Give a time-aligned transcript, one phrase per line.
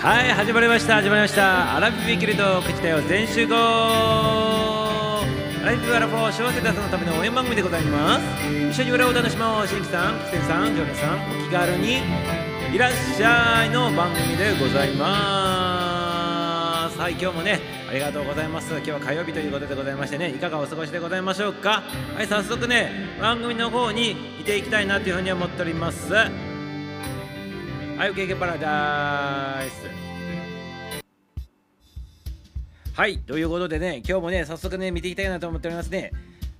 [0.00, 1.76] はい始まりました始まりました。
[1.76, 3.54] アラビビキルと口だよ全集合。
[3.54, 5.20] ア
[5.62, 8.22] ラビブアラフォー小生活のための応援番組でございます。
[8.70, 11.98] 一緒に裏を楽しもう新規さんキテンさんジョネさんお気軽に
[12.74, 16.98] いらっしゃいの番組でございます。
[16.98, 17.60] はい今日もね
[17.90, 18.72] ありがとうございます。
[18.72, 21.82] 今日は火曜日ということでございましてねいかがお過ごしでございましょうか。
[22.16, 26.10] はい早速ね番組の方にいていきたいなというふうに思っております。
[28.00, 29.84] はい、受けパラダイス。
[32.94, 36.10] はい、ということでね、今日もね、早速ね、見ていきたいなと思っておりますね。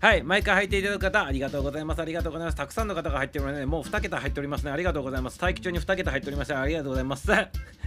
[0.00, 2.02] はい、毎回入っていただく方、ありがとうございます。
[2.02, 2.56] ありがとうございます。
[2.58, 3.64] たくさんの方が入っておりますね。
[3.64, 4.70] もう2桁入っておりますね。
[4.70, 5.40] ありがとうございます。
[5.40, 6.60] 待機中に2桁入っておりました。
[6.60, 7.30] ありがとうございます。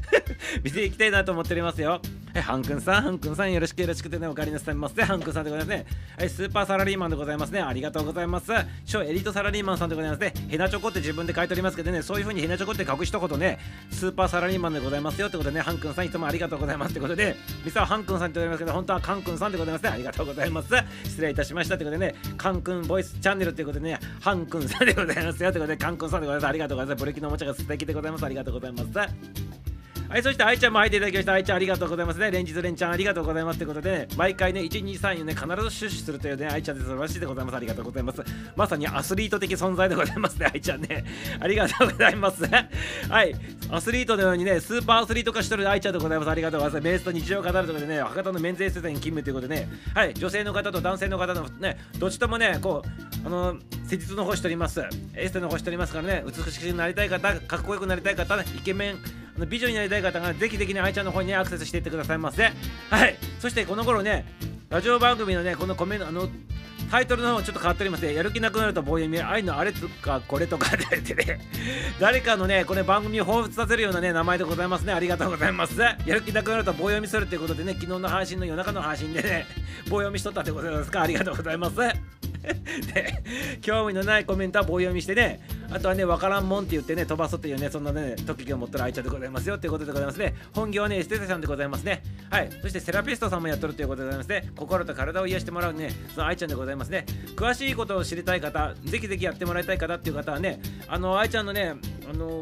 [0.63, 2.01] 見ていきたいなと思っておりますよ。
[2.33, 5.03] はい、ハンくんさん、ハンくんさん、よろしくよろしくてね、おかえりなさいませ。
[5.03, 5.85] ハンくんさんでございますね。
[6.17, 7.61] はい、スーパーサラリーマンでございますね。
[7.61, 8.51] ありがとうございます。
[8.87, 10.33] 超エリートサラリーマンさんでございますね。
[10.49, 13.59] ヘナチョコって自分で書いておりますけどね、そういう風にヘナチョコって書く一言ね、
[13.91, 19.89] スーパーサラリーマンでございますよってことでね、ハンくんさんいつもありがとうございますってことで、実はハンくんさんって言われますけど、本当はカンくんさんでございますね。
[19.89, 20.69] ありがとうございます。
[21.03, 26.49] 失礼いたしましたってことでね、カンくんボイスチャンネルということでね、ハンくんさんでございますよってことで、カンくんさんでございます。
[26.49, 26.99] ありがとうございます。
[26.99, 28.25] ブレーキのおもちゃが素敵でございます。
[28.25, 29.72] ありがとうございます。
[30.13, 31.33] はい、そして愛ちゃんも入っていただきました。
[31.33, 32.29] 愛ちゃんありがとうございますね。
[32.29, 37.55] 連日連チャンありがとうございますということで、ね、毎回ね、1、2、3、4ね、必ず出資するというね、愛ちゃんです素晴らしいでございます。
[37.55, 38.21] ありがとうございます。
[38.55, 41.03] まさにアスリート的存在でございますね、愛ちゃんね。
[41.39, 42.43] ありがとうございます。
[42.45, 43.35] はい、
[43.71, 46.29] アスリートのようにね、スーパーアスリート化してる愛ちゃんでございます。
[46.29, 46.91] ありがとうございます。
[46.91, 54.83] メースと日常を語るということでね、博多のメンズエステに勤務ということでね、はい、女性の方と男性の方のね、どっちともね、こう、あの、施術の方しております。
[55.15, 62.51] エステの方しておりますからね、美しくなりたい方、かっこよくなりたい方、ね、イケメン、あの美女になりたい方がぜひぜひね、愛ちゃんの方にね、アクセスしていってくださいませ。
[62.89, 63.17] はい。
[63.39, 64.25] そしてこの頃ね、
[64.69, 66.29] ラジオ番組のね、このコメント、あの、
[66.91, 68.13] タイトルの方ちょっと変わっておりますね。
[68.13, 71.39] やる気なくなると棒読み、愛のあれとかこれとかでてね、
[71.99, 74.93] 誰かのね、これ番組を彷彿させるようなね、名前でございますね。
[74.93, 75.79] ありがとうございます。
[75.79, 79.47] やる気なくなると棒読みするっていうことでね、昨日の配信の夜中の配信でね、
[79.89, 81.01] 棒読みしとったってことですか？
[81.01, 81.75] ありがとうございます。
[82.93, 83.23] で
[83.61, 85.39] 興味のないコメントは棒読みしてね
[85.73, 90.35] あとはね、わからんもんって言ってね、飛ばすっていうね、そんなね、特技を持ってる愛ちゃんでございますよっていうことでございますね。
[90.53, 92.03] 本業はね、エステテさんでございますね。
[92.29, 92.49] はい。
[92.61, 94.51] そしてセラピストさんもやっとるということでございますね。
[94.55, 97.05] 心と体を癒してもらうね、その愛ちゃんでございますね。
[97.35, 101.73] 詳しいことを知りたい方、ぜひぜひやってもらいたい方っていう方はね、あの、愛ちゃんのね、
[102.07, 102.39] あの、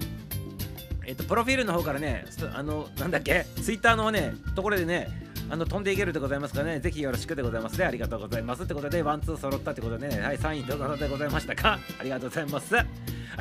[1.06, 7.84] えっと、プロフィールの方からね、あの、なんだっけ、ツイッターのね、ところでね、あの飛んでいけるでございますからね、ぜひよろしくでございますね。
[7.84, 12.74] ありがとうございますってことで、ワンツー揃ったってことでね、はい、3位どうぞでございましたかありがとうございます。
[12.74, 12.86] は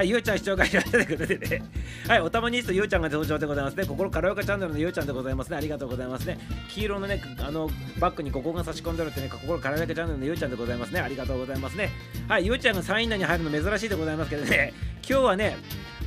[0.02, 1.62] い、ゆうちゃん視聴会いらっしゃるということでね、
[2.08, 3.84] はい、おたまにいとゆうちゃんが登場でございますね。
[3.84, 5.56] 心カラオケチャンネルのゆうちゃんでございますね。
[5.56, 6.38] ありがとうございますね。
[6.68, 10.98] 黄色のね、あの、バッグにここが差し込んでるってね、心カラオケチャンネルのゆうちゃんでございますね。
[10.98, 11.90] ありがとうございますね。
[12.26, 14.74] はい、ゆうちゃんが3位以内に入るの珍しいでございますけどね、
[15.08, 15.56] 今日はね、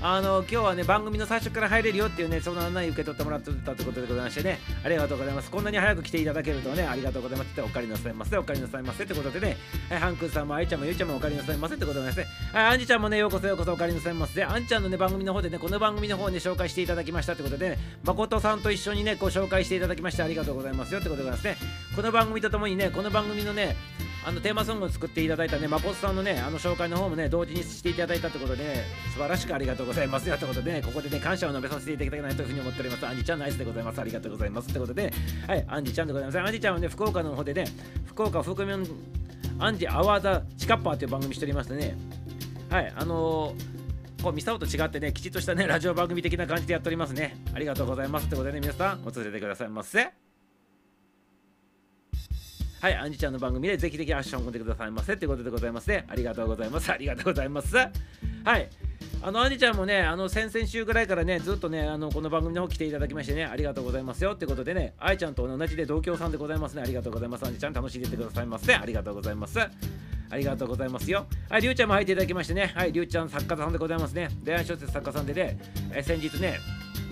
[0.05, 4.59] あの今日はね番組の最初から入れるよっていうねその案内受け取ってもらってたってことでございましてね。
[4.83, 5.49] ありがとうございます。
[5.49, 7.51] こんなに早く来ていただけるとねありがとうございます。
[7.51, 9.55] ってお借りなさいませお借りなさいませってことでね。
[9.89, 12.27] はいハンクさんも愛ちゃんもゆうちゃんもお借りなさいませってことでね。
[12.51, 21.69] はいアンジちゃんもねようこそようこそお借りなさいませでアンちゃんのね番組の方でねこの番組の方に紹介していただきましたってことでね誠さんと一緒にねご紹介していただきましてありがとうございますよってことでございますね。
[21.95, 23.77] この番組とともにねこの番組のね
[24.25, 33.05] あのテーマソングを作っていただいたね、まこさんのね、あの紹介の方もね、同時にしていただいたってことでね、素晴らしくありがとうございますよってことでね、ここでね、感謝を述べさせていただきたいなというふうに思っております。
[33.05, 33.99] アンジちゃんナイスでございます。
[33.99, 35.13] ありがとうございますってことで、
[35.47, 36.39] はい、アンジちゃんでございます。
[36.39, 37.65] アンジちゃんはね、福岡の方でね、
[38.05, 38.85] 福岡福面
[39.59, 41.95] アンジアワーザチカッパーという番組しておりましてね、
[42.69, 43.83] はい、あのー
[44.23, 47.35] こうミサオと違ってね、きちっとしたね、ラジオ番組的な感じでやっておりますね。
[47.53, 50.32] ありがとうございますってことでね、皆さん、お連れてくださいませ。
[52.83, 56.03] はい、アンジちゃんの番組でぜひぜひアクションを込んでくださいませってことでございますね。
[56.09, 56.91] ありがとうございます。
[56.91, 57.77] ありがとうございます。
[57.77, 57.87] は
[58.57, 58.69] い。
[59.21, 66.81] あの、アンジちゃんもね、あの、先々週ぐらいからね、ずっとね、あの、この番組の方来ていただきましてね、ありがとうございますよってことでね、愛ちゃんと同じで同郷さんでございますね。
[66.81, 67.45] ありがとうございます。
[67.45, 68.75] アンジちゃん楽しんでってくださいませ。
[68.75, 69.61] ありがとうございます。
[69.61, 69.69] あ
[70.35, 71.25] りがとうございますよ。
[71.49, 74.27] はい、りゅうちゃんも入っていただきましてね、はい、りゅうちゃん作家さんでございますね。
[74.43, 75.57] 恋愛小説作家さんでね、
[75.93, 76.57] え先日ね、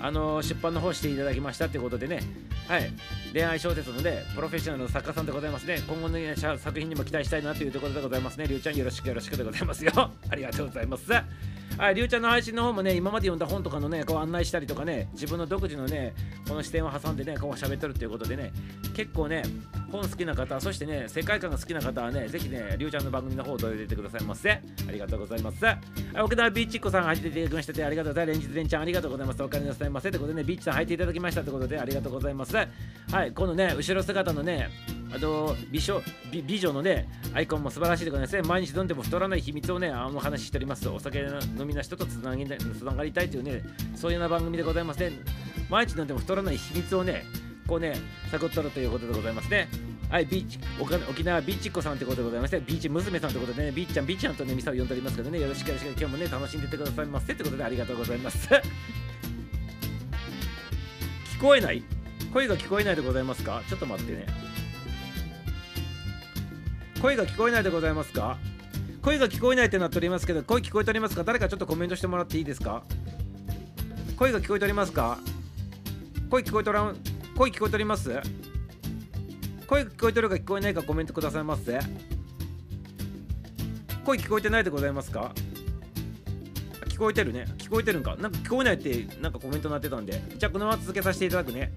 [0.01, 2.21] あの出版の方していただきましたということでね、
[2.67, 2.91] はい、
[3.33, 5.79] 恋愛小説のね、プロフェッショナルの作家さんでございますね。
[5.87, 6.17] 今後の、
[6.57, 8.47] 作品にも期待したいなというところでございますね。
[8.47, 9.91] りゅうちゃんよろしくよろしくでございますよ。
[10.29, 11.11] ありがとうございます。
[11.11, 16.13] はい、りゅうちゃんの配信の方もね、今まで読んだ本とかのね、こう案内したりとかね、自分の独自のね、
[16.47, 18.51] この視点を挟んでね、こう喋っとるっていうことでね、
[18.95, 19.43] 結構ね、
[19.91, 24.51] 本好きな方、そしてね、世界観が好きな方はね、ぜひね、りゅうちゃんの番組の方を取り入れてくださいませ。
[24.51, 24.61] あ
[24.91, 25.57] りがとうございます。
[26.23, 28.39] 沖縄ビーチっ子さんが入っていただきましてありがとうございます。
[28.39, 29.43] 連日連ちゃんありがとうございます。
[29.43, 30.09] お金なさいませ。
[30.09, 32.55] ということでね、ビーチさん入っていただきましたということでありがとうございます。
[32.55, 32.65] は
[33.25, 34.69] い、このね、後ろ姿のね、
[35.13, 36.01] あと美少
[36.31, 42.49] 美美女のねアイコンも素晴らしいでございますね毎日飲んでも太らない秘密をねあの話しておりますお酒飲みな人とつなぎつ
[42.83, 43.61] ながりたいというね
[43.95, 45.11] そういうような番組でございますね
[45.69, 47.23] 毎日飲んでも太らない秘密をね
[47.71, 47.95] こうね
[48.29, 49.69] 探っとるということでございますね。
[50.09, 50.59] はい、ビーチ、
[51.09, 57.31] 沖縄ビーチっ子さんってことでございまして、ビーチ娘さんってことでね、ビーちゃん、ビーちゃんとね、ミサを呼んでおりますけどね、よろしくよろしく、今日もね、楽しんでてくださいませ。
[57.31, 58.49] ってことでありがとうございます。
[61.39, 61.81] 聞こえない？
[62.33, 63.63] 声が聞こえないでございますか？
[63.69, 64.25] ちょっと待ってね。
[67.01, 68.37] 声が聞こえないでございますか？
[69.01, 71.23] 声が聞こえないってなっておりますけど、声聞こえておりますか？
[71.23, 72.83] 誰かちょっとコメントしてもらっていいですか？
[74.17, 75.19] 声が聞こえておりますか？
[76.29, 76.97] 声聞こえておらん、
[77.41, 78.21] 声聞こえております？
[79.65, 81.79] 声聞こえてるか聞こえないかコメントくださいませ。
[84.05, 85.33] 声聞こえてないでございますか？
[86.85, 87.47] 聞こえてるね。
[87.57, 88.15] 聞こえてるんか？
[88.17, 90.21] なんか聞こえないってなんかコメントなってたんで。
[90.37, 91.73] じゃあこのまま続けさせていただくね。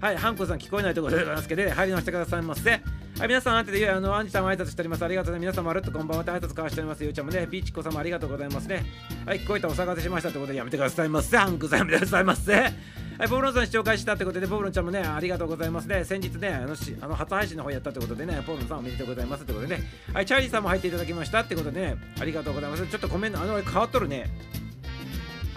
[0.00, 2.80] はいハンコさん聞こえないところでございますけど、入りましてくださいませ。
[3.20, 5.04] はい皆さんあてであのアンジさんも挨拶しております。
[5.04, 5.40] ありがとうね。
[5.40, 7.04] 皆さんまるっとこんばんはって挨拶交わしております。
[7.04, 8.66] ゆうちゃんもねピーチコさんもありがとうございます。
[8.66, 8.82] ね
[9.26, 11.36] はい聞こえたお騒がせしましたってことでやめてくださいませ。
[11.36, 12.54] ハンコさんやめてくださいませ
[13.20, 16.02] はい、ボブロンさん紹介したってことで、ボブロンちゃんもね、ありがとうございますね。
[16.02, 19.82] 先日ね、あのしあの初配信の方やったってことでね、ボブロンさんおめでとうございますってことでね、
[20.14, 22.86] はい、チャーリーさんも入っていただきましたってことでね、ありがとうございます。
[22.86, 24.30] ちょっとコメント、あの、変わっとるね。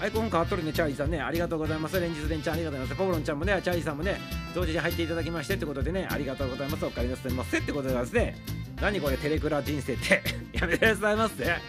[0.03, 1.21] アイコン変わっとるね、チャーリーさんね。
[1.21, 1.97] ありがとうございます。
[1.97, 2.97] 連日連チャンありがとうございます。
[2.97, 4.19] ポブロンちゃんもね、チャーリーさんもね、
[4.53, 6.85] 同時に入っていただきましてってことでね、ありがとうございます。
[6.85, 8.35] お帰りなさいませってことでですね、
[8.81, 10.21] 何これ、テレクラ人生って
[10.51, 11.45] やめてくださいませ。
[11.45, 11.61] ね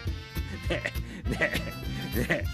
[0.69, 1.37] え、ね、
[2.27, 2.45] ね。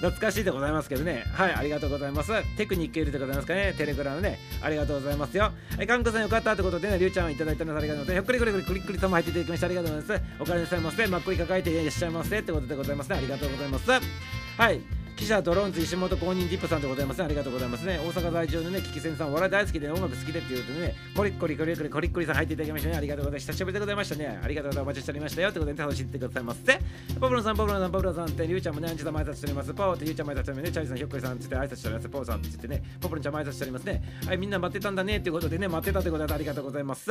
[0.00, 1.22] 懐かしいでございますけどね。
[1.32, 2.32] はい、ありがとうございます。
[2.56, 3.74] テクニックいるでございますかね。
[3.78, 4.40] テレグラムね。
[4.60, 5.52] ありがとうございますよ。
[5.76, 8.32] はい、かんこさんよかったってことでね、りゅうちゃんいただいたのでありがとうございます。
[8.32, 10.32] ひっくりくりくりくりくりとも入っていただきましてありがとうございます。
[10.40, 11.06] お金なさいませ。
[11.06, 13.16] まっくり抱えていらっしゃいませってことでございますね。
[13.16, 13.90] ありがとうございます。
[13.90, 14.97] はい。
[15.18, 17.24] 記者ドローンズ石本公認ディップさんでございますね。
[17.24, 17.98] ありがとうございますね。
[17.98, 22.96] 大阪在住のね、キキセンさん、お笑い大好きで音楽好きでっていうとね、コリッコリコリコリコリッコリさん入っていただきましたね。
[22.96, 23.46] ありがとうございます。
[23.50, 24.40] 久しぶりでございましたね。
[24.40, 24.94] ありがとうございます。
[24.94, 25.50] お待ちしておりましたよ。
[25.50, 26.80] ということで、楽しんでくださいませ。
[27.18, 29.74] ポブロンさん、ポブロンさん、ポブロンさんって、りゅうちゃんもね、アンジさんも挨拶しております。
[29.74, 30.72] ポーって、りゅうちゃんも挨拶しておりますね。
[30.72, 32.08] チャーリーさん、ひょっこりさんって挨拶しております。
[32.08, 34.02] ポーさんって言ってね、ポブロンちゃんも挨拶しておりますね。
[34.24, 37.10] はい、みんな待ってたんだねっていうことでね、待ってたということでありがとうございます。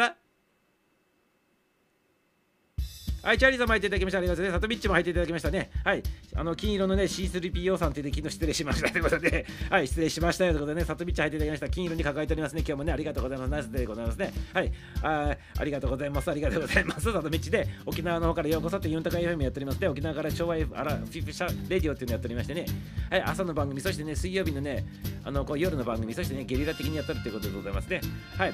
[3.24, 4.20] はい、チャーリーさんも入っていただきました。
[4.20, 4.58] ありがとうございます。
[4.58, 5.70] サトビッチも入っていただきましたね。
[5.84, 6.04] はい、
[6.36, 11.70] あの金色のね、C3PO さんというで、昨日失礼しましたということで、 はい、失礼しましたよということでね、サトビッチ入っていただきました。
[11.70, 12.60] 金色に抱えておりますね。
[12.66, 13.50] 今日もね、ありがとうございます。
[13.50, 14.34] ナイスでございますね。
[14.54, 14.72] はい、
[15.02, 16.32] あありがとうございます。
[16.32, 17.12] ありがとうございます。
[17.12, 19.88] サトビッチで、沖縄の方からようこそってユンタカ FM やっておりますね。
[19.88, 22.66] 沖縄から昭和 F、あら、フィフシャレディオっていうのやっておりましてね、
[23.10, 24.86] はい、朝の番組、そしてね、水曜日のね、
[25.24, 28.02] あのこう夜の番組、そしてね、ゲリラ的にやってるということでございますね。
[28.38, 28.54] はい。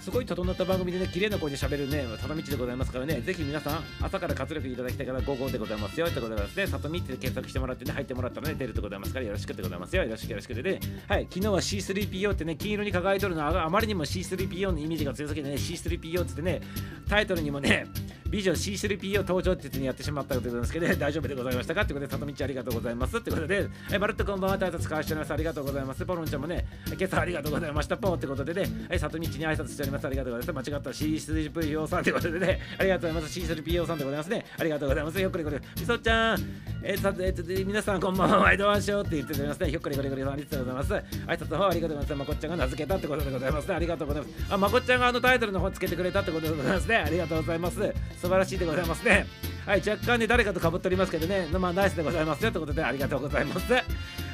[0.00, 10.02] すごい整った番組でね、綺麗な声で喋るね、里道でございますからね、ぜひ皆さん、朝から活力いただきたいから午後でございますよってことでございますね、里道で検索してもらってね、入ってもらったらね、出るでございますから、よろしくでございますよ。
[10.04, 16.60] よろしくよろしくでね、はい、昨日は C3PO ってね、金色に輝いとるのはあまりにも C3PO のイメージが強すぎてね、C3PO ってね、
[17.08, 17.86] タイトルにもね、
[18.30, 21.82] 美女 C3PO 登場って言ってやってしまったこということですけど、ね、大丈夫でございましたか？
[21.82, 25.32] ってことで、里道ありがとうございますってことで、はい、まるっとこんばんは、挨拶交わしております。
[25.32, 26.06] ありがとうございます。
[26.06, 27.96] ポロンちゃんもね、今朝ありがとうございました。
[27.96, 30.06] ポーってことでね、はい、里道に挨拶してります。
[30.06, 30.70] ありがとうございます。
[30.70, 33.40] 間違った C3PO さんってことでね、ありがとうございます。
[33.40, 34.44] C3PO さんでございますね。
[34.58, 35.20] ありがとうございます。
[35.20, 35.56] よっこりこり。
[35.78, 36.38] みそちゃん、
[36.82, 39.70] えー、さえー、と皆さんこんばんは、ワイドワンショーって言っておりますね。
[39.70, 40.94] ひょっこりこりこりさん、ありがとうございます。
[40.94, 41.02] 挨
[41.38, 42.18] 拶の方ありがとうございます。
[42.20, 43.74] まこっちゃんが名付けたってことでございますね。
[43.74, 44.34] ありがとうございます。
[44.52, 46.96] あ、まこっちゃんがあのタイトルの方つけてくれたってことでございますね。
[46.96, 47.76] ありがとうございます。
[48.20, 49.26] 素晴らしいでございますね。
[49.66, 53.66] はい、若干ね、誰かとかぶっておりますけどね、まあ、ナイスでございますよということで、ありがとうございます。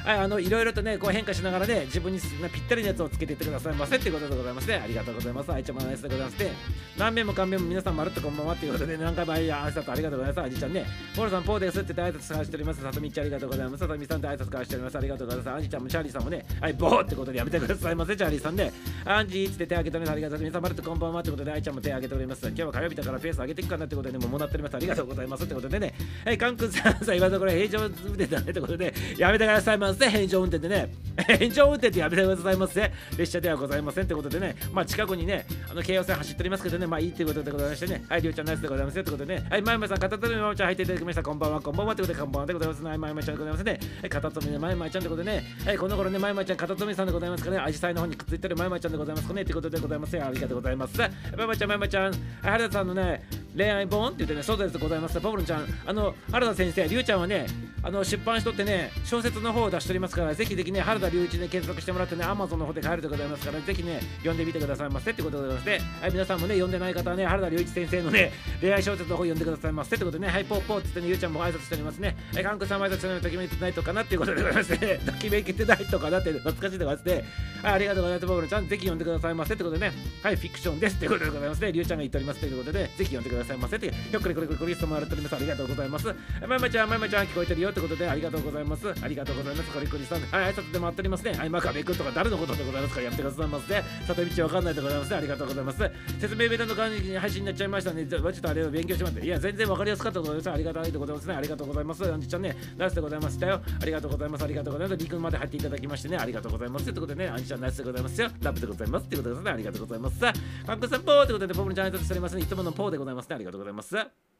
[0.05, 4.81] はい、あのいろいろとね、こう変化しながらね、自分にぴったりのやつをつけていってくださいませっていうことでございますね。
[4.83, 5.51] ありがとうございます。
[5.51, 6.51] 愛ちゃんもナイスでございますね。
[6.97, 10.45] 何遍も何遍も皆さんまるっとこんばんはっていうことで、ね、何回も挨拶ありがとうございます。
[10.45, 10.85] あじちゃんね、
[11.15, 12.81] ポールさん、ポーですって挨拶さしております。
[12.81, 13.79] さとみちゃんありがとうございます。
[13.79, 14.97] さとみさんって挨拶交わしております。
[14.97, 15.55] ありがとうございます。
[15.55, 18.71] アンジちゃんもチャーリーさんもね、はい、ボーってことでやめてくださいませ、チャーリーさんね。
[19.05, 20.13] アンジーって手挙げております。
[20.13, 20.51] ありがとうございます。
[20.51, 22.47] 皆さんまるっとこんばんはってことで、愛ちゃんも手挙げております。
[22.47, 24.75] 今日は火曜日だからペース上げていくかなってことで、ね、もうもらっております。
[24.75, 25.93] ありがとうございますってことでね、
[26.25, 30.93] はい、カン君さんさ、今のところ平常運転だねってことで、やめてくださいませ、平常運転でね。
[31.17, 32.91] ね、炎上運転ってやめてくださいませ。
[33.17, 41.23] 列車ではございませんってことでね、まあ近くにね、あの京王線走っておりますけどね、まあいいっていうことでございましてね、はい、りょうちゃんナイスでございますよってことでね、はい、まいまいさん、片手のままちゃん入っていただきました。
[41.23, 42.89] こんばんは、こんばんはってことで、こんばんはでございますね。
[42.89, 43.79] はい、まいまいちゃんでございますね。
[44.01, 50.25] はい、片手のまいまいちゃんってことでね、はい、この頃ね、まいまいちゃん、片手さんでございますかね、アジサイの方にくっついてるまいまいちゃんでございますかね、ってことでございますよ。
[50.25, 50.97] ありがとうございます。
[50.99, 51.07] ま
[51.43, 53.23] いまいちゃん、まいまいちゃん、原田さんのね、
[53.55, 55.19] 恋愛本って言ってね、そうですございます。
[55.19, 57.47] パブロンちゃん、あの、原田先生、りゅうちゃんはね、
[57.83, 65.65] あの出版しとってね、小説の方出出しておりますからぜひぜひね原田龍一で検索してもらってね Amazon の方で買えるでございますからぜひね読んでみてくださいませってことでございます。
[65.67, 68.31] ねはい皆さんもね読んでない方はね原田龍一先生のね
[68.61, 72.15] 恋愛小説の方読んでくださいませってことでねはいポーポーって言ってねゆうちゃんも挨拶しておりますね。
[72.33, 73.23] はいカンクさんも挨拶しております。
[73.23, 77.23] ときめいてないとかなっていうことでございましてときめいてないとかなって懐かしいでございますね。
[77.63, 78.27] はいありがとうございます。
[78.27, 79.93] ボブルちゃんぜひ読んでくださいませってことでね。
[80.23, 81.71] はいフィクションですってことでございますね。
[81.71, 85.35] りゅうちゃんが言っておりますということでぜひ読んでくださいませってひょっこりこりこりこりストもらっております。
[85.35, 86.07] ありがとうございます。
[86.47, 88.93] まいまちゃんまいまちゃん聞こえてるよってことでありがとうございます。
[89.01, 89.66] ありがとうございます。
[89.71, 93.83] こりこりさんはい挨拶で回っておりますねはい真壁君とか誰のことでございますかやってくださいませ。
[94.07, 95.09] 里道わかんないでございます。
[95.11, 95.91] ねありがとうございます。
[96.19, 98.05] 説明ベタの感じに配信になっちゃいましたね。
[98.05, 100.51] ちょっとあれを勉強しまっていや全然わかりやすかったでございます。
[100.51, 101.25] ありがたいでございます。
[101.25, 102.11] ねありがとうございます。
[102.11, 104.43] アンジちゃんねナイスでございましたよありがとうございます。
[104.43, 105.03] ありがとうございます。
[105.03, 106.17] リ君まで入っていただきましてね。
[106.17, 106.85] ありがとうございます。
[106.85, 108.21] ということでねアンジちゃんナイスでございます。
[108.21, 109.05] よラブでございます。
[109.05, 110.19] っていうことですねありがとうございます。
[110.19, 112.41] さあカンクさんポーってことで僕のチャンネルしておりますね。
[112.41, 113.35] いつものポーでございますね。
[113.35, 114.36] ありがとうございます。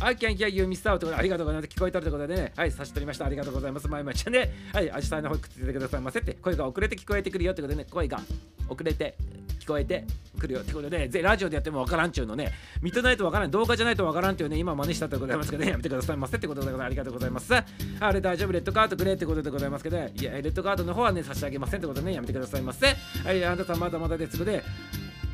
[0.00, 1.74] はい、キャンキャンユーミスターということでありがとうございます。
[1.74, 3.26] 聞こえたということでね、はい、差し取りました。
[3.26, 3.88] ありがとうございます。
[3.88, 8.20] まいまいちゃんね、はい、アジサイの方くっついてくださいませって、声が遅れて聞こえてくるよということでね、声が
[8.68, 9.16] 遅れて
[9.60, 10.04] 聞こえて
[10.38, 17.54] くるよってことで、ぜラジオでやってもわからんちゅうのね、見てないとわからん、動画じゃないとわからんっていうね、今真似したということでございますけどね、やめてくださいませってことでございますありがとうございます。
[17.54, 22.88] あれ大丈夫、レッドカードくれってことでございますけど、ねいや、レッドカードの方はね、差し上げませんってことでね、やめてくださいませ。
[23.24, 24.64] はい、あなたまだまだですので、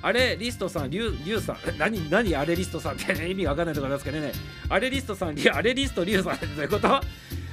[0.03, 4.33] あれリストさん、リュリュウさん、 何、何あれリストさんって、ね、意味わかんないところですけどね、
[4.69, 7.01] あれリストさん、あれリストリュウさんってどういうこと？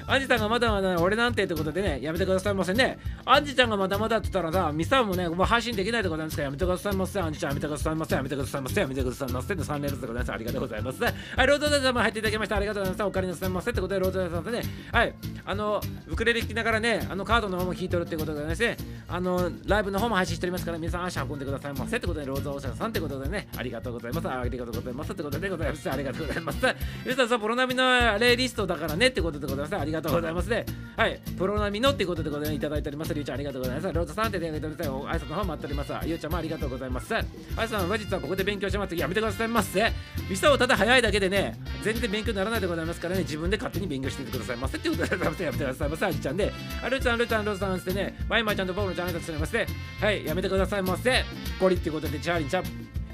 [0.08, 2.98] アンジさんがまだまだ俺なんてってことでね、やめてくださいませね。
[3.26, 7.20] アンジちゃんがまだまだって言ったらさ、ミサもね、もう配信できないってことなんですから、やめてくださいませ。
[7.20, 8.16] アンジちゃんやめてくださいませ。
[8.16, 8.82] やめてくださいませ。
[8.82, 9.54] やめてくださいませ。
[9.54, 10.32] 3連続でございます。
[10.32, 11.04] ありがとうございます。
[11.04, 12.56] はい、ロードダーさんも入っていただきました。
[12.56, 13.08] ありがとうございます。
[13.08, 14.62] お借りなさいませってことで、ロードダーさんとね、
[14.94, 15.14] はい、
[15.46, 18.78] あの、ウクレレ弾きながらね、あのカードの方も弾いとるってことですね、
[19.10, 24.30] あの、ライブの方も配信しておりますから、皆さん足運んでくださいませってことで、ロードオーシャンさんってことでね、ありがとうございます。
[24.30, 25.92] ありがとうございますってことでございます。
[25.92, 26.58] ありがとうございます。
[27.04, 29.76] 皆さんさ、プロ並みのレイリストだからねってことでございます。
[29.76, 30.66] ありがとうございますがとうございますね。
[30.96, 33.14] はい、プロ並みのっていうことでございいただいております。
[33.14, 33.94] りゅうちゃんありがとうございます。
[33.94, 34.90] ローズさんって手挙げております。
[34.90, 35.94] 挨拶の方待っております。
[36.08, 37.16] ゆうちゃんもありがとうございます。
[37.16, 37.20] あ
[37.64, 38.96] いさんは実はここで勉強します。
[38.96, 39.92] やめてくださいませ。
[40.30, 45.44] ミサをただ早いだけでね、全然勉強にならないでございますからね、自分で勝手に勉強しててくださいませっていうことでございます。
[45.44, 46.06] やめてくださいませ。
[46.06, 49.68] あじちゃんで、あるちゃん、るちゃん、ローズさんしてね、マイマイちゃんと僕のちゃん挨拶しておりまして、
[50.02, 51.24] はい、やめてくださいませ。
[51.60, 52.64] ゴリっていうことで、チャーリーちゃん。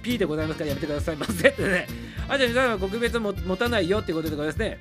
[0.02, 1.88] P でございますからやめてくださいませってね。
[2.28, 4.80] あ、じゃあ皆さんは国別も持たないよってことでございますね。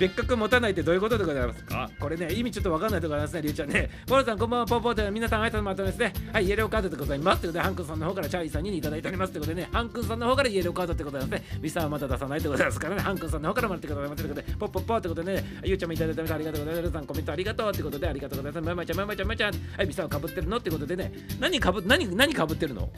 [0.00, 1.62] 別格持たないってどういうことでございます？
[1.62, 3.90] かこれね、意味ちょっとわかんないところありますね、りゅうちゃんね。
[4.06, 6.14] ボロさん、こんばんは、ポーポーで皆さん挨拶まとですね。
[6.32, 7.42] はい、イエローカードでございます。
[7.42, 11.58] ということで、ハンクさんの方からチャーリーさんにいただいておりますということでね、ハンクさんの方からイエローカードってことなんですね。
[11.60, 16.82] ミサはまだ出さないってことですからね、ハンクさんの方からもらってくださいませということで、ポッポッポってことでね、ゆうちゃんもいただいてありがとうございます。
[16.82, 18.66] ルさんコメントありがとうってことで、ありがとうございます。
[18.66, 19.54] ままちゃん、ままちゃん、ままちゃん。
[19.76, 20.56] はい、ミサはかぶってるの？
[20.56, 22.88] ってことでね、何かぶ、何、何かぶってるの？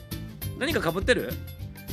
[0.57, 1.31] 何かかぶってる？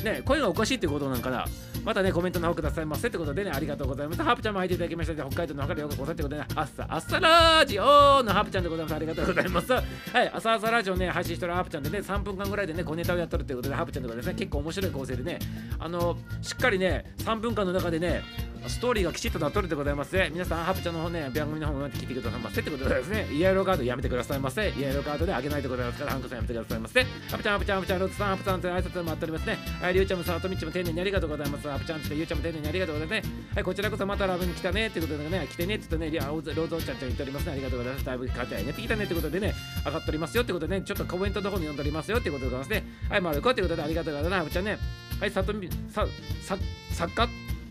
[0.05, 1.45] ね、声がおかしいってことなんかな？
[1.85, 4.23] またね、コメントの方くださいませってことでね、ありがとうございます。
[4.23, 7.83] ハープちゃんも入っていただきましたで、北海道の中でよくござってことでね、あっさ、あっさラジオ
[8.23, 8.95] のハープちゃんでございます。
[8.95, 9.73] ありがとうございます。
[9.73, 9.85] はい、
[10.33, 15.39] 朝朝ラジオね、配信してるハープちゃんでね、3分間ぐらいでね、小ネタをやっとるってことで、ハープちゃんでございますね、結構面白い構成でね、
[15.79, 18.23] あの、しっかりね、3分間の中でね、
[18.67, 20.29] ストーリーがきちっとなっとるでございますね。
[20.33, 24.69] 皆さん、ハープちゃんの方ね、番組の方も聞いてくださいませってことでですね、イエローカードやめてくださいませ。
[24.71, 27.03] イエローカードであげないでございますから、ハンクさんやめてくださいませ。
[27.03, 29.59] ハープちゃん、ハープちゃん、ハープちゃん、ロッツさん、ハープさんって挨拶もあっておりますね。
[29.81, 31.70] はい、りゅうちゃんもさ、とみちも丁寧にありがとうございます。
[31.73, 33.35] ハープちゃんって、ゆうちゃんも丁寧にありがとうございますね。
[33.55, 37.53] はい、こちらこそまたラブに来たねってことでね、来てねって言ってね、ローゾーちゃんちゃん言っておりますね。
[37.53, 38.05] ありがとうございます。
[38.05, 42.85] だいぶ勝てやねってきたねってことでね、上がっておりますよってことでね、ちょっとコメントの方に読んでおりますよってことでございますね。
[43.09, 44.39] はい、まるこってことでありがとうございます。
[44.41, 44.79] ハブちゃんね。
[45.21, 46.07] はい、さとみ、さ、
[46.43, 46.59] さ、
[46.93, 47.29] 作家？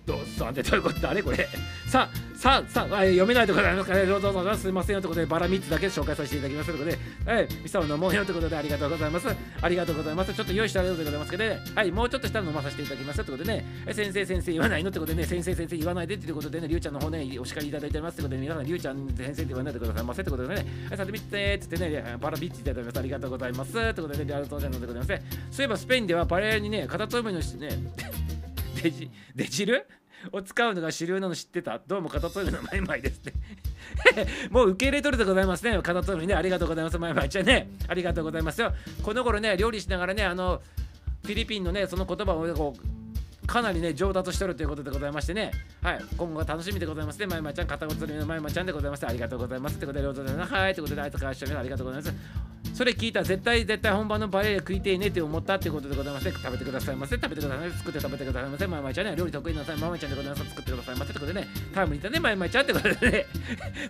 [0.09, 1.47] どうさんってどういうことだねこれ。
[1.87, 4.05] さ ささあ読めないところでありますかね。
[4.05, 6.89] どうぞどうぞすいませんよということでバラ3つだけ紹介させていただきますということ
[7.25, 7.31] で。
[7.31, 9.27] はいミサを飲もうよということでありがとうございます。
[9.61, 10.33] ありがとうございます。
[10.33, 11.59] ちょっと用意してあるでございますけどね。
[11.75, 13.65] はいもうちょっとしたら飲まさせていただきますということでね。
[13.93, 15.27] 先生先生言わないのってことでね。
[15.27, 16.67] 先生先生言わないでっていうことでね。
[16.67, 20.55] りゅうちゃんの方ねお叱りいただいてますってことで皆さんりゅうちゃん先生って言わないでくださいませってことでね。
[20.89, 22.17] はいさてみてっつってね。
[22.19, 24.33] バラ3ついただきますありがとうございますということでね。
[24.33, 25.07] ありがとうございます
[25.51, 27.69] そういえばスペインではパレーにね片つめのしね。
[28.81, 29.85] デジデジル
[30.31, 31.79] を使うのが主流なの知ってた？
[31.85, 33.33] どうも片取りのマイマイですって
[34.51, 35.79] もう受け入れとるでございますね。
[35.81, 36.97] 片取りねありがとうございます。
[36.97, 37.69] マイマイちゃんね。
[37.87, 38.73] ありがとうございますよ。
[39.01, 40.61] この頃ね料理しながらねあの
[41.23, 43.08] フィリピンのねその言葉をこう
[43.49, 45.51] かなりね上達してるということでございましてね。
[45.81, 45.99] はい。
[46.15, 47.25] 今後が楽しみでございますね。
[47.25, 49.07] まいまいちゃん片言りのまいまいちゃんでございます。
[49.07, 49.77] ありがとうございます。
[49.77, 50.75] ってことで両方ではい。
[50.75, 52.15] ということであいつからしてありがとうございます。
[52.75, 57.15] それ聞いた絶対絶対本番のパエリア食いてえねって思ったってことでございませ食べてくださいませ。
[57.15, 57.77] 食べてくださいませ。
[57.79, 58.67] 作って食べてくださいませ。
[58.67, 59.77] まいまいちゃんね料理得意なさい。
[59.77, 60.95] まいまいちゃんでございます作ってください。
[60.95, 62.19] ませってことでねタイムリーだね。
[62.19, 63.25] まいまいちゃんってことでね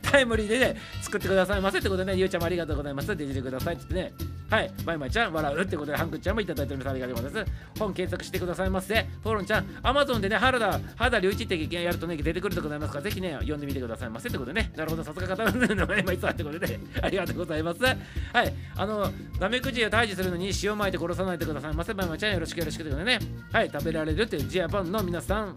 [0.01, 3.11] タイムリーでね作ってくださいませってことでねゆうちゃんもありがとうございます。
[3.11, 3.49] って入れて。
[3.49, 4.71] くださいって言ってねはい。
[4.85, 6.93] まいまいちゃん笑うってことでハンクちゃんもいただいております。
[6.93, 7.51] ありがとうございます。
[7.79, 9.05] 本検索してくださいませ。
[9.23, 14.29] フォロンちゃんアマゾンでね原田原田隆一ってやるとね出てくるでございますからぜひね読んでみてくださいませ。
[14.29, 14.71] ってことでね。
[14.75, 17.81] なるほどさすが方の名前まいさんってことで ありがとうございます。
[17.81, 17.95] は
[18.43, 18.53] い。
[18.75, 21.95] あのナメクジを退治するのに塩まいて殺さないでくださいませ。
[21.95, 23.19] まいまちゃんよろしくよろしくということでね。
[23.51, 23.71] はい。
[23.71, 25.55] 食べられるっていうジアパンの皆さん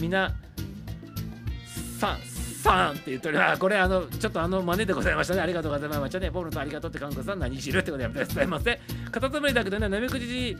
[0.00, 0.34] みな
[2.00, 2.18] さん
[2.60, 3.60] さんって言っております。
[3.60, 5.40] これあのちょっとあの真似でございましたね。
[5.40, 6.10] ありがとうございます。
[6.10, 8.80] じゃね、ボールとありがとうって韓国さん何しるってことでやめてくださいませ。
[9.10, 10.56] カタツムリだけどね、なめくじ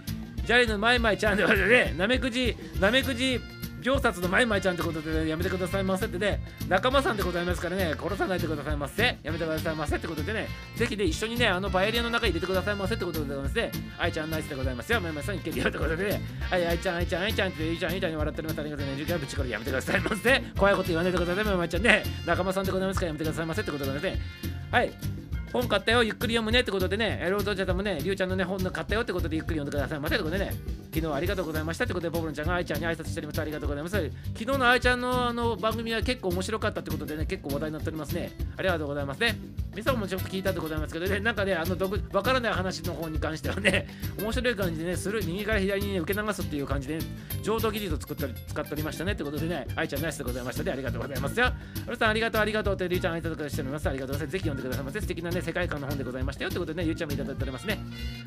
[0.50, 3.40] ジャリのマイマイちゃんでね、なめくじ、なめくじ
[3.80, 9.16] 秒殺のマイマイちゃんってことで、ね、やめてくださいませってね、仲間さんでございますからね、殺さないでくださいませ。
[9.22, 13.70] やめてくださいませってことでね、ぜひね、一緒にね、あのパエリアの中に入れてくださいませってことでございますね。
[13.96, 15.00] 愛ちゃんナイスでございますよ。
[15.00, 18.60] マイマイさんいけるよってことでね、はい、愛ちゃん、愛ちゃん、愛ちゃんって、愛ちゃん、愛ちゃんに笑っております。
[18.60, 18.92] ありがとうね。
[18.94, 20.42] 10回ぶちこれやめてくださいませ。
[20.58, 22.02] 怖いこと言わないでください、マイマイちゃんね。
[22.26, 24.50] 仲間さんでございますからやめてくださいませってことでございますね。
[24.72, 25.19] はい。
[25.52, 30.54] 本買ったよ、ゆっくり読むねってことでね、ロードジャタもね、りゅうちゃんのね、本の買ったよってことでゆっくり読んでくださいませってことでね、
[30.94, 33.40] 昨日ありがとうございましたってことで、ボブルンちゃんが愛ちゃんに挨拶しております。
[33.40, 34.10] ありがとうございます。
[34.38, 38.32] 昨日の愛ちゃんのあの番組は結構面白かったってことでね、結構話題になっておりますね。
[38.56, 39.36] ありがとうございますね。
[39.74, 41.76] みさもちょっと聞いたってございますけどね、なんかね、あの、
[42.12, 43.86] わからない話の方に関してはね、
[44.18, 47.04] 面白い感じでね、する、右から左に、ね、受け流すっていう感じで、ね、
[47.42, 51.52] 浄土技術を作ったり使っておりましたねってことでね、愛ちゃんナイスでございましたで、ありがとうございますよ。
[51.88, 53.88] おさん、ありがとう、ありがとうって、りゅうちゃん挨拶しております。
[53.88, 54.32] ありがとうございます。
[54.32, 55.00] ぜひ読んでくださいませ。
[55.00, 57.78] 素敵なね、世界観の本でございましたよってことでね、りゅうちゃんもいただいておりますね。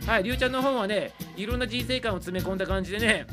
[0.06, 3.28] はい、りゅうちゃんの本はね、いろんな人生観を詰め込んだ感じでね、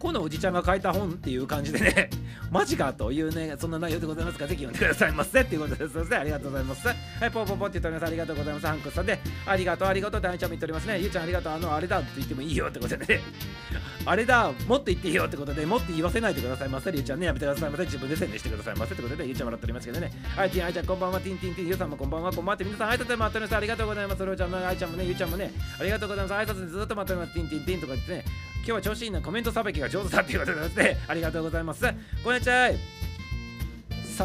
[0.00, 2.08] このおじちゃんが書いた本っていう感じでね、
[2.50, 6.88] マジかというね、そんな内容でございますから、ぜひ読んでくださいませっていうことですので、ありがとうございます。
[6.88, 6.96] はい、
[7.30, 8.06] ポーポーポーって言っております。
[8.06, 8.66] ありがとうございます。
[8.66, 10.98] ハンクさんで、ありがとう、ありがとうってあいちゃんも言っておりますね。
[11.00, 13.20] ゆうちゃんありがとう、あの、あれだって言ってもいいよってことでね、
[14.06, 16.90] あれだ、もっと言っていいよってことで、もっと言わせないでくださいませ。
[16.94, 17.84] ゆうちゃんね、やめてくださいませ。
[17.84, 20.10] 自分で宣伝してくださいませってことで、ゆうちゃん笑っておりますけどね。
[20.34, 23.56] はい、ティン、あいちゃんこんばんは、ティンティンティン、ゆうさんもこんばんは、こんばんはって、皆さん挨拶で待っております。
[23.56, 24.22] ありがとうございます。
[24.24, 26.50] りょうちゃんも、あいちゃんもね、ゆうちゃんもね、ありがとうございます。
[26.50, 27.34] 挨拶でずっと待っております。
[27.34, 28.24] ティンティンティンとか言ってね、
[28.60, 31.82] 今日は調子いいな、コメントさばきが上手だっていうことで、ありがとうございます。
[32.22, 32.99] こんにちは。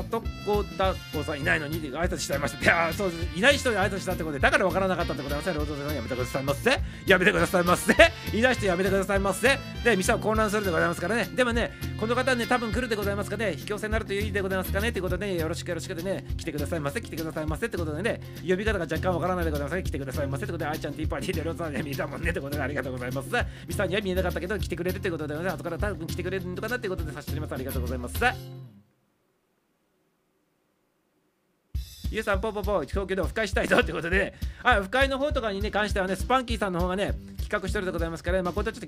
[0.04, 2.64] 里子だこさんいないのに挨拶しちゃいました。
[2.64, 5.70] いやそうですいない人に挨拶したってことで、だからわからなかったってことでございます。
[5.70, 6.80] ロードさんやめてくださいませ。
[7.06, 7.94] やめてくださいませ。
[8.34, 9.60] いない人やめてくださいませ。
[9.84, 11.25] で、店を混乱するでございますからね。
[11.36, 23.30] でもね、この方ね、多分来るでございますかね、引き寄せになるという意味でございますかね、ということで、ね、よろしくよろしくでね、来てくださいませ、来てくださいませってことでね、呼び方が若干わからないでございます、来てくださいませってことで、あいちゃんティーパーティーでローさんには見えたもんねってことで、ありがとうございます。
[23.68, 27.54] ミさんには見えなかったけど、来てくれるってことで、ね、後から多分来てくれるのかなってことで、させております。
[27.54, 28.75] ありがとうございます。
[32.12, 38.87] ゆうさん、ぽぽぽ、東京でオフ会したいぞってことで、ね、はい、オフ会の方とかにね、関してはね、スパンキーさんの方がね、企画してるでございますから、ね、まあ、これはちょっ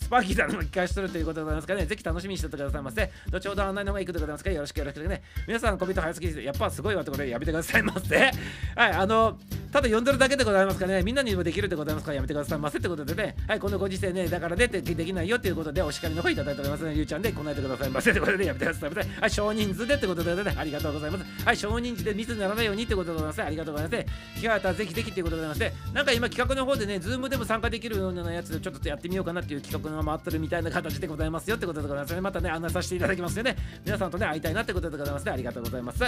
[0.00, 3.10] スパンキーさんのも企画してるということでございますからね、ぜひ楽しみにしててくださいませ。
[3.30, 5.22] 後ほど案内の方が行くでございますから、よろしくよろしくね。
[5.46, 8.16] 皆さん、コメント早すぎて、やっぱすごいわってことでやめてくださいませ。
[8.16, 9.38] はい、あの、
[9.72, 19.08] ただ呼んでるだけでございますからね、みんなにもできるでございますから、やめてくださいませってことでね、はい、このご時世ね、だからね、でできないよっていうことで、お叱りの方いただいておりますので、りゅうちゃんでこないでくださいませってことで、やめてくださいませ。
[19.20, 21.44] はい、少人数でってことでね、ありがとうございます。
[21.46, 23.42] はい、少人数で密にならないようにってことでございます。
[23.42, 24.40] ありがとうございます。
[24.40, 32.20] 機会あったぜひぜひってことでございまして、なんか今企画の方でね、ズームでも参加できるようなやつでちょっとやってみようかなっていう企画が回ってるみたいな形でございますよってことでございますね。
[32.20, 33.56] またね、案内させていただきますよね。
[33.84, 35.32] 皆さんとね、会いたいなってことでございますね。
[35.32, 36.04] ありがとうございます。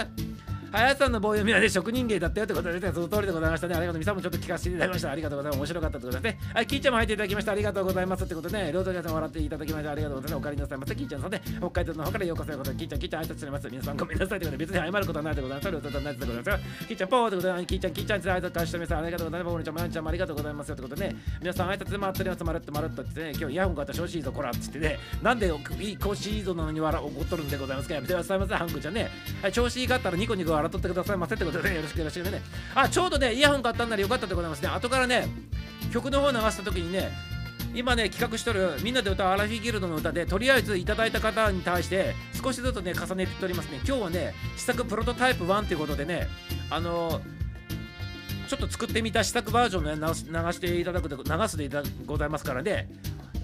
[0.71, 3.75] 林さんの棒読みはね、職人芸だったよってことで、ね、その通りでございましたね。
[3.75, 3.99] ありがとう。
[3.99, 5.11] みさんもちょっと聞かせていただきました。
[5.11, 5.59] ありがとうございます。
[5.59, 6.39] 面白かったってことですね。
[6.51, 7.51] はい、キーちゃんも入っていただきました。
[7.51, 9.91] ありがとうございますってことで、ね、ロードジャーさん笑っていただきました。
[9.91, 10.47] ありがとうございます。
[10.47, 10.95] お帰りなさいませ。
[10.95, 12.73] キーちゃんさんで、北海道の方からようこそようこそ。
[12.73, 13.69] キーちゃん、キーちゃん挨拶しております。
[13.69, 15.71] 皆さんごめんなさいってことで、別に謝ることはないでございます。
[15.71, 16.57] ロードジャーさんないでございますよ。
[16.87, 18.95] キーちゃん、ポーってことで、キーちゃん、キーちゃんって挨拶しております。
[18.95, 19.51] ありがとうございます。
[19.51, 22.43] ボールちゃん、マンちゃんもありがとうございますよってことでね、皆さん挨拶回っております。
[22.43, 29.09] まるっとまるっとってね、今日イヤホン買った調子いいぞ、こらって言ってね、なんでいい調子いいぞなのに笑怒っとるんでございますかやめてくださいませ、ハンクちゃんね。
[29.41, 32.41] はい、調子いいかったらニコニコ笑っとってくださいませってことで、ね、よろしくよろしくね。
[32.75, 34.69] あ、ちょうどね、イヤホン買ったんならよかったでございますね。
[34.69, 35.27] 後からね、
[35.91, 37.11] 曲の方流した時にね、
[37.75, 46.27] 今ね企画しとるみんなで歌うアラフィギルドの歌でとりあえずいただいた方に対して少しずつね重ねてっておりますね今日はね試作プロトタイプ1ということでね
[46.69, 47.19] あの
[48.47, 51.69] ちょっと作ってみた試作バージョンね流していただくで流すで
[52.05, 52.87] ございますからね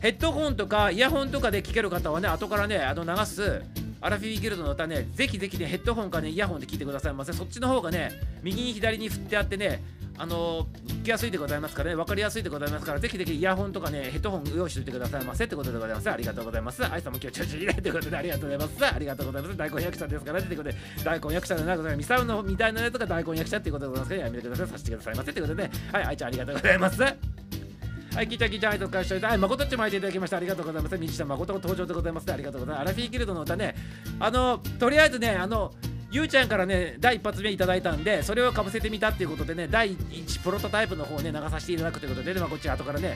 [0.01, 3.61] ヘッドホンとかイヤホンとかで聴ける方はね後からねあの流す
[4.01, 7.33] アラフィーギルドの歌ね、ぜひぜひね、ヘッドホンかね、イヤホンで聞いてくださいませ。
[7.33, 9.83] そっちの方がね、右に左に振ってあってね、
[10.17, 16.09] あの聞きやすいでございますからね、分かりやすいでございますから、ぜひぜひイヤホンとかね、ヘッドホン用意しておいてくださいませってことでございます。
[16.09, 16.85] ありがとうございます。
[16.85, 18.95] 愛さんも今日調子いいねということでありがとうございます。
[18.95, 19.57] ありがとうございます。
[19.57, 24.67] 大根役者ですからね、ということで、大根役者の中で、ミサウのみたいなやつが大根役者っていうことでございますから、やめてください。
[24.67, 27.68] させてくださいませということで、はい、愛ちゃんありがとうございます。
[28.15, 30.37] はい、聞いちゃ聞いちゃ、はい、とかしていて、はい、誠っちもいていただきました。
[30.37, 30.97] ありがとうございます。
[30.97, 32.31] みちさん、誠登場でございます。
[32.31, 32.81] ありがとうございます。
[32.81, 33.75] アラフィーギルドの歌ね、
[34.19, 35.73] あの、とりあえずね、あの、
[36.11, 43.15] ゆうちゃんからね第一発目いただいたんでそれをかぶせてみたっていうことでね第1プロトタイプの方をね流させていただくということで、ね、まあ、こっち後からね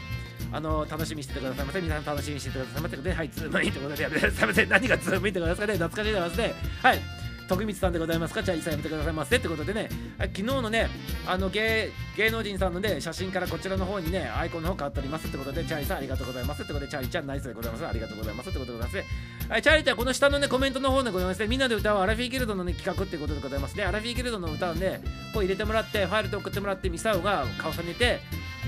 [0.51, 6.53] あの楽しみにしててくださいませ皆さん楽しみにしててくださいませはいズームインということでやめてくださいませ何がズームインってことですかね懐かしいでますね
[6.83, 8.41] はい徳光さんでございますか？
[8.43, 9.89] じゃあ一切やめてくださいませってことでね。
[10.19, 10.89] 昨日のね
[11.27, 17.87] あの芸芸能人さんのね写真からこちらの方にねアイコンの方変わっておりますってことでチャーリさんありがとうございますってことでチャーリちゃんナイスでございます。
[17.87, 19.07] ありがとうございますってことでございま
[19.47, 21.47] すはいチャーリーちゃんこの下のねコメントの方でございますね。
[21.47, 23.83] みんなで歌うアラフィーギルドのね企画ってことでございますね。
[23.83, 25.01] アラフィーギルドの歌をね
[25.33, 28.21] こう入れてもらってファイルで送ってもらってミサオが重ねて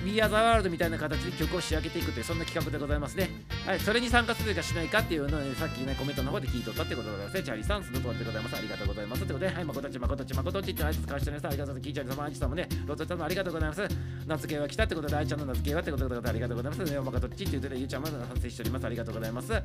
[0.05, 3.27] We Are the World みたいな形で曲を仕上げていくというそんな企画でございますね。
[3.65, 7.43] はい、それに参加するかしないかっていうのを、ね、さっきね、コメントの方で聞いとったってことでございますね。
[7.43, 8.55] チャーリーさん、その通りでございます。
[8.55, 9.21] ありがとうございます。
[9.25, 11.81] ということで、はい、まことち、まことち、まことちって挨拶返してねさ、ありがとうございます。
[11.81, 13.87] キーちゃん様、アイチさんもね、ロートさんもありがとうございます。
[14.27, 16.91] 名付けは来たってことで、愛ちゃんの名付けはってことで、ありがとうございます。
[16.91, 18.85] ね、まことちって言ってね、ゆうちゃんも反省しております。
[18.85, 19.47] ありがとうございます。
[19.47, 19.63] 昨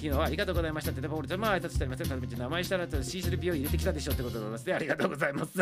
[0.00, 2.08] 日はありがとうございましたって、ポールちゃんも挨拶しております。
[2.08, 4.74] たぶん名前したら C3P を入れてきたでしょってことでございますね。
[4.74, 5.52] ありがとうございます。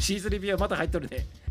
[0.00, 1.47] C3P また入っとるね。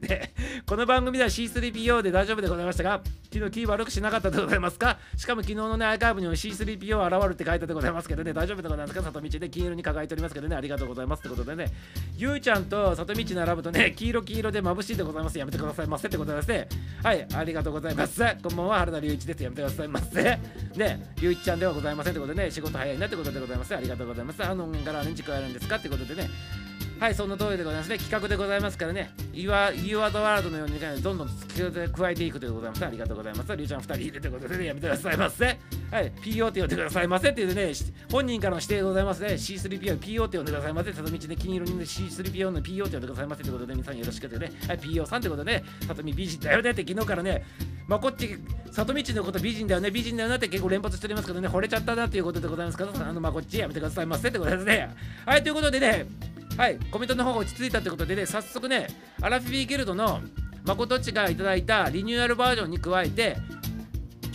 [0.00, 0.32] で、
[0.66, 3.00] この番組では C3PO で大丈夫でございましたが、
[3.32, 4.98] 昨日キー悪くしなかったでございますか？
[5.16, 9.02] しかも昨日のね、アーカイブにも C3PO 現るって書いてでございますけどね、大丈夫でございますか？
[9.02, 11.72] 里道で黄色に輝いておりますけどね、ありがとうございますってことでね、
[12.16, 15.38] ゆうちゃんと里道並ぶとね、黄色黄色で眩しいでございます。
[15.38, 16.68] やめてくださいませってことですね。
[17.02, 18.20] はい、ありがとうございます。
[18.42, 19.42] こんばんは、原田隆一です。
[19.42, 20.22] やめてくださいませ。
[20.76, 23.74] ね、ゆうちゃんではございませんってことでね、仕事早いなってことでございます。
[23.76, 24.44] ありがとうございます。
[24.44, 25.76] あの、から何時間やるんですか？
[25.76, 26.28] ってことでね、
[27.00, 27.96] はいその通りでございますね。
[27.96, 29.10] 企画でございますからね。
[29.32, 35.46] You are, you are the world のようにねどんどん加えていくということでございますありがとうございますりゅうちゃん2人いるということで、ね、やめてくださいませ。
[35.46, 35.52] は
[36.02, 37.72] い PO って呼んでくださいませっていうね
[38.12, 39.28] 本人からの指定でございますね。
[39.28, 40.92] C3PO PO って呼んでくださいませ。
[40.92, 45.64] 里道で金色に C3PO の PO って呼んでくださいませということで皆さんよろしくというねはい PO さんということでね。
[45.88, 47.46] 里見美人だよねって昨日からね。
[47.88, 48.36] まあこっち
[48.72, 49.90] 里道のこと美人だよね。
[49.90, 51.48] 美人だよなって結構連発しておりますけどね。
[51.48, 54.94] 惚れちゃったなっていうことでございますからあのまあこっちやめてくださいませってことですね。
[55.24, 56.06] はいということでね
[56.60, 58.88] はいコメントの方が落ち着いたということでね早速ね
[59.22, 60.20] アラフィーギルドの
[60.62, 63.38] 誠っちがいただいたリニューアルバージョンに加えて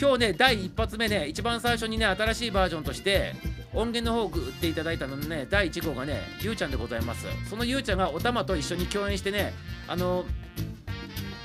[0.01, 3.33] 今日ね第一発目ね一番最初にね新しいバージョンとして
[3.75, 7.27] 音源の方を送っていただいたのね第1号がねゆうちゃんでございます。
[7.47, 9.53] そのゆうちゃんがおたまと一緒に共演してね
[9.87, 10.25] あの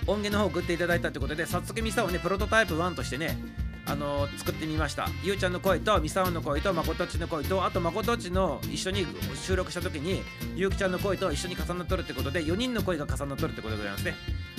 [0.07, 3.37] 音源の方を送っていただいたということで早速ミサをねプロトタイプ1としてね
[3.91, 5.09] あの作ってみました。
[5.25, 10.23] ゆうちゃんの声とみさおの声とまことっちの声とあとまことちの一緒に収録した時に
[10.55, 14.15] ゆうきちゃんの声と一緒に重なっとるってことで4人の声が重なっとるってことでございますね。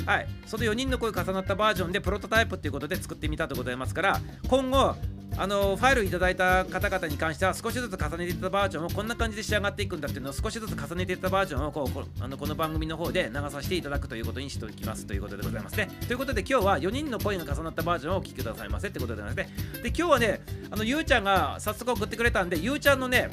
[0.05, 0.27] はい。
[0.45, 4.95] その4人の声重なったバージョンでプロトタイプっていうことで作ってみたとございますから今後
[5.37, 15.89] あのファイルいただいた方々に関しては少しずつ重ねていったバージョンをこんな感じで仕上がっていくんだっていうのを少しずつ重ねていったバージョンをこうこあのこの番組の方で流させていただくということにしておきますということでございますね。
[16.05, 19.81] ということで今日は4人の声が重なったバージョンをお聴きくださいませってことでございますね。
[19.83, 23.29] で今日はねあのゆうちゃんが早速送ってくれたんでゆうちゃんのね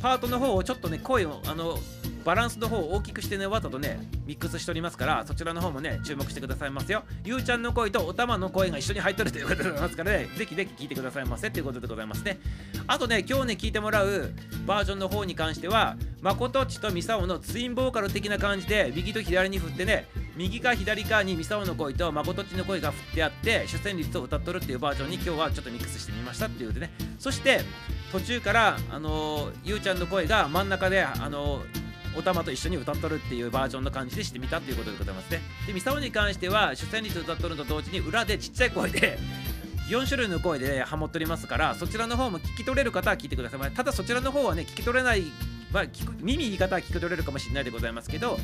[0.00, 1.78] パートの方をちょっとね声をあの
[2.24, 7.04] バランスの方を大きくしてねわざとねミックスしておりますからそちらの方もね注目してくださいますよ。
[7.24, 12.40] ゆうちゃんの声とおたまの声が一緒に入っとるということでございますからねぜひぜひ聞いてくださいませということでございますね。
[12.86, 14.32] あとね今日ね聞いてもらう
[14.66, 20.06] バージョンの方に関してはまことちとみさおのツインボーカル的な感じで右と左に振ってね
[20.36, 26.90] 右か左かにミサオの声とまことちの声が振ってあって主旋律を歌っとるっていうバージョンに今日はちょっとミックスしてみましたっていうでね。
[27.18, 27.60] そして
[28.10, 31.84] 途中からあのー、ゆうちゃんの声が真ん中であのー
[32.16, 35.40] おたまと一緒に歌っとるっていうバージョンの感じでしてみたということでございますね。
[35.66, 39.18] でミサオに関しては主旋律歌っとると同時に裏でちっちゃい声で
[39.88, 43.70] 4種類の声でハモっておりますからそちらの方も聞き取れる方は聞いてください。
[43.72, 45.22] ただそちらの方はね聞き取れない、
[45.72, 45.84] まあ、
[46.20, 48.38] 耳言い方は聞き取れるかもしれないでございますけど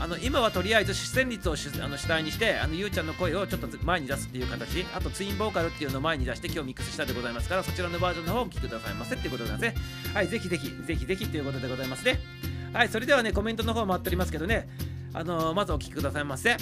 [0.00, 4.84] あの今はとりあえず主旋律を主あの主体にしてあのゆうちゃんの声をちょっと前に出すっていう形。
[4.94, 9.82] あとツインボーカルっていうのを前に出して今日ミックスしたでございますからそちらのバージョンの方をお聞きくださいませっていうことなんですね
[10.14, 12.51] はいぜひぜひぜひぜひということでございますね。
[12.72, 14.68] はいそれではねコメントの方待っておりますけどね。
[15.14, 16.56] あのー、まずお聞きくださいませ。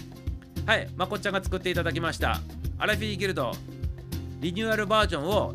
[0.66, 2.40] はいまこっちゃんが作っていただきました。
[2.78, 3.52] アラフィーギルド。
[4.40, 5.54] リニューアルバージョンを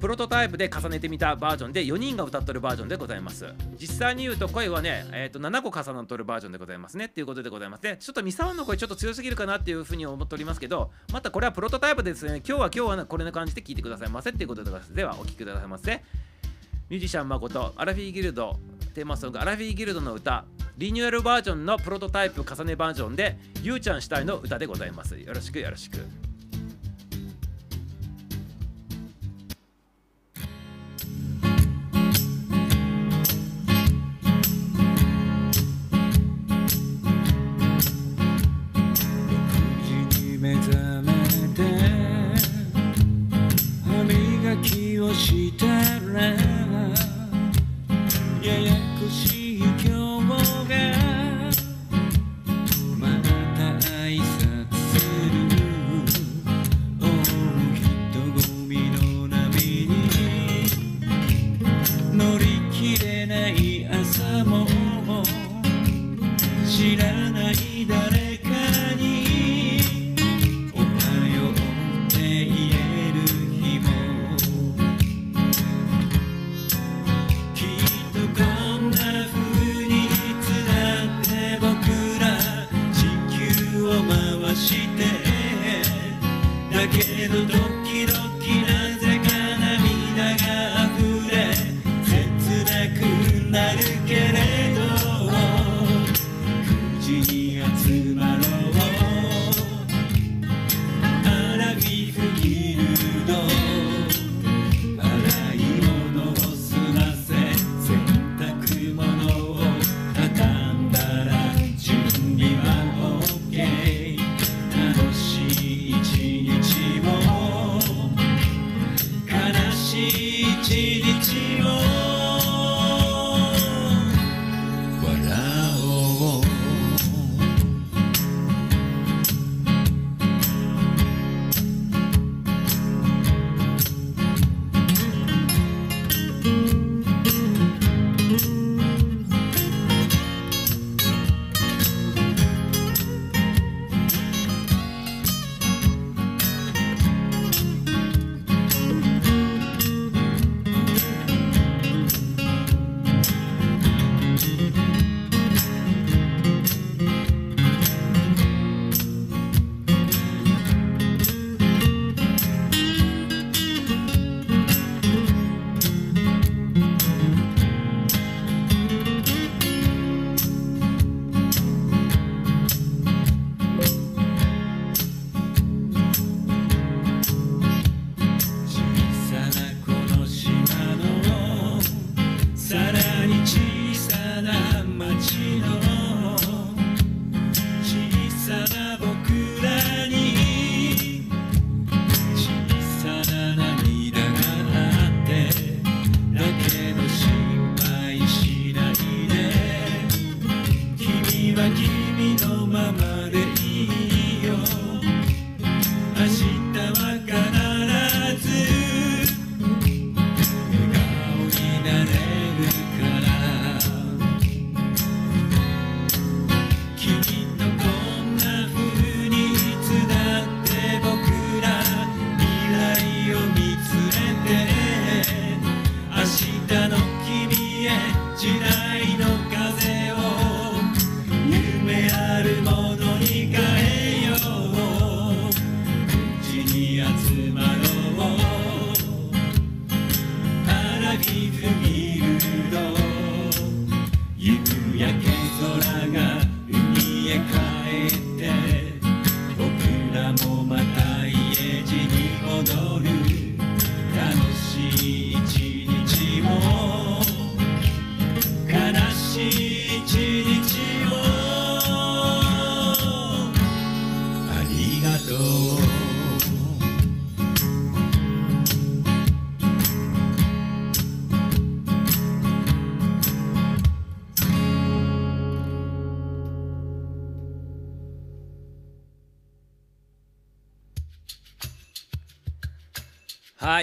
[0.00, 3.46] プロトタイプで重ねてみたバージョンで4人が歌っとるバージョンでございます。
[3.78, 7.04] 実際に言うと声はね、えー、と7個重なっとるバージョンでございますね。
[7.04, 7.82] っていうことでございます。
[7.82, 12.36] ねちょっとミサオンの声ちょっと強すぎるかなっていうふうに思っておりますけどまたこれはプロトタイプですね。
[12.38, 14.94] 今日は今日は、これの感じで聞いてくださいませっていうことでございます。
[14.94, 16.02] ではお聴きくださいませ。
[16.88, 18.58] ミュージシャン誠アラフィーギルド。
[18.92, 20.44] テーマソングアラフィーギルドの歌
[20.76, 25.18] リニューアルバージョンのプロトタイプ重ねバージョンでゆうちゃん主体の歌でございます。
[25.18, 25.98] よろしくよろしく。
[43.84, 46.61] 歯磨きをしたら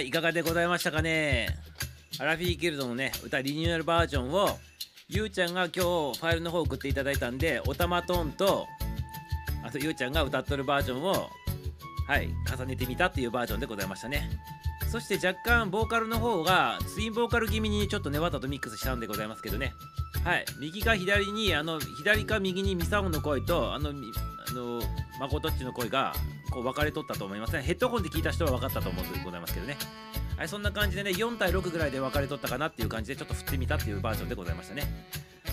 [0.00, 1.48] いいかがでございましたかね？
[2.18, 4.58] アラフィーギルドのね歌リニューアルバージョンを
[5.08, 8.66] ゆうちゃんが今日ファイルの方送っていただいたんでおたまトーンと
[9.64, 11.28] あとゆうちゃんが歌っとるバージョンを
[12.06, 14.28] はい重ねてみたっていうバージョンでございましたね。
[14.90, 19.72] そして若干ボーカルの方がツインボーカル気味にちょっとねわざとミックスしたんでございますけどね。
[20.24, 23.92] はい右か左にあの左か右にミサオの声とあの
[24.48, 24.80] あの
[25.18, 26.12] マコトッチの声が
[26.50, 29.76] こう分かれとったと思いますねヘッドホンで聞いた人は分かったと思うんでございますけどね。
[30.36, 34.84] はいそんな感じでね4対6ぐらいで分かれとったかなっていう感じでちょっと振ってみたっていうバージョンでございましたね。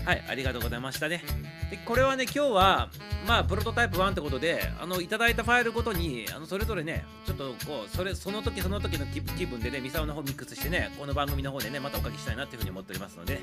[0.05, 1.21] はいありがとうございましたね。
[1.69, 2.89] でこれはね今日は
[3.27, 13.41] まあプロトタイプ1ってことであのいただいたファイルごとにあのそれぞれねちょっとこうそれその時その時の気気分でねミサオの方ミックスしてねこの番組の方でねまたおかけしたいなっていうふうに思っておりますので。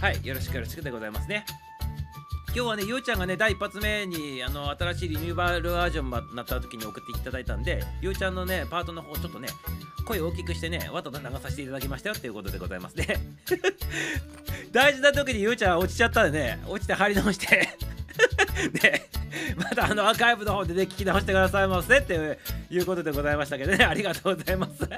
[0.00, 1.46] はいよろしくよろしくでございますね。
[2.54, 9.48] 今日はね、ゆうちゃんがね、第一発目にあの新しいリニューバルバージョンになった時に送っていただいたんで、ゆうちゃんのね、パートの方、ちょっとね、
[10.06, 13.08] 声を大きくしてね、わざと流させていただきましたよっていうことでございますね。
[14.70, 17.68] 大事な時にゆうちゃん落ちちゃったんでね、落ちて張り直して
[18.80, 19.10] で、
[19.56, 22.38] またあのアーカイブの方でね、聞き直してくださいませって
[22.70, 24.88] いうことでございましたけどね、ありがとうございます。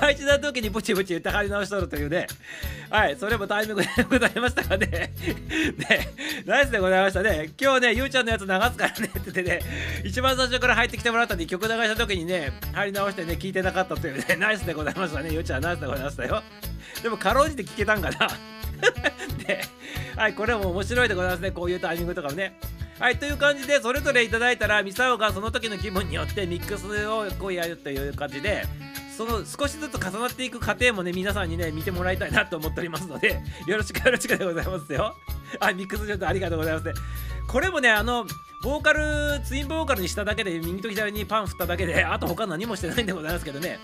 [0.00, 2.26] 大事な時にブチブチ言って張り直しとるというね、
[2.90, 5.12] はい、それもタイミングでございましたがね、ね、
[6.44, 7.50] ナイスでございましたね。
[7.60, 9.60] 今日ね、ゆうちゃんのやつ流すからねって言ってね、
[10.04, 16.42] 一番最初から入ってきてもらったんで、曲流した時にね、張り直してね、聞いてなかったというね、ナイスでございましたね、ゆうちゃん、ナイスでございましたよ。
[17.02, 18.28] でも、かろうじて聞けたんかな。
[19.46, 19.62] で、
[20.16, 22.58] はい、これも面白いでございますね、こういうタイミングとかもね。
[22.98, 28.64] はい、という感じで、それぞれいただいたら、ミサオがその時の気分によってミックスをこうやるという感じで、
[29.16, 35.14] その少しずつ重なっていく過程もね、皆さんにね、見てもらいたいなと思っておりますので、 よろしくよろしくでございますよ。
[35.60, 36.94] あ、ミックスちょっとありがとうございますね。
[37.46, 38.26] これもね、あの、
[38.62, 43.78] ボーカル、ツインボーカルにしただけで、右と左にパン振っただけで、あと他何もしてないんでございますけどね。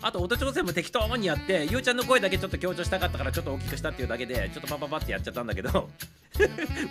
[0.00, 5.88] あと音調整も適当にやってゆうちゃんの声だけちょっと強調したかったからちょっと大きくしたっていうだけでちょっとパパパってやっちゃったんだけど。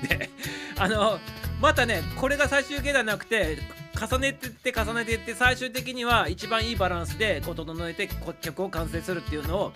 [0.10, 0.30] で
[0.78, 1.20] あの
[1.62, 3.60] またねこれが最終形ではなくて
[3.98, 9.74] 重ねてって重ねてって最終的には一番いいバランスでこう整えてこ曲を完成するっていうのを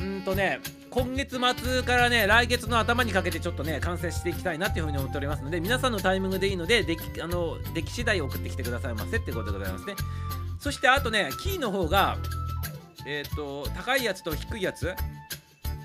[0.00, 9.94] うんとね今月末からね来月の頭にかけてちょっとね完成していきたいなっていうふうに思っておりますので皆さんのタイミングでいいのでできあの出来次第送ってきてくださいませってことでございますね。
[10.58, 12.18] そしてあとねキーの方が
[13.06, 14.94] えっ、と高いやつと低いやつ？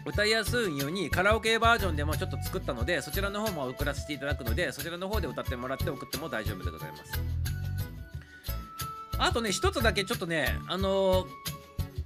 [0.06, 7.20] 歌いやすいようにカラオケバージョンでもちょっと作ったのでそちらの方も送らせていただくのでそちらの方で歌ってもらって送っても大丈夫でございます。
[9.20, 11.28] あとね一つだけちょっとねあのー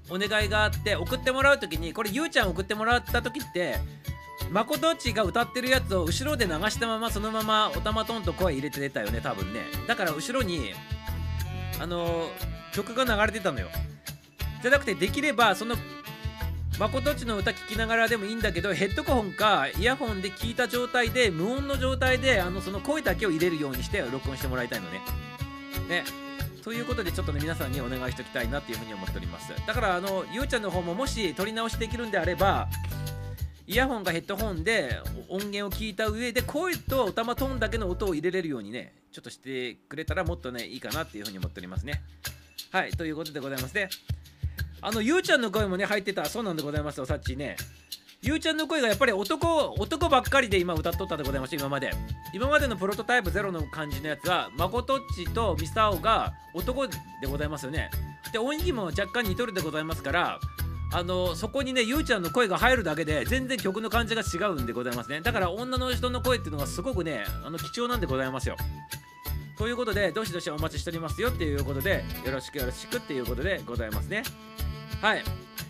[0.10, 3.76] お願いがあって送ってもらう時にこれゆうちゃん送ってもらった時って
[4.52, 9.62] まことちが歌ってるやつを後ろで流したままそのままおたまとんと声入れて出たよね多分ね。
[9.88, 10.74] だから後ろに
[11.80, 12.30] あのー
[12.74, 13.68] 曲が流れてたのよ。
[14.62, 15.76] じゃなくてできればその
[16.80, 25.02] まことちの歌聴きながらでもいいんだけどヘッドホンかイヤホンで聞いた状態で無音の状態であのその声だけを入れるようにして録音してもらいたいのね。
[25.88, 26.04] ね。
[26.64, 29.54] ということでちょっとね皆さんにお願いしておきたいなっていうふうに思っております。
[29.68, 32.68] だからあのゆうちゃんの方ももし撮り直しできるんであれば
[33.68, 42.02] イヤホンかヘッドホンで音源を聞いた上で声とおたまトーンだけの音を入れれるようにねちょっとしてくれたらもっとねいいかなっていうふうに思っておりますね。
[42.72, 43.90] はいということでございますね。
[44.82, 46.26] あのゆうちゃんの声もね入ってた。
[46.26, 47.56] そうなんでございますよさっちね。
[48.24, 51.92] ゆうちゃんの声がやっぱり男男ばっかりで今歌っとったでございました今まで。
[52.34, 56.94] 今までのプロトタイプゼロの感じのやつはまことっちとミサオが男で
[57.28, 57.90] ございますよね。
[58.32, 60.40] で音域も若干似とるでございますから
[60.94, 65.22] あのそこにねゆうちゃんの声が入るだけで全然曲の感じが違うんでございますね。
[65.22, 68.56] だから女の人の声っていうのがすごくねあの貴重なんでございますよ。
[69.58, 74.24] ということでどしどしお待ちしておりますよっていうことでよろしくよろしくっていうことでございますね。
[75.02, 75.24] はい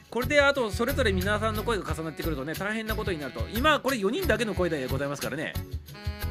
[0.09, 5.53] これであとそれぞれ皆さんの声が重なってくるとね大変なことになると今これ4人だけの声でございますからね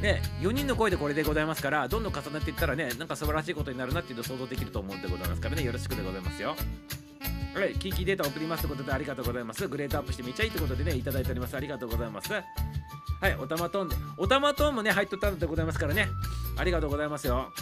[0.03, 6.55] ね4人の声でこれでございますからどんどん重なっていったらねなんか素晴らしいことになるなっていうのを想像できると思うんでございますからねよろしくでございますよ
[7.55, 9.67] はい、キーキーデータ送りますということでありがとうございます。
[9.67, 11.57] グレードアップしてめっちゃいいということでね、いただいております。
[11.57, 12.33] ありがとうございます。
[12.33, 12.41] は
[13.29, 16.09] い、おたまトーンで、おたまトーンもね、入っとったのでございますからね、
[16.57, 17.53] ありがとうございますよ。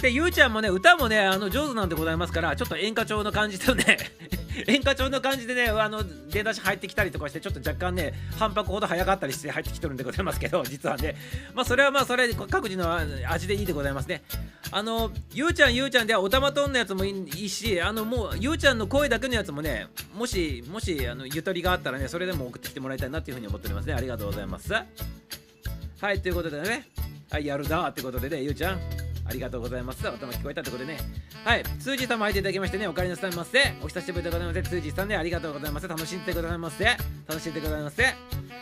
[0.00, 3.98] で、ゆうちゃんもね、歌もね、あの上手なんでございますから、ちょっと演歌調の感じとね、
[4.66, 11.16] 演歌調の感じでね、あの出だし入ってきたりとかして、ちょっと若干ね、反拍ほど早かったりして入ってきてるんでございますけど、実はね、
[11.54, 14.22] まあ、それはまあ、それ、各自の味でいいでございますね。
[14.70, 23.94] あの、ゆうちゃん、ゆうちゃんでは、おたまとんのやつもいいし、あの、もう、ゆうちゃんの声だけのやつもね、もし、もし、あの、ゆとりがあったらね、それでも送ってきてもらいたいなっていうふうに思っておりますね。
[23.94, 24.72] ありがとうございます。
[24.72, 26.88] はい、ということでね、
[27.30, 29.07] はい、やるだってことでね、ゆうちゃん。
[29.28, 30.08] ありがとうございます。
[30.08, 30.98] 頭聞こえたってことでね。
[31.44, 31.62] はい。
[31.78, 33.74] 通じさんも入っていただきましてね、お帰りなさいませ。
[33.82, 34.62] お久しぶりでございます。
[34.62, 35.86] 通じさんでありがとうございます。
[35.86, 36.84] 楽しんでございませ。
[37.26, 38.04] 楽しんでございませ。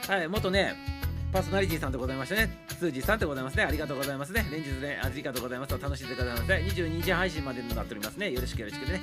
[0.09, 0.29] はい。
[0.29, 0.75] もっとね、
[1.37, 3.65] パーソナリティさんでございましてね、スージーさんでございますね。
[3.65, 4.47] ありがとうございますね。
[4.51, 5.79] 連日ね、ありがとうございます。
[5.79, 6.55] 楽しんでくださいませ。
[6.83, 8.31] 22時配信までになっておりますね。
[8.31, 9.03] よろしくよろしくね。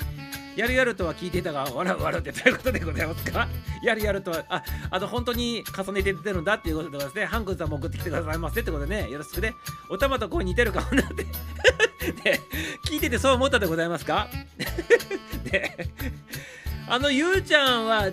[0.56, 3.48] やるやるとは聞いていたが、笑う笑うってどういうことでございますか？
[3.84, 7.26] やるやるとは、あ、あの、本当に重ねて出てるんだっていうことでございますね。
[7.26, 9.54] ハン君さんも送ってきてくださいませってことでね、よろしくね。
[9.92, 11.24] おたまと声似てるかもなって。
[12.26, 12.42] ね、
[12.88, 14.28] 聞いててそう思ったでございますか？
[15.52, 15.78] ね、
[16.90, 18.08] あの、ゆうちゃんは、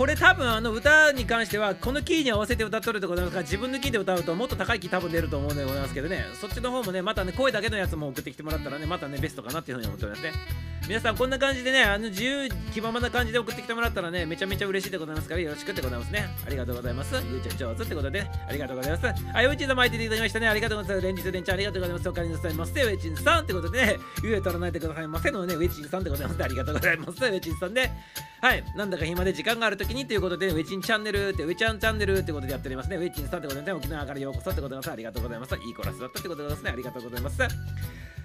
[0.00, 6.24] これ多分あの歌に関してはこのキーに合わせて歌っとるでございますか自分のキーで歌うともっと高いキー多分出ると思うんでございますけどね。
[6.40, 10.24] そっちの方もねまたね声だけのやつも送ってきてもらったらねまたねベストかなっていうふうに思っております。
[10.24, 10.32] ね
[10.88, 16.28] 皆さんこんな感じでねあの自由気ままな感じで送ってきてもらったらねめちゃめちゃ嬉しいでございますからよろしくってございますね。
[16.46, 17.14] ありがとうございます。
[17.30, 19.06] ゆうちゃん上手ってことで、ね、ありがとうございます。
[19.06, 20.48] はいウェチンさんも入っていただきましたね。
[20.48, 21.06] ありがとうございます。
[21.06, 22.08] 連日連日ありがとうございます。
[22.08, 27.10] お借りなさいませウェチンさんってことでねゆえ取らないでくださいませのねウェチンさんでございますありがとうございます。
[27.10, 27.90] ウェチンさんで
[28.40, 28.64] はい。
[28.74, 32.96] なんだか暇で時間があるにということでウェチンチャンネルってウェチャンチャンネルってことでやっておりますね。
[32.96, 34.92] ウェチンさんってことでね沖縄からようこそってことでございます。
[34.92, 35.56] ありがとうございます。
[35.56, 36.70] いいコラスだったってことでございますね。
[36.70, 38.19] ありがとうございます。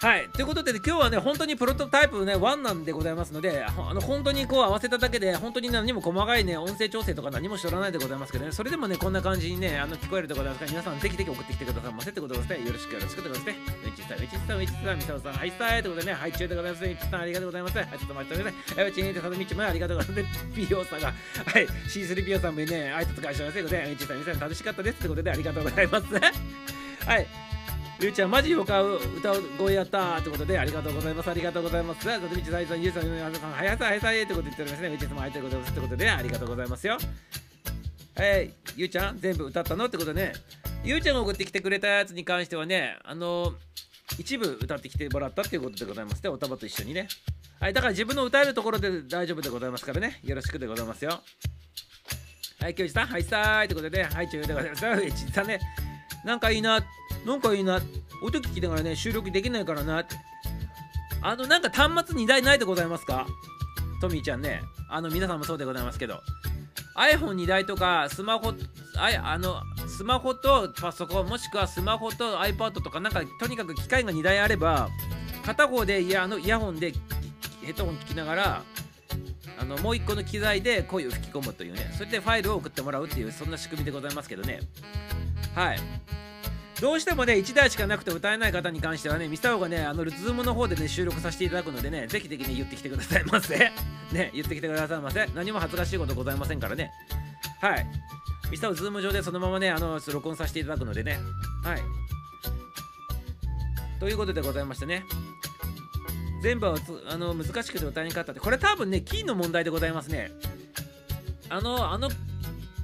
[0.00, 0.28] はい。
[0.28, 12.64] ということで、ね、今日はね、本当にプロトタイプね、1なんでございますので、あの本当にこう合わせただけで、本当に何も細かいね、音声調整とか何も知らないでございますけどね、それでもね、こんな感じにね、あの聞こえるでございますから、皆さんぜひぜひ送ってきてくださいませってことですね。
[12.64, 13.56] よろしくよろしくでございますね。
[13.84, 16.84] ウィチさん、ウィチさん、ウィチさん、ミサオさん、はいさーってことでね、はい、中でございます。
[16.84, 17.78] ウィチさん、ありがとうございます。
[17.78, 18.86] はい、ちょっと待ってください。
[18.86, 20.44] ウィチにてさとみちもありがとうございます。
[20.54, 26.06] ピオさんが、はい、C3PO さんもね、挨拶返しますといで、ウィチさん、ウィチさん、楽しかったですってことで、ありがとうございます。
[27.04, 27.47] はい。
[28.00, 31.30] ゆうちゃん、マジよか歌う声やったってことで、ありがとうございます。
[31.30, 32.04] ありがとうございます。
[32.04, 34.88] さとみちさいさん、ゆうさん、皆さん、はやさはやさいってこと言っておりますね。
[34.88, 36.98] うちさんもありがとうございますってことで、ありがとうございますよ。
[38.14, 40.32] はい、ゆうちゃん、全部歌ったのってことね、
[40.84, 43.54] ゆうちゃんが送ってきてくれたやつに関してはね、あの
[44.16, 46.30] 一部歌ってきてもらったっていうことでございますね。
[46.30, 47.08] おたばと一緒にね。
[47.58, 50.20] はい、だから自分の歌えるところで大丈夫でございますからね。
[50.22, 51.20] よろしくでございますよ。
[52.60, 54.86] はい、きょうじさん、はいさーいってことで、はい、中でございます。
[54.86, 55.58] うちさんね、
[56.24, 56.80] なんかいいな、
[57.28, 57.80] なんかいいな、
[58.22, 60.16] 音聞きながらね、収録できないからなって。
[61.20, 63.26] あの、なんか端末2台ないでございますか？
[64.00, 64.62] トミーちゃんね。
[64.88, 66.20] あの、皆さんもそうでございますけど。
[66.96, 68.52] iPhone2 台とか、スマホ、
[68.96, 74.88] ああの、スマホとパソコン、もしくはスマホと iPad とか、なんか、とにかく機械が2台あれば、
[75.44, 76.92] 片方でイヤあのイヤホンで
[77.62, 78.62] ヘッドホン聞きながら、
[79.60, 84.60] あのもう一個の機材で声を吹き込むというね、それでファイルを送ってもらうっていう、そんな仕組みでございますけどね。
[85.54, 85.78] はい。
[86.80, 93.56] どうしてもね、1台しかなくて歌えない方に関してはね、ミサオがね、あの、 Zoom の方でね、収録させていただくのでね、ぜひぜひね、言ってきてくださいませ。
[94.12, 95.26] ね、言ってきてくださいませ。
[95.34, 96.92] 何も恥ずかしいことございませんからね。
[97.60, 97.86] はい。
[98.50, 101.18] ミサオ、 Zoom 上でそのままね、あの、録音させていただくのでね。
[101.64, 101.82] はい。
[103.98, 105.04] ということでございましてね。
[106.40, 106.76] 全部は
[107.08, 110.30] あの難しくて歌いにくかったって、これ多分ね、キーの問題でございますね。
[111.48, 112.08] あの、あの、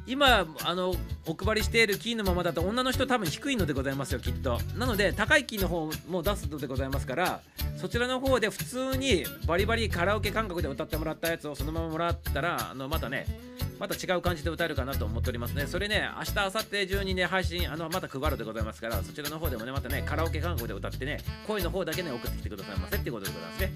[0.06, 4.58] 今あのお配りしているキーのままだと女の人多分低いのでございますよきっと。
[4.76, 7.40] なので高いキーの方も出すのでございますから
[7.76, 13.26] そちらの方で普通にバリバリカラオケ感覚で歌ってもらったやつをそのままもらったらあのまたね
[13.78, 15.66] また違う感じで歌えるかなと思っておりますね。
[15.66, 23.72] それね明日明後日中にね配信あのまた配るでございますからそちらの方でもねまたねカラオケ感覚で歌ってね声の方だけね送ってきてくださいませっていうことでございますね。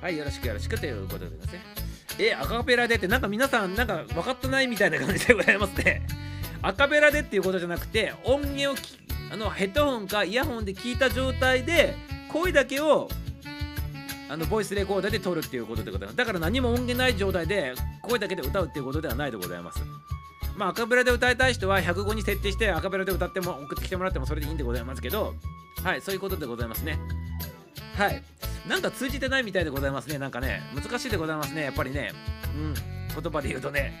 [0.00, 1.52] はいよろしくよろしくということでございます
[1.82, 1.87] ね。
[2.18, 6.02] え、アカペラでって、なんか皆さん、なんか分かってないみたいな感じでございますね。
[6.62, 8.74] アカペラでっていうことじゃなくて、音源を
[9.30, 11.94] あのヘッドホンかイヤホンで聞いた状態で、
[12.32, 13.08] 声だけを
[14.28, 16.16] あのボイスレコーダーで撮るっていうことでございます。
[16.16, 19.80] だから何も音源ない状態で、声だけで歌うっていうことではないでございます。
[20.56, 25.34] まあ、アカペラで歌いたい人は105に設定してアカペラで歌っても送ってきてもらってもそれでいいんでございますけど、
[25.84, 26.98] はい、そういうことでございますね。
[27.96, 28.22] はい。
[28.68, 30.18] なんか通じてないみたいでございますね。
[30.18, 31.62] なんかね、難しいでございますね。
[31.62, 32.12] やっぱりね。
[32.54, 32.74] うん。
[32.74, 33.92] 言葉で言うとね。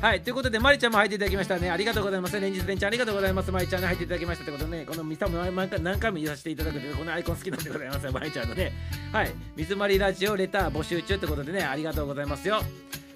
[0.00, 0.20] はい。
[0.20, 1.70] ということで、まりちゃんも入っていただきましたね。
[1.70, 2.38] ありがとうございます。
[2.38, 3.50] 連日連日ありがとうございます。
[3.50, 8.12] まりちゃんに入っていただきましたってことでね、このミサも何回何回も言わせていただくという、このアイコン好きなんでございますよ。
[8.12, 8.72] まりちゃんのね。
[9.12, 9.32] はい。
[9.56, 12.62] 水まりラジオレター募集中ってことでね、ありがとうございますよ。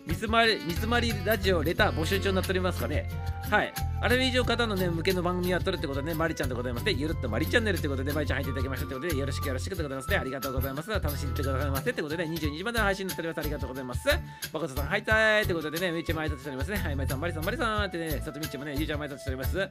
[0.07, 3.09] ミスマリ、ミスマリラジオレター募集中になっておりますかね。
[3.48, 3.72] はい。
[4.00, 6.92] あれ以上方のね、向けの番組やっとるってことでね、マリちゃんでございますね。
[6.92, 10.16] ゆるっとマリチャンネルってことで、マリちゃん入っていただきましたってことで、よろしくよろしくでございますね。
[10.16, 10.90] ありがとうございます。
[10.90, 13.38] 楽しんでくださいませってことで、22時までの配信になっております。
[13.38, 14.09] ありがとうございます。
[14.53, 16.76] バコトさん、はいたいってことでね、みーちゃんも挨拶しておりますね。
[16.78, 19.59] はい、マリさん、マリさん、マリさんってね、さとみちゃんもね、ゆうちゃんも挨拶しております。
[19.59, 19.70] はい、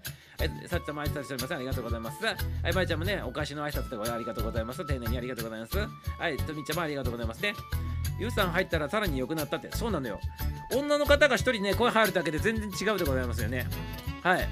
[0.70, 1.56] さっちゃんも挨拶しております。
[1.56, 2.26] ありがとうございます。
[2.26, 4.86] はい、マリちゃんもね、お菓子の挨拶ってことでありがとうございます。
[4.86, 5.78] 丁寧にありがとうございます。
[5.78, 7.54] はい、とみちゃんもありがとうございますね。
[8.18, 10.21] ゆうさん入ったらさらに良くなったって、そうなのよ。
[10.74, 13.68] 女の方が一人ね、声入るだけで全然違うでございますよね。
[14.24, 14.48] はい。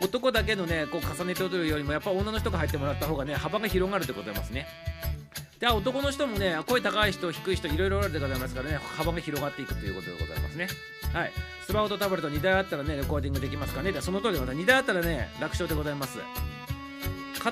[0.00, 4.66] 男だけのね、こう重ねて踊るよりも、やっぱ女の人が入ってもらった方がね、幅が広がるでございますね。
[5.60, 10.68] で男の人もね声高い人低い人いろいろあるでございますからね幅が広がっていくということでございますね
[11.12, 11.32] はい
[11.66, 16.18] スマホとタブレット2台あったらねレコーディングできますからねでその通りでございます2台あったらね楽勝でございます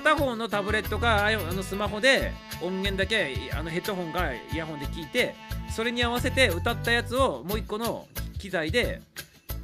[0.01, 2.31] 片方のタブレットかあのスマホで
[2.61, 5.33] 音源だけあのヘッドホンかイヤホンで聞いて
[5.71, 9.01] それに合わせて歌ったやつをもう一個の機材で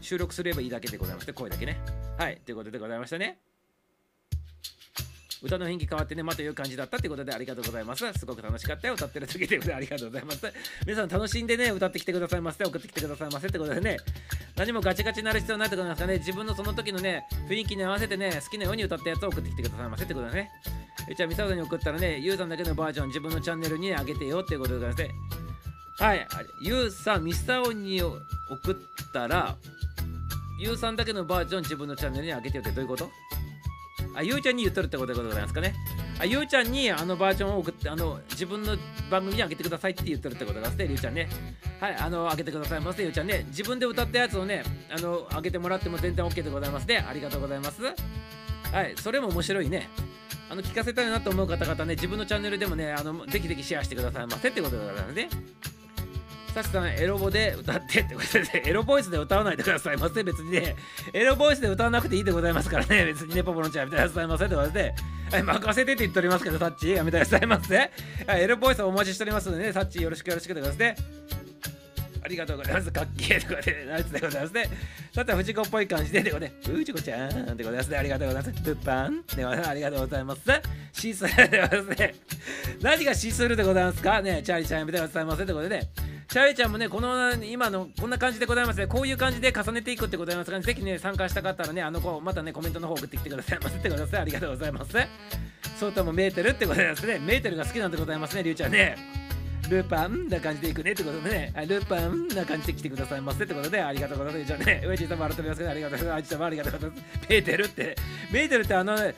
[0.02, 1.80] 収録すればいいだけでございまして声だけね。
[2.18, 3.53] はいということでございましたね。
[5.44, 8.12] 歌の雰囲気変わってねまたいう感じだったってことでありがとうございます。
[8.14, 8.94] すごく楽しかったよ。
[8.94, 10.54] 歌ってる時ということでありがとうございます。
[10.86, 12.64] 皆さん楽しんでね歌ってきてくださいませ。
[12.64, 13.98] 送ってきてくださいませってことでね
[14.56, 16.18] 何もガチガチになる必要ないってことなんですかね。
[16.20, 20.50] 自分のその時のね雰囲気に合わせてね好きなように歌ったやつを送ってきてくださいませってことでね。
[21.18, 25.04] じゃあミサオさんに送ったらねユウさんだけのバージョン自分のチャンネルに上げてよっていうことでございまし
[25.98, 26.28] てはい。
[26.62, 28.22] ユウさんミサオに送
[28.72, 29.58] ったら
[30.60, 33.10] ユウさんだけのバージョン自分のチャンネルに上げてよってどういうこと？
[34.16, 35.74] あ、ゆうちゃんに言っとるってことでございますかね。
[36.20, 38.78] あ、ゆうちゃんにあのバージョンを送って、あの、自分の
[39.10, 41.30] 番組に上げてくださいって言ってるってことでございますね、ゆうちゃんね。
[41.80, 43.46] はい、あの、上げてくださいませ、ゆうちゃんね。
[43.48, 47.06] 自分で歌ったやつをね、あの、上げてもらっても全然 OK でございますね。
[47.08, 47.82] ありがとうございます。
[47.84, 49.90] はい、それも面白いね。
[50.50, 55.30] あの、聞かせたいなと思う方々ね、自分のチャンネルでもね、あの、ぜひぜひシェアしてくださいませってことでございますね。
[56.54, 60.24] サシさん、エロボで歌ってってことで、 エロボイスで歌わないでくださいませ。
[60.24, 60.76] 別にね、
[61.12, 63.06] エロボイスで歌わなくていいでございますからね。
[63.06, 64.94] 別にね、ポポロンちゃんやめてくださいませってことで、
[65.32, 67.78] 任せてって言っておりますけど、サッチやめてくださいませ。
[68.28, 70.96] はい、エロボイスお待ちしておりますのでね、サッチよろしくよろしくでございますね。
[72.26, 72.90] ありがとうございます。
[72.90, 74.70] かっけーとかで、ナイスでございますね。
[75.14, 77.98] さて、藤子っぽい感じで、でこね、うちこちゃんでございますね。
[77.98, 78.66] ありがとうございます。
[78.66, 80.42] ルパンではありがとうございます。
[80.94, 82.16] シースルでございますね。
[82.82, 84.22] 何がシースルでございますか？
[84.22, 85.90] ね、チャーリーちゃんやめてくださいませってことでね。
[86.34, 88.88] チャーリーちゃんもね、この今のこんな感じでございますね。
[88.88, 94.18] こういう感じで重ねていくってございますから、ね、ぜひね、参加したかったらね、あの子、またね、コメントの方送ってきてくださいませってことですね。
[94.18, 94.98] ありがとうございます。
[95.80, 97.20] そうともメーテルってことですね。
[97.20, 98.98] メーテルが好きなんでございますね、りゅうちゃんね。
[99.70, 104.46] ルパンな感じでいくねってことでね、ルパンな感じで来てくださいませってことで、ありがとうございます。
[104.48, 106.16] じゃあね、ウェイジさんも改めますけど、ありがとうございます。
[106.16, 107.04] あいちゃんもありがとうございます。
[107.30, 107.96] メーテルって、
[108.32, 109.14] メーテルってあの、ね、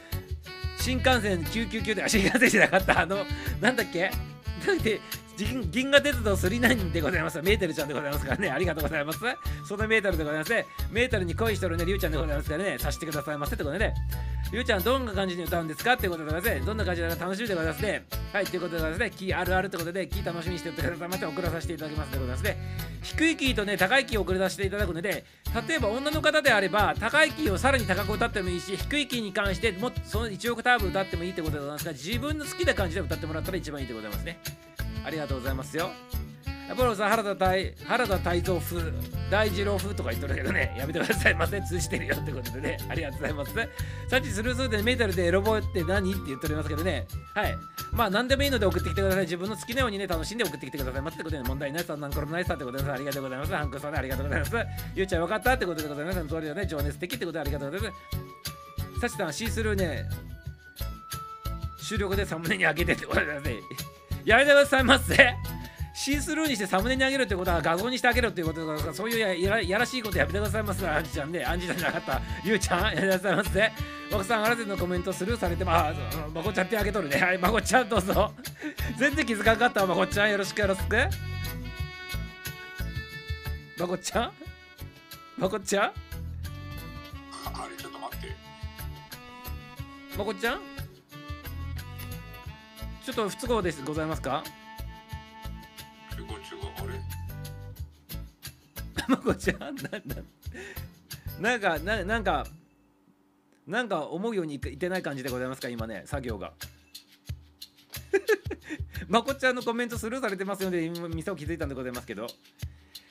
[0.78, 3.26] 新幹線999で、あ、新幹線じゃなかった、あの、
[3.62, 4.12] なんだっけ？
[4.68, 5.00] なんで、
[5.38, 7.42] 銀銀河鉄道39でございます。
[7.42, 8.50] メーテルちゃんでございますからね。
[8.50, 9.20] ありがとうございます。
[9.68, 10.66] そのメーテルでございますね。
[10.92, 12.78] メーテルに恋しとるね、りゅうちゃんでございますからね。
[12.80, 13.94] さしてくださいませってことでね。
[14.52, 16.66] りゅうちゃん、どんな感じに歌うんですかってことでございますね。
[16.66, 18.06] どんな感じで楽しみでございますね。
[18.32, 19.12] はい、ということでございますね。
[19.12, 21.26] キーあるあるってことで、キー楽しみにしておってくださいませ。
[21.26, 22.58] 送らさせていただきますでございますね。
[23.02, 25.26] 低いキーとね、高いキーを送り出していただくので、
[25.68, 34.40] 例えば女の方であれば、高いキーをさらに高く歌ってもいいし、低いキーに関してもその1オクターブ歌ってもいいってことでございますが、自分の好きな感じで歌ってもらったら一番いいでございますね。
[35.06, 35.92] ありがとうございますよ。
[36.76, 38.92] ポロさん、原田泰原田泰造風、
[39.30, 43.54] 大二郎風とか言っとるけどね、やめてくださいませ、通じてるよってことでね、ありがとうございます。
[44.10, 47.56] さっきスルースルーでメタルでエロボって何って言っておりますけどね、はい。
[47.92, 49.22] まあ、何でもいいので送ってきてください。
[49.22, 53.54] 自分の好きなようにね、楽しんで送ってきてくださいませってことで、問題ないさ、なんころないさってことでありがとうございます。
[53.54, 54.56] ハンクさん、ありがとうございます。
[54.96, 56.18] ゆうちゃん、分かったってことでございます。
[56.18, 57.96] その通りだね、情熱的ってことでありがとうございま
[59.00, 59.02] す。
[59.02, 60.10] さちさん、シースルーね、
[61.80, 63.60] 終了後でサムネに上げてってことでね、
[64.26, 65.36] やめてくださいませ。
[65.94, 70.86] シースルーにしてサムネにあげるってことは画像にしてあげるっていうことだからそういうややらしいことやめてくださいます。
[70.86, 72.22] アンジちゃんねアンジちゃんじゃなかった。
[72.44, 73.72] ゆうちゃんやめてくださいませ
[74.12, 75.94] 奥さんあらせのコメントスルーされてまあ
[76.34, 77.18] まこちゃんってあげとるね。
[77.18, 78.34] はいまこちゃんどうぞ。
[78.98, 79.86] 全然気づかなかった。
[79.86, 80.98] まこちゃんよろしくよろしく
[83.78, 84.32] まこちゃん？
[85.38, 85.92] まこちゃんあ
[87.70, 88.28] れちょっと待って。
[90.18, 90.75] まこちゃん？
[93.06, 94.44] ちょっと不都合ですございますか？
[96.18, 96.32] 違う違う
[96.78, 97.00] あれ？
[99.08, 99.90] まこちゃんなな
[101.40, 102.48] なんかななんか
[103.68, 105.70] なんか思うようにいってない感じでございますか？
[105.70, 106.54] 今ね作業が。
[109.08, 112.26] まこちゃんのコメントスルーされてますので今店を気づいたんでございますけど。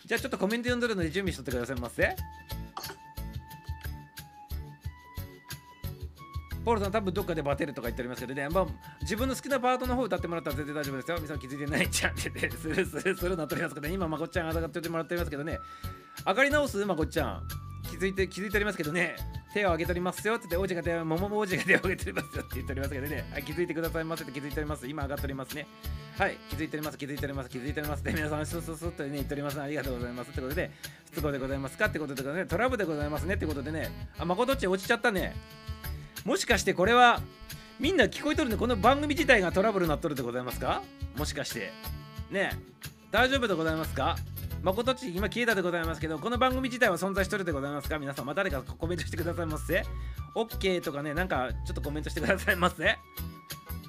[0.06, 2.14] じゃあちょっとコメント読んでるので準備しとってくださいませ
[6.64, 8.66] ポールさん多分どっかでバテるとか言っておりますけどね、まあ、
[9.02, 11.18] 自分の好きなパートの方歌ってもらったら全然大丈夫ですよ。
[11.20, 15.60] みさん気づいてないじゃんって言って、スルスルスルなっておりますけど、ね、今、まこっちゃん上がっててもらっておりますけどね、
[16.26, 16.84] 上がり直す？
[16.86, 17.42] まこっちゃん。
[17.90, 19.14] 気づいて、気づいておりますけどね、
[19.52, 24.86] 手を挙げておりますよって言って、王子が手を、桃も王子が手を挙げておりますよって言っておりますけどね、はい、気づいてくださいませって気づいております。
[24.88, 25.66] 今上がっておりますね。
[26.18, 28.02] はい、気づいております、気づいております、気づいております。
[28.02, 29.60] で、皆さん、スースースーとね、言っております。
[29.60, 30.30] ありがとうございます。
[30.30, 30.70] ってことで、
[31.12, 31.86] 不都合でございますか？
[31.86, 35.36] ってことでね、トラブルでございますねってことでね、あ、まことっち落ちちゃったね。
[36.24, 37.20] もしかしてこれは
[37.78, 40.82] みんな聞こえとるねこの番組自体がトラブルになっとるでございますか？
[41.16, 41.70] もしかして。
[42.30, 42.56] ねえ。
[43.10, 44.16] 大丈夫でございますか？
[44.62, 47.98] 誠っち今消えたでございますけどこの番組自体は存在しとるでございますか？
[47.98, 49.84] 皆さんまた誰かコメントしてくださいませ。
[50.34, 52.96] OK とかねなんかちょっとコメントしてくださいませ。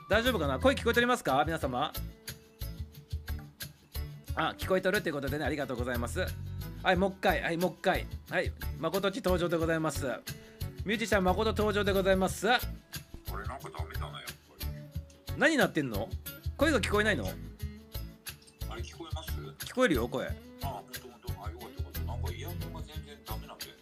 [0.10, 0.60] 大丈夫かな？
[0.60, 1.42] 声聞こえておりますか？
[1.46, 1.94] 皆様。
[4.36, 6.26] あ聞こえとるってことでねありがとうございます。
[6.84, 10.06] はいもう一回はいもう一回はい誠っち登場でございます。
[10.86, 12.46] ミュージシャン誠登場でございます。
[13.28, 14.14] これなんかダメだなやっ
[14.60, 14.66] ぱ
[15.34, 15.36] り。
[15.36, 16.08] 何なってんの？
[16.58, 17.26] 声が聞こえないの？
[18.70, 19.32] あれ聞こえます？
[19.66, 20.28] 聞こえるよ声。
[20.28, 20.32] あ
[20.68, 22.02] ほんとほんとあよかったよかった。
[22.02, 23.82] なんかイヤホンが全然ダメなんだよね。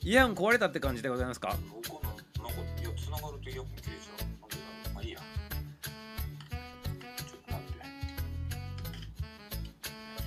[0.00, 1.50] イヤホン壊れたって感じでございますか？
[1.50, 4.24] なんかいや繋がるとイヤホン切れちゃ
[4.90, 5.20] うまあいいや。
[5.20, 5.24] ちょ
[7.36, 7.66] っと待っ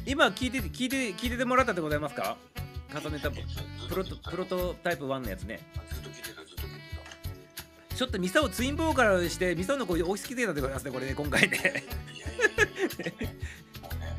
[0.06, 0.10] て。
[0.10, 2.38] 今聞いて聞いて聞いててもらったでございますか？
[2.96, 3.36] 重ねたプ
[3.94, 5.60] ロトプロトタイプ1のやつね
[7.96, 11.58] ちょっとミサをツインボーカルしてミサの声追いつきてたでございますねこれね今回ね。
[11.58, 13.30] いやいやいや
[13.82, 14.14] もうね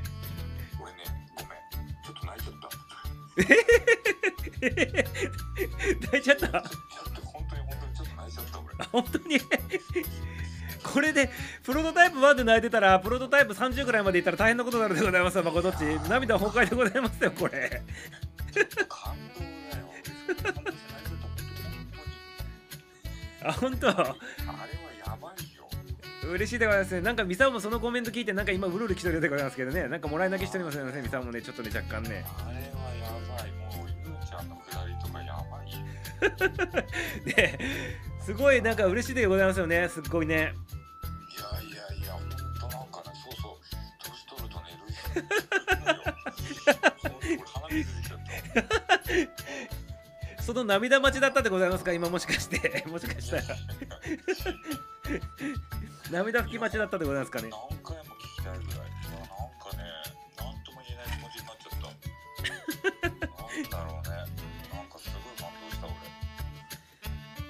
[0.81, 0.99] 俺ね
[1.37, 1.53] ごめん
[2.03, 2.71] ちょっと泣いちゃった
[6.11, 6.63] 泣いちゃったちょっ
[7.15, 9.41] と本当に本当にちょっと泣いちゃった俺本当に
[10.83, 11.31] これで
[11.63, 17.83] プロトタイプ1で泣いてたらプロトタイプ30ぐらいまでいったら大変なことになるでございますわ誠っち涙崩壊でございますよこれ
[18.89, 19.41] 感動
[20.43, 20.66] だよ
[23.47, 23.89] あ本当？
[23.89, 24.17] あれは
[25.07, 25.69] やばいよ。
[26.29, 27.01] 嬉しいでございますね。
[27.01, 29.87] なんかミサオもそのコメント聞いてなんか今うるうる来てるでございますけどね。
[29.89, 32.25] なんかもらい泣きしておりますよねミサオもねちょっとね若干ね。
[32.45, 33.53] あれはやばい。
[33.53, 35.79] もうゆうちゃんのくだりとかやばいよ。
[37.25, 37.59] で
[38.25, 39.89] すごいなんか嬉しいでございますよね。
[39.89, 40.35] すっごいね。
[40.35, 40.51] いやい
[41.71, 43.57] やいや、ほんとなんかね、そうそう、
[44.03, 44.67] 年取るとね、
[47.23, 48.27] ルイほん鼻水出ちゃった。
[50.47, 51.93] その涙待ちだったでございますか？
[51.93, 53.43] 今もしかして もしかしたら
[56.11, 57.51] 涙拭き待ちだったでございますかね？
[57.51, 58.79] 何回も聞きたいぐらい。
[58.79, 59.29] なん
[59.59, 59.83] かね、
[60.39, 63.09] なんとも言えない気持ちになっちゃった。
[63.09, 64.11] なんだろうね。
[64.73, 65.87] なんかすごい感動した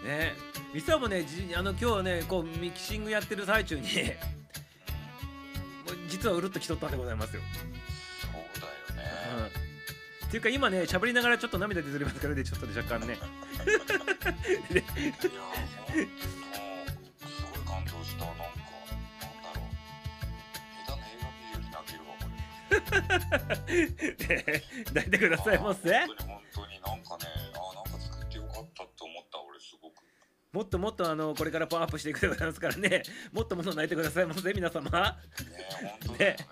[0.03, 0.09] 俺。
[0.09, 0.35] ね
[0.73, 3.89] ミサオもねじあの今日はねこうミキシングやってる最中に
[6.09, 7.43] 実はうるっと来とったんでございますよ。
[10.27, 15.29] っていうか今ね喋りながらちょっと涙出ておりますからねちょっとね若干ねいや、す
[17.45, 18.25] ごい感動した。
[18.25, 18.43] なんか、
[19.23, 19.71] なんだろう。
[20.87, 22.27] 下手な映画見るより泣けるわ、こ
[23.69, 23.75] れ。
[24.13, 29.95] で抱いてくださいませ本当に本当になんかね、あーなんか作ってよかったって思った俺すごく。
[30.53, 33.03] もっともっとあのこれからパワーアップしていくでございますからね
[33.33, 36.47] もっともっと泣いてくださいませ皆様ね本当だよね。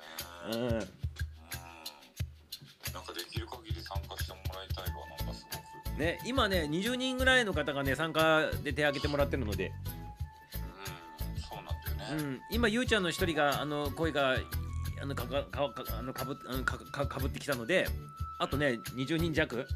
[0.52, 1.03] ううん。
[5.98, 9.72] ね今ね20人ぐらいの方がね参加で手挙げてもらってるので、
[11.34, 12.22] うん、そうなんだよね。
[12.22, 14.36] うん、今ゆうちゃんの一人があの声が
[15.02, 17.86] あのかかかかあのかぶあのかかかぶってきたので
[18.38, 19.66] あとね20人弱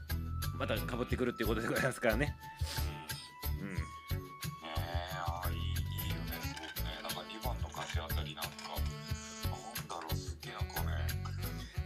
[0.58, 2.34] またかぶってくるっていうことでございますからね、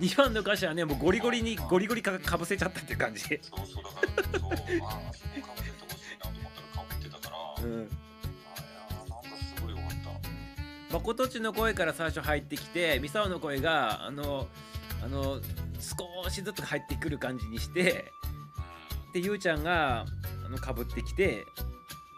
[0.02, 3.84] 2番の歌詞はねもうゴリゴリにゴリゴリかかぶせちゃったっていう感じ、そうそう。
[3.84, 7.64] だからそうあーそこかぶせてほしいなと思ったらかぶってたから。
[7.64, 7.66] う。
[7.68, 7.86] ん、ーいや
[8.98, 9.88] なんかすごいよかっ
[10.90, 10.94] た。
[10.94, 14.48] 誠っちの声から最初入ってきてミサオの声があの
[15.04, 15.40] あの
[15.78, 18.12] 少しずつ入ってくる感じにして。
[19.14, 19.38] でゆう。
[19.38, 20.04] ちゃんが
[20.44, 21.44] あのかぶってきて、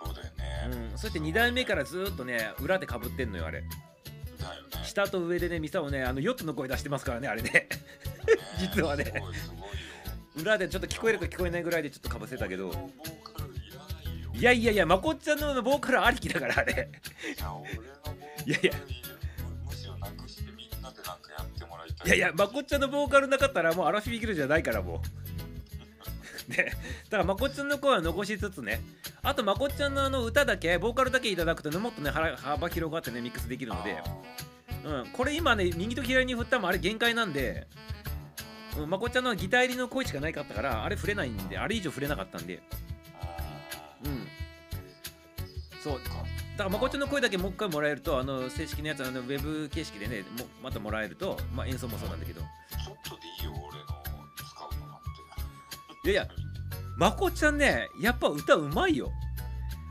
[0.03, 0.35] そうだよ
[0.71, 0.91] ね。
[0.93, 3.63] うん、そして2代目からずっとね裏でかぶってんのよあれ。
[4.85, 7.51] 下と上でねミサオねあの4つの声出してますからねあれね。
[7.51, 7.69] ね
[8.59, 9.23] 実はね。
[10.37, 12.73] 裏でちょっと聞こえるか聞こえないぐらいでちょっとかぶせたけど。
[14.35, 16.91] いやいやいやまこっちゃんのボーカルありきだからあれ。
[18.47, 18.73] いや、いや。
[22.07, 22.15] いや。
[22.15, 24.99] いやまこっちゃんのボーカルなかったらもうアラフィビギルじゃないからもう
[26.49, 26.73] ね
[27.11, 28.81] だからまこっちゃんの声は残しつつね
[29.23, 34.03] あとまこっちゃんのあの歌だけボーカルだけいただくとねもっとね幅幅広がってねミックスできるので、
[34.85, 37.67] うん、これ今ね右と左に振ったもあれ限界なんで、
[38.77, 42.63] うん、まこっちゃんのはギター入りの声しかないかったからあれ振れないんであれ以上振れなかったんで。
[44.05, 44.29] うん。
[45.83, 46.01] そう。
[46.57, 52.41] だからまこっちゃんの声だけもう一回もらえるとあの正式なやつあのウェブ形式でねもまたもらえると、まあ、演奏もそうなんだけど。
[52.41, 53.94] ちょっとでいいよ、俺の。
[56.05, 56.29] いやいや
[56.97, 59.11] まこちゃんねやっぱ歌うまいよ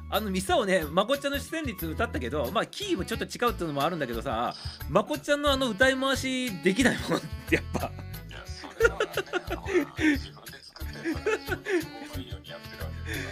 [0.09, 4.53] あのミサをねまこちゃんの出演率歌ったけどまあキーもちょっと違うっていうのもあるんだけどさ
[4.89, 9.05] まこちゃんのあの歌い回しできないもん やっぱいや、それはね、
[10.07, 13.30] 自分で作ってるから、自分で都合のいいようにやってるわけだか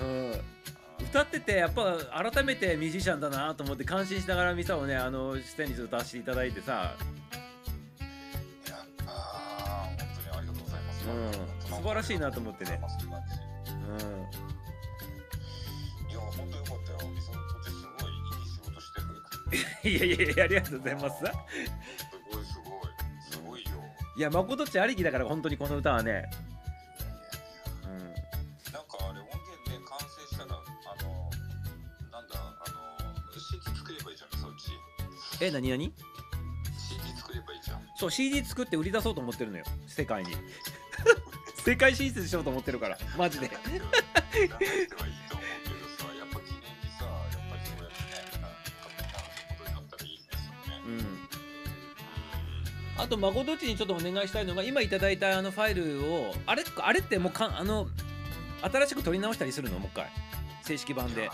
[0.00, 0.06] ら。
[0.06, 0.52] うん
[1.12, 1.98] 歌っててやっぱ
[2.32, 6.94] 改めてミュージシャンだなと思って感心しながらミサをねあの出演率歌わせていただいてさ
[11.10, 12.98] うん素晴らしいなと思ってねうござい
[16.14, 16.98] や、本当よかったよ。
[17.10, 19.06] みさんとってすごいいい仕事してる。
[19.08, 19.10] ん
[19.88, 21.28] いやいやいやありがとうございますすご
[22.40, 22.72] いすごい。
[23.30, 23.70] すごいよ。
[24.16, 26.30] いやまこちありきだから本当にこの歌はね
[27.84, 28.20] うんなんか
[29.00, 30.58] あれ音源ね完成したらあ
[31.02, 31.30] の
[32.10, 32.38] なんだあ
[32.70, 32.76] の
[33.40, 34.70] CD 作ればいいじゃんそっち
[35.44, 35.92] え何何
[36.78, 40.32] ？CD 作ればいいじゃんそう CD 作って売り出そうと思ってるのよ世界に
[41.64, 43.48] 世界進出しようと思ってるからマジで。
[43.48, 45.36] 出してはいいと
[53.16, 57.88] 思うけどっちにちょっとお願いしたいのが今いただいたあのファイルをあれあれってもうかあの
[58.62, 59.78] 新しく取り直したりするの？
[59.78, 60.06] もう一回。
[60.62, 61.28] 正式版で。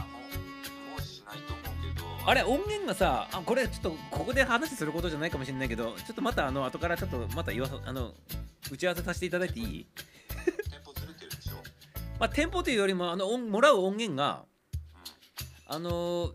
[2.26, 8.12] あれ音源がさあこれちょっとここで話することじゃないかもしれないけどちょっとまたあの後からちょっとまた言わあの
[8.70, 9.86] 打ち合わせさせていただいていい？
[12.18, 14.44] まあ店舗というよりもあの音もらう音源が
[15.66, 16.32] あの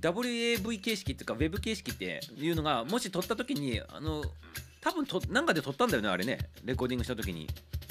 [0.00, 4.22] WAV 形式っていうか Web 形式っていうのがもし撮った時にあの
[4.80, 6.38] 多分となんかで撮ったんだよねあれね。
[6.64, 7.48] レコーディングした時に。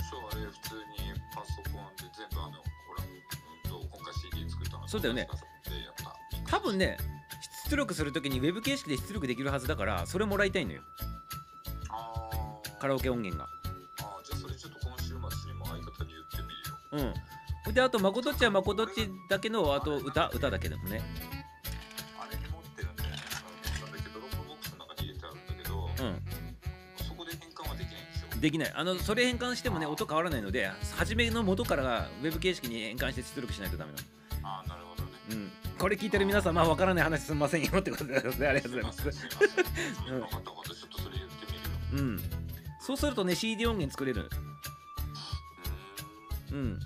[0.10, 2.60] そうあれ普通にパソコンで全部あのほ
[2.98, 5.28] ら、うん、と今回 CD 作ったのそうだよね。
[6.50, 6.98] 多分ね
[7.70, 10.82] 出力する時に Web 形式で出力できるはずだからそれもらいたいのよ。
[12.80, 13.50] カラオケ音源が
[16.92, 17.74] うん。
[17.74, 21.02] であとまことっちはまことっちだけのあと歌歌だけでもね。
[22.20, 23.18] あれに持ってるんだよね。
[23.82, 26.22] なんだけど Dropbox の中に入れてあるんだけど、うん
[27.06, 28.74] そこで変換はできないんでしょできない。
[28.74, 34.06] あのそれ変換してもね音変わらないので初めの元から WAV 形式に変換して出力しないとダメなの。
[34.48, 35.10] ああなるほどね。
[35.32, 35.52] うん。
[35.78, 38.40] これ聞いてる皆さんまあわからない話すみませんよってことです。
[38.40, 39.02] ねありがとうございます。
[39.02, 39.30] すいません。
[39.30, 39.54] すいま
[40.06, 40.20] せん。
[40.20, 40.70] 分かった分かった。
[40.70, 41.46] ちょっとそれ言って
[41.92, 42.08] みるよ。
[42.08, 42.22] うん。
[42.80, 44.30] そうするとね CD 音源作れる
[46.52, 46.80] うーん。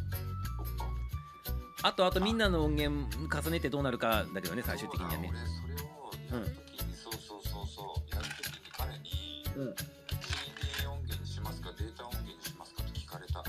[1.83, 5.31] あとあとみんなの音源重ねてどうなるかだけどね最終的にはね。
[5.33, 8.15] それをやるときに、そうそうそうそう。
[8.15, 9.75] やるときに彼にうん。
[9.75, 13.43] CD 音源にしますかデータ音源にしますかって聞かれた。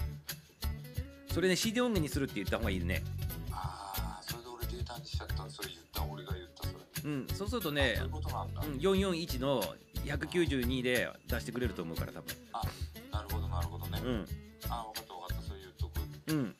[1.33, 3.03] それね CD 音源にするって言った方がいいね。
[3.51, 7.11] ああそれで俺データにしちゃったそれ言った俺が言ったそれ。
[7.11, 9.63] うんそうするとねそういうことなんだ、うん441の
[10.07, 12.35] 192で出してくれると思うから多分。
[13.13, 14.27] なるほどなるほどね、うん。
[14.69, 15.12] あ分かった
[16.33, 16.55] うん。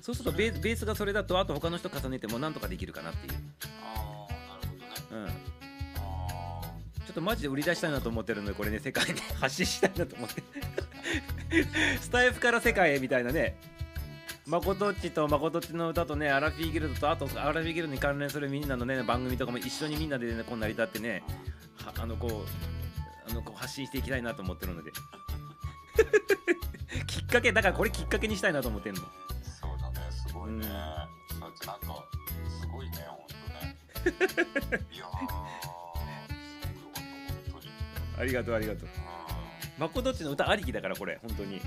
[0.00, 3.34] そうするとベースがそれだとあと他の人重ねてもなんとかできるかなっていう。
[3.94, 4.68] ああなる
[5.08, 5.24] ほどね。
[5.24, 5.28] うん。
[5.28, 5.30] あ
[7.06, 10.42] ちょっとマジで売り出したいなと思ってるのでこれね世界に発信したいなと思って。
[12.00, 13.56] スタイフから世界へみたいなね。
[14.46, 21.22] まことっちとまことっちの歌とねアラフィーギルドとあとアラフィーギルドに関連するみんなのね番組とかも一緒にみんなでねこう成り立ってね
[21.76, 24.90] はあのこうあのこう発信していきたいなと思ってるので
[27.12, 29.02] きっかけだからこれきっかけにしたいなと思ってるの。
[29.02, 29.04] ー
[29.60, 30.62] そうだねすごいね、うん。
[30.62, 32.08] そうやってなんか
[32.58, 33.34] すごいねほんと
[33.66, 34.80] ね。
[34.90, 35.04] いや
[38.18, 38.88] ありがとうありがとう。
[38.88, 38.88] う
[39.78, 41.60] まことっちの歌ありきだからこれ本当に。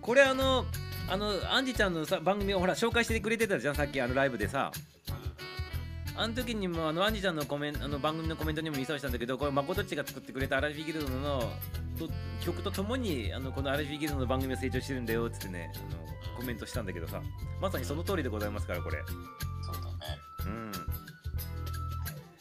[0.00, 0.64] これあの
[1.10, 4.72] あのアンジちゃんのさ番組をほら紹介してくれてたじゃんさっきあのライブでさ
[6.16, 11.40] あの時にもあのアンジちゃんのコメンあの番組のコメントにも見さしたんだけどこれまことっちが作ってくれたアラフィーギルドの
[11.98, 12.08] と
[12.44, 17.20] 曲とともにあのこのアラフィーギルドの番組を成長してるんだよっつってねあのコメントしたんだけどさ。
[17.60, 18.98] まさにその通りでございますからこれ。
[19.62, 19.88] そうだね。
[20.46, 20.72] うん。
[20.72, 20.74] い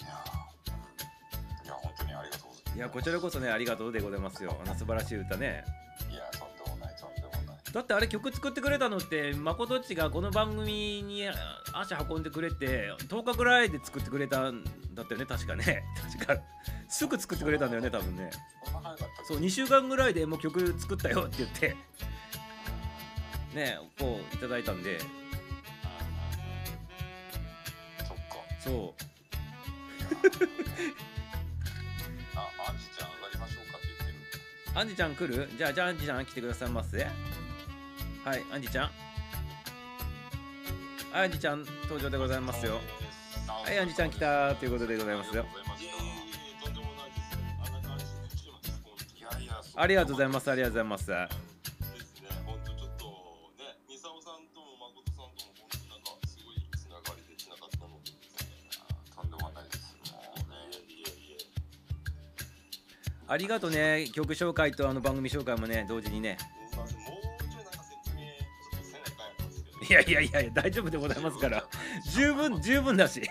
[0.03, 1.65] やー。
[1.65, 2.77] いや本当にありがとうございます。
[2.77, 4.57] いやこちらこそねありがとうでございますよ。
[4.65, 5.63] あの素晴らしい歌ね
[7.73, 11.23] だってあれ曲作ってくれたのってまことっちがこの番組に
[11.73, 14.63] 足運んでくれて10日ぐらいで作ってくれたん
[14.93, 15.83] だったよね確かね。
[16.13, 16.37] 確か。
[16.87, 18.29] すぐ作ってくれたんだよね多分ね。
[19.27, 21.75] そう2週間ぐらいでもう曲作ったよって言って。
[23.55, 24.99] ねこういただいたんで。
[24.99, 25.13] そっか。
[28.59, 28.73] そう。
[32.35, 34.11] あアンジちゃん上がりましょうかって言って
[34.73, 34.79] る。
[34.79, 35.49] アンジちゃん来る？
[35.57, 37.07] じゃあじゃあアンジちゃん来てくださいませ
[38.23, 38.91] はいアンジちゃん。
[41.13, 42.79] アンジちゃん登場でございますよ。
[43.47, 45.45] はいアンジちゃん来たということでございますよ。
[49.75, 50.49] ありがとうございます。
[50.49, 51.07] ありがとうございます。
[51.07, 51.17] です
[52.21, 53.05] ね、本当ちょっと
[53.57, 58.71] ね、ミサオさんとも誠さんとも本当なんかすごいつながりできなかったのでですね。
[59.15, 60.15] とんでもないですね
[60.87, 61.43] いえいえいえ。
[63.27, 66.37] ありがとね曲紹介とあの番組紹介もね同時にね。
[69.89, 71.63] いやいやいやいや大丈夫でございますから。
[72.11, 73.21] 十分十分だし。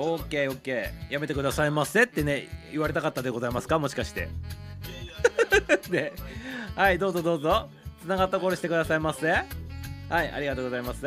[0.00, 1.12] オッケーオッケー。
[1.12, 3.80] やめてくださいませってね言われたかったでございますか？
[3.80, 4.28] もしかして。
[5.90, 6.12] で
[6.78, 7.68] はいどうぞどうぞ。
[8.00, 9.28] つながったコールしてくださいませ。
[9.28, 11.04] はいありがとうございます。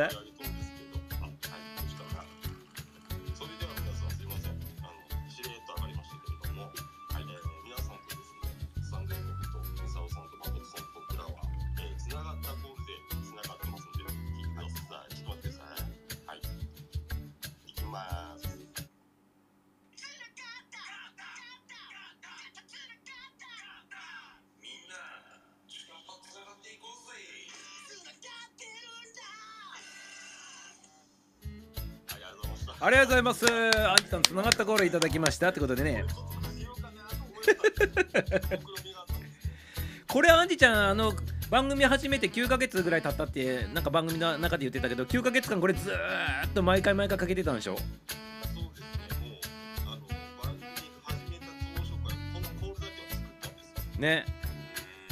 [33.21, 33.45] います。
[33.47, 36.03] あんちさんつながったコールいただきましたってことでね。
[40.07, 41.13] これアンジちゃんあの
[41.49, 47.77] 番組始めて9ヶ月ぐらい経ったってなんか番組の中で言ってたけど9ヶ月間これずーっと毎回毎回かけてたんでしょ？
[53.97, 54.25] ね、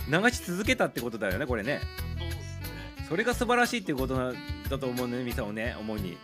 [0.09, 1.79] 流し続けたってことだよねこれね。
[2.17, 3.05] そうですね。
[3.07, 4.33] それが素晴らしいっていうことな
[4.69, 6.17] だと思うねミサをね思うに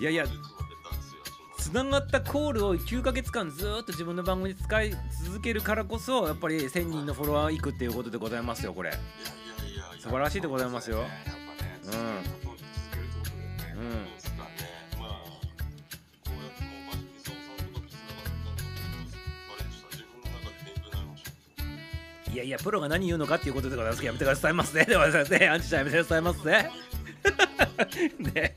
[0.00, 0.24] いやいや
[1.58, 4.92] つながったコールを9ヶ月間ずっと自分の番組で使い
[5.26, 8.92] 続けるからこそやっぱり1000人のフォロワーいくっていうことでございますよこれ。
[9.98, 13.84] 素晴らしいでございますよ、うん続けることに続けるってことだよね。
[13.84, 14.00] ね。
[22.28, 26.70] う、ん、いやいやプロが何言うのかっていうことでございますけどやめてくださいますねでございますねアンチちゃんやめてくださいますね
[28.34, 28.56] ね。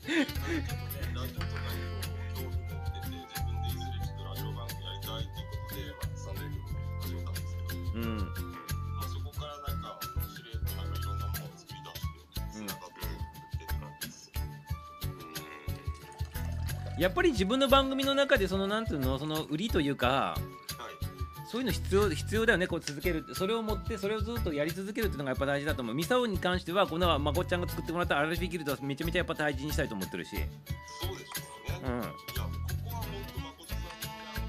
[16.98, 21.04] やっぱり自分の番組の中でそのなんていうのその売りというかはい。
[21.50, 31.86] そういうの必要必要だよねこう続けるそれを持ってそれをずっとやり続けるっていうのがやっぱ大事だと思うミサオに関してはこのまこっちゃんが作ってもらったアラフィギルドはめちゃめちゃやっぱ大事にしたいと思ってるしそうでしょうね。
[31.86, 32.50] うんいや、こ
[32.84, 34.48] こは本当、誠さんのね、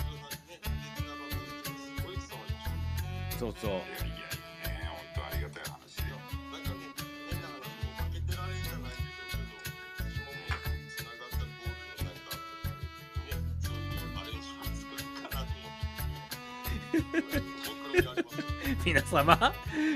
[0.00, 3.38] あの、楽曲がね、的な番組ですごい伝わりました。
[3.38, 4.09] そうそう
[18.90, 19.52] 皆様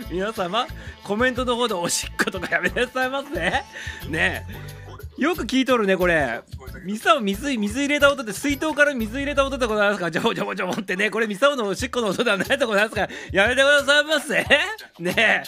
[0.08, 0.66] 皆様
[1.02, 3.64] コメントの方でおしっことかやめてくださいますね。
[4.08, 4.46] ね
[5.18, 6.42] えよく聞いとるねこれ。
[6.84, 10.10] ミサオ水水入れた音で水筒から水入れた音でございますから。
[10.12, 11.10] ジョボジョボジョボってね。
[11.10, 13.08] これミサオのおしっこの音ではないでございますから。
[13.32, 14.34] やめてくださいませ。
[15.00, 15.14] ね。
[15.16, 15.42] え、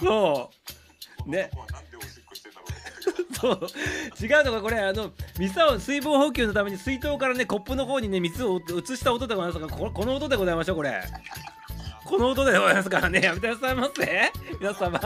[0.00, 0.50] そ
[1.26, 1.30] う。
[1.30, 1.50] ね。
[3.38, 3.60] そう。
[4.22, 9.78] 違うのがこれあのミサオ水分補給のために水筒からねコップの方にね水を移した音でございますから。
[9.78, 11.02] ここの音でございましょうこれ。
[12.04, 13.20] この音でございますからね。
[13.20, 14.32] やめてくださいませ。
[14.60, 15.00] 皆様。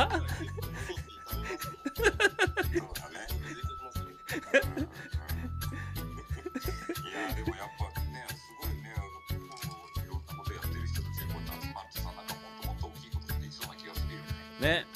[14.60, 14.86] ね。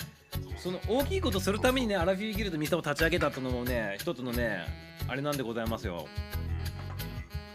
[0.59, 4.65] その大きいことするためにねアラフィーギルドミサを立ち上げたってのもね一つのね
[5.09, 6.07] あれなんでございますよ。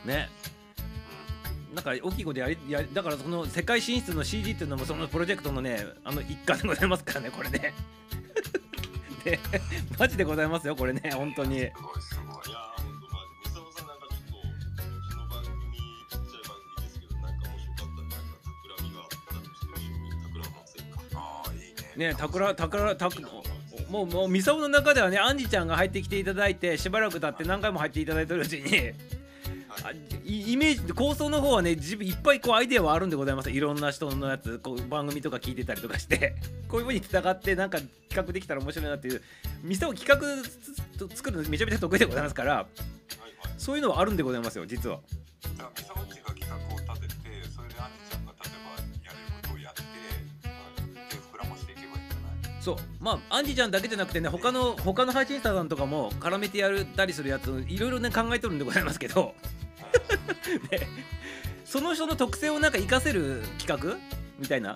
[0.06, 0.30] ね
[1.78, 7.76] なんか大きいことやりやりだからその世界進出の CD っていうのもそのプロジェクトのねあの一環でございますからねこれね。
[9.24, 9.40] ね
[10.00, 11.60] マジでございますよこれね本当に。
[11.60, 12.02] すごい。
[12.02, 12.16] す。
[12.16, 12.50] ごい。
[12.50, 13.12] いやー、ほんと、
[21.14, 21.60] まあ、あ、いい
[22.00, 22.08] ね。
[22.10, 23.22] ねたくらたくらたく
[23.92, 29.17] もうもうミサオの中ではねアンジちゃんが入ってきていただいてしばらく経って何回も入っていただいてるうちに
[30.26, 33.52] イイメージ構想の方はね自分いっぱいこうアイデアはあるんでございます。
[33.52, 36.36] いろんな人のやつこう番組とか聞いてたりとかして。
[36.68, 39.22] こういうふうにつながってなんか企画できたら面白いなっていう
[39.64, 40.18] ミサオ企画
[41.08, 43.54] つ作るのめちゃめちゃ得意でございますからはいはい。
[43.58, 45.00] そういうのはあるんでございますよ実は。
[52.68, 52.76] そう。
[53.00, 59.34] まあアンジちゃんだけじゃなくてね他の他の配信者さんとかも絡めてやるたりするやついろいろね考えとるんでございますけど
[60.70, 60.88] で
[61.66, 63.98] その人の特性をなんか活かせる企画
[64.40, 64.76] みたいな。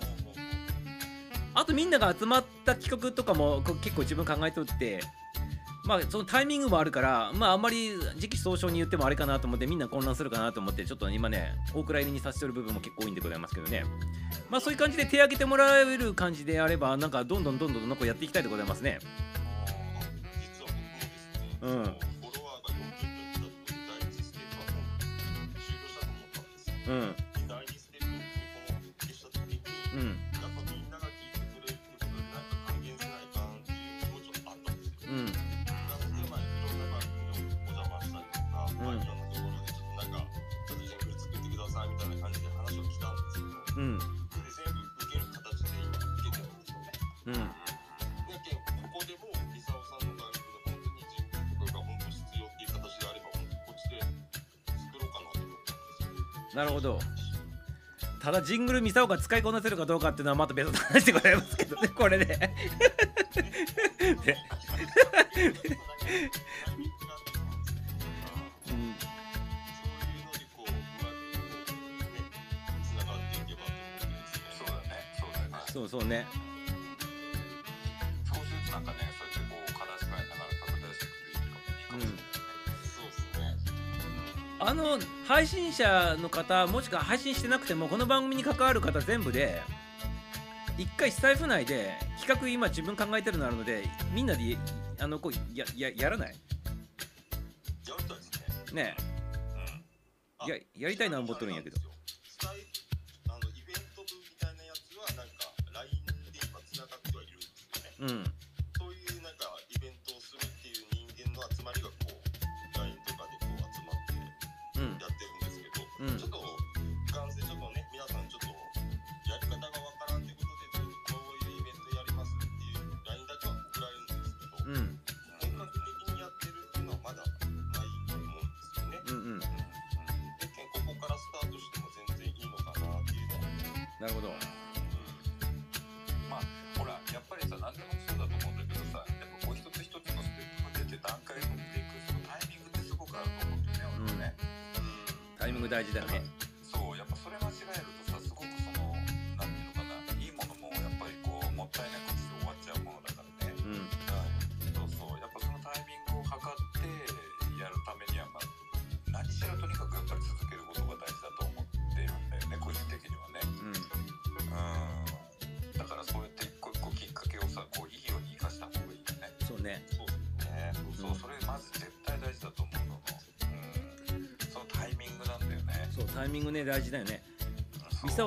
[1.53, 5.01] あとみんなが集まった企画とかも結構自分考えとって
[5.83, 13.83] まあそのタイミングもあるからまああんまり時期尚早に言ってもあれかなと思ってみんな混乱するかなと思ってちょっと今ね大蔵入りにさせてる部分も結構多いんでございますけどね。
[14.49, 18.99] まあそういう感じで手挙げてもらえる感じであればなんかどんどんどんどんなんかやっていきたいでございますね。
[21.61, 21.95] うん
[26.87, 27.15] うん。
[29.93, 30.30] うん
[56.53, 56.99] なるほど
[58.21, 62.55] ただジングルミサオが使いこなせるかどうかっていうのはまた別の話でございますけどね これでねね。
[74.57, 74.89] そうだね
[75.73, 76.25] そうそうそうね
[78.27, 81.57] 少しずつなんかねそうやってこう話し合いながら拡大していくといいかもいいか
[81.91, 81.97] も
[82.31, 83.55] しれないね、そうですね。
[84.59, 84.99] あの
[85.31, 89.61] 配信者の方もしくは配信してなくてもこの番組に関わる方全部で
[90.77, 94.57] 一回スタイフ内で企画今自分考えてるのあるのでみんなで
[94.99, 96.27] あのこうやややらない？
[96.27, 96.35] や
[97.97, 98.23] りたいで
[98.67, 98.83] すね。
[98.83, 98.97] ね
[100.37, 101.77] あややりたいな思っとるんやけど。
[101.77, 102.49] スタイ
[103.29, 105.33] あのイベント部みたいなやつはなんか
[105.71, 105.91] LINE
[106.29, 108.27] で今つながってはいるんですよね。
[108.27, 108.40] うん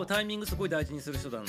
[0.07, 1.44] そうミサオタイミングすごい大事にする人だな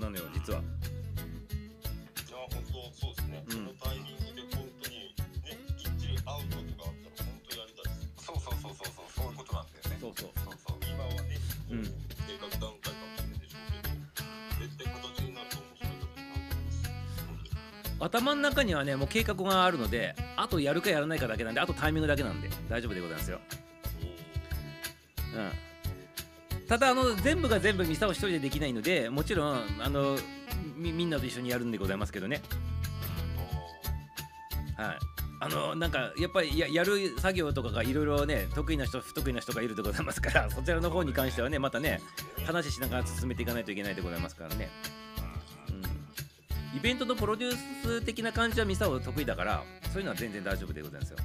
[0.00, 3.44] なのよ実はいや本当そうですね。
[3.46, 8.24] うんそのタイミングで本当にねきっちり会うことがあったら本当やりたいです。
[8.24, 18.00] そうそうそうそうそうそういうことなんだよねそうそうそうそう今はね、こううん計画段階かもしれないでしょうけど、絶対形になると面白い形になると思います。
[18.00, 23.37] 頭の中にはねもう計画があるのであとやるかやらないかだけなんであとタイミングだけなんで大丈夫でございますよ
[26.68, 30.18] ただあの全部が全部ミサオ一人でできないのでもちろんあの
[30.76, 32.42] みみんなと一緒にやるんでございますけどね。
[34.76, 35.18] はい。
[35.40, 42.00] あのなんかやっぱりややる作業とかがいろいろね得意な人不得意な人がいるでございますから そちらの方に関してはねまたね
[42.44, 44.68] 話しながら進めていかないといけないでございますからね、
[45.68, 49.62] うん、イベントのプロデュース的な感じはミサオ得意だから
[49.92, 51.18] そういうのは全然大丈夫でございますよ、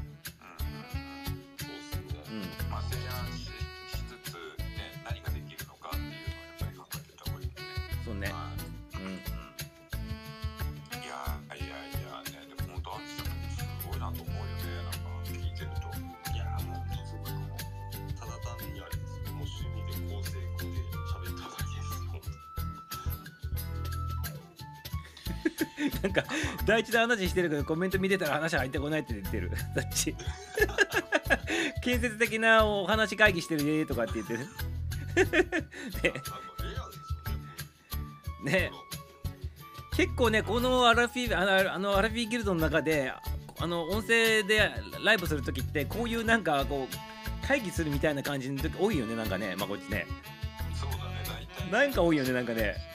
[26.02, 26.24] なんか
[26.66, 30.16] 第一で話してるけどコメント見てたら話入ってこないって言ってる だっち
[31.82, 34.48] 建設的なお話会議してるねとかって言ってるね。
[38.44, 38.72] ね
[39.96, 43.14] 結構ねこのアラフィあのあのアラフィーギルドの中で
[43.60, 44.72] あの音声で
[45.04, 50.08] ライブする時ってこういうなんかこう会議するみたいな感じの時多いよねなんかねまあこっちね
[50.74, 51.86] そうだね大体。
[51.86, 52.93] なんか多いよねなんかね。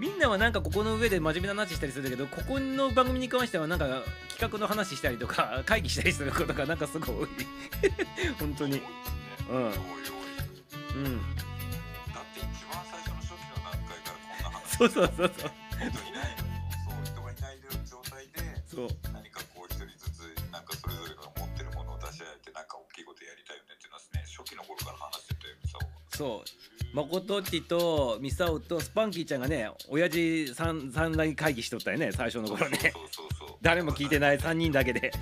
[0.00, 3.84] みんなはなんかここの上で真面目な話したりするんだけどここの番組に関してはなんか
[4.30, 7.28] 企画の話したりとか会議したりすることがなんかすごい
[8.40, 8.80] 本当に。
[9.50, 9.64] うん。
[9.66, 9.76] うんだ
[12.20, 16.36] って一番最初の初期の段階からこんな話そうそうそうそう本当にない
[16.82, 18.88] そう人がいない状態でそう。
[19.12, 23.92] 何かこう一人ずつなんかそれぞれが持ってるものを出し合えてなんか大きいことやりたいよねっていう。
[23.92, 25.78] のはね初期の頃から話しててさ
[26.16, 26.48] そう
[26.92, 32.92] マコトッティとミサオとスパンキーちゃんがね親父三三大会議しとったよね最初の頃ね。
[33.62, 35.12] 誰も聞いてない3人だけで。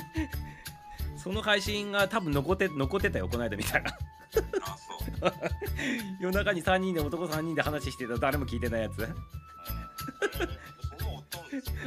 [1.16, 3.98] その配信が多分残って残ってたよこの間見たら。
[6.20, 9.02] 夜中に3人で男3人で話してた誰も聞いてないやつ。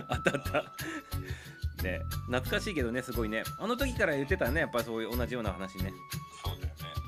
[0.08, 1.84] あったあった。
[1.84, 3.44] ね懐かしいけどねすごいね。
[3.60, 5.94] あの時から言ってたねやっぱそういう同じような話ね。
[6.44, 6.99] そうだよね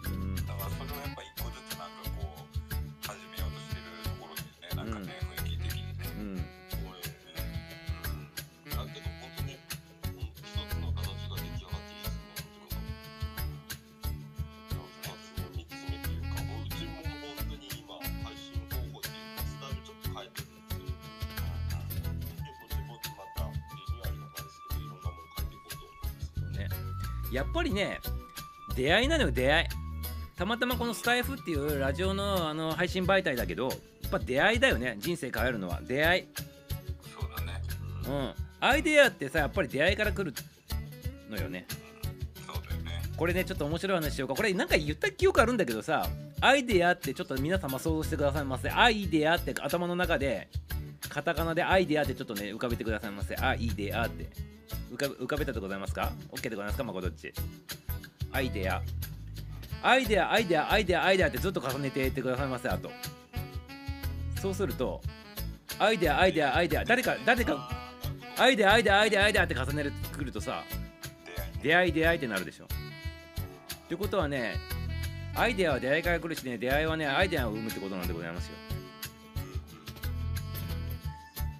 [27.42, 28.00] やっぱりね
[28.76, 29.68] 出会いなのよ出会い。
[30.38, 33.76] たまたまこのスタイフっていうラジオのあの配信媒体だけどや
[34.08, 35.82] っぱ出会いだよね人生変えるのは。
[35.82, 36.24] 出会い。
[37.20, 37.62] そうだね。
[38.08, 38.34] うん。
[38.60, 40.34] アイデアってさやっぱり出会いから来る
[41.32, 41.66] のよね。
[42.46, 43.02] そうだよね。
[43.18, 44.36] これねちょっと面白い話しようか。
[44.36, 46.08] これなんか言った記憶あるんだけどさ
[46.42, 48.70] アイデアってちょっと皆様想像してくださいませ。
[48.70, 50.48] アイデアって頭の中で
[51.10, 53.36] カタカナでアイデアってちょっとね浮かべてくださいませ。
[53.36, 54.30] アイデアって
[54.92, 56.84] 浮か浮かべたでございますか ?OK でございますか？
[56.84, 57.34] まこどっち。
[58.32, 58.82] アイデア。
[59.84, 62.92] アイデアアイデアアイデアアイデアってずっと重ねていってくださいませあと。
[64.40, 65.02] そうすると
[65.80, 66.86] アイデアアイデアアイデア。
[66.86, 67.70] 誰か誰か
[68.38, 70.64] アイデアアイデアアイデアアイデアって重ねるくるとさ
[71.64, 72.66] 出会いね出会い出会いってなるでしょ。
[72.66, 72.68] っ
[73.88, 74.56] てことはね
[75.36, 78.54] アイデアは出会いから来るしね出会いはねアイデアを生むってことなんでございますよ。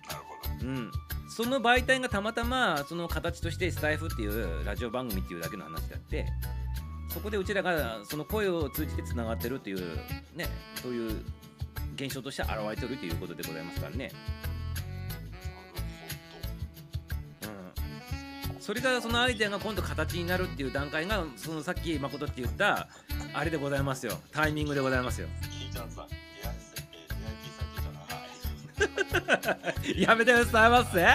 [0.08, 0.68] なるほど。
[0.68, 0.92] うん
[1.32, 6.26] その媒体がたまたまその形としてスタイフっていうラジオ番組っていうだけの話であって
[7.08, 9.80] そこでうちらがその声を通じてつながってるっていう
[10.36, 11.22] ねそういう
[11.96, 14.12] 現象として現れてるということでございますからね。
[18.50, 18.62] うん。
[18.62, 22.88] それがそのアイデアが今度形になるっていう段階がそのさっき誠って言った
[23.34, 24.14] あれでございますよ。
[24.32, 25.28] タイミングでございますよ。
[29.98, 31.06] やめてくださいませ。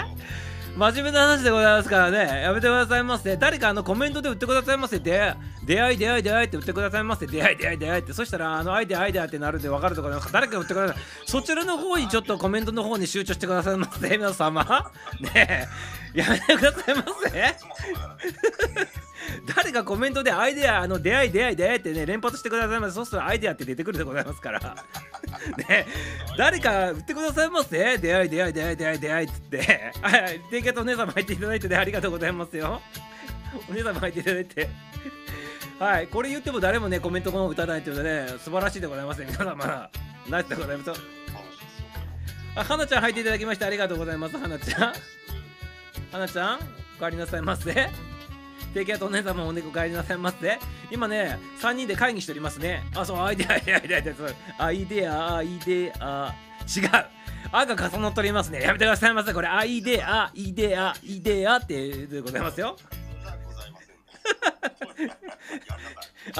[0.76, 2.42] 真面目な話でございますからね。
[2.42, 3.34] やめてくださいませ。
[3.38, 4.98] 誰かあのコメントで売ってくださいませ。
[4.98, 7.26] で出会い出会い出会いって売ってくださいませ。
[7.26, 8.12] 出会い出会い出会いって。
[8.12, 14.08] そしたらあのアイデアアイデアってなるんで分かるところ誰か売ってくださいそちらの方にちょっとコメントの方に集中してくださいませ。
[14.18, 14.92] 皆様。
[15.20, 15.66] ねえ。
[16.16, 17.56] やめてくださいませ。
[19.54, 24.60] 誰かコメントでアイデアあの出会い出会い出会いってね連発してくださいませそうするとアイデアって出てくるでございますから。
[25.68, 25.86] ね
[26.38, 27.98] 誰か売ってくださいませ。
[27.98, 29.92] 出会い出会い出会い出会い出会いっつって。
[30.00, 32.80] はい定型お姉様入っていただいてねありがとうございますよ。
[33.68, 34.70] お姉様入っていただいて。
[35.78, 39.90] はいこれ言っても誰もねコメントも打たないというので、ね、素晴らしいでございますね皆様。
[40.28, 41.16] ナイスでございます。
[42.56, 44.92] あ花ちゃん入っていただきましてありがとうございます花ちゃん
[46.12, 46.58] 花ちゃん
[47.00, 47.90] お帰りなさいませ。
[48.72, 50.58] 低気圧お姉様もお猫帰りなさいませ。
[50.90, 52.84] 今ね3人で会議しておりますね。
[52.94, 56.34] あそうアイデアアイデアアイデアアイデアアイデアアイデア
[56.66, 57.16] 違う
[57.52, 62.76] あが重なっておりますねやめてくださいませこれアイデアイデアイデアってでございますよ
[63.24, 65.22] あございませ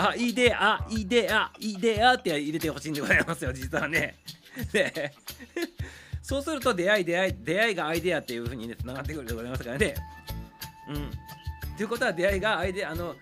[0.03, 4.17] んあイデアイデアイデアって入れてほしいんでございますよ実はね
[4.73, 5.13] で
[6.27, 9.95] そうすると出会い出会い出会いがアイデアっていうふうにねつながってくるでございますからね。
[10.89, 11.77] うん。
[11.77, 13.15] ということは出会いがアイデアあの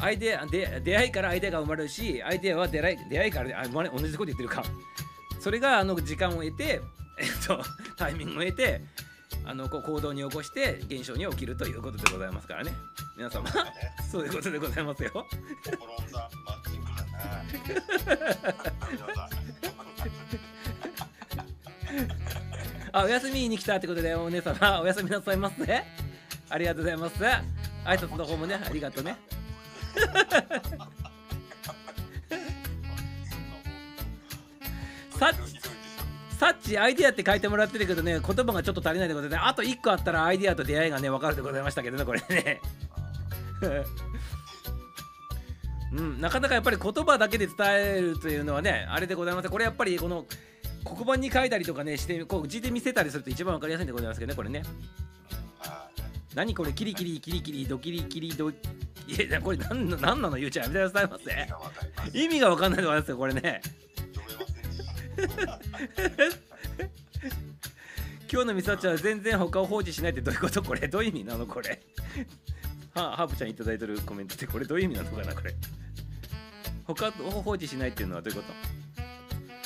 [0.00, 4.62] アイデアで出会いからアイデアが生まれるしアイデアは出会い出会いからあ同じこと言ってるか。
[5.40, 6.80] それがあの時間を得て
[7.18, 7.60] えっと
[7.96, 8.80] タイミングを得て
[9.44, 12.72] あのこう行動に起こして現象に起きるということでございますからね。
[13.16, 13.44] 皆様。
[14.08, 15.26] そういうことでございますよ
[22.92, 25.84] あお休みに来たってことでお姉様 おやすみなさいませ。
[26.50, 27.16] ありがとうございます。
[27.22, 29.16] 挨拶の方もねありがとうね。
[35.18, 35.62] さひどいでし
[36.38, 42.60] サッチアイディアって書いてもらってるけどね言葉がちょっと足りないということであと1個あったらアイディアと出会いがね分かるでございましたけどねこれね。
[45.92, 50.26] うん、なかなかやっぱり言葉だけで伝えるというのはねあれでございますこれやっぱりこの
[50.84, 54.62] 黒板に書いたりとかねしてこう字で見せたりすると一番分かりやすいんでございますけどねこれね。
[56.34, 58.54] 何これキリキリキリキリドキリキリドい
[59.30, 61.18] やこれ何な何なのゆうちゃんやめてくださいま
[62.12, 62.18] せ。
[62.18, 63.60] 意味が分かんないでございますよこれね。
[68.32, 70.62] 今日のミサちゃんは全然他を放置しないってどういうこと？
[70.62, 71.82] これどういう意味なのこれ？
[72.94, 75.54] はハーブちゃんいただいてるコメントってこれどういう意味なのかなこれ。
[76.84, 77.12] 他を
[77.42, 78.54] 放置しないっていうのはどういうこと？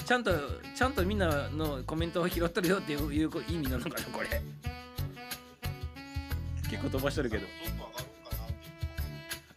[0.07, 0.31] ちゃんと
[0.77, 3.01] ちゃんとみんなのコメントを拾っとるよっていう
[3.49, 4.41] 意味なのかなこれ。
[6.71, 7.47] 結構飛ばしとるけど。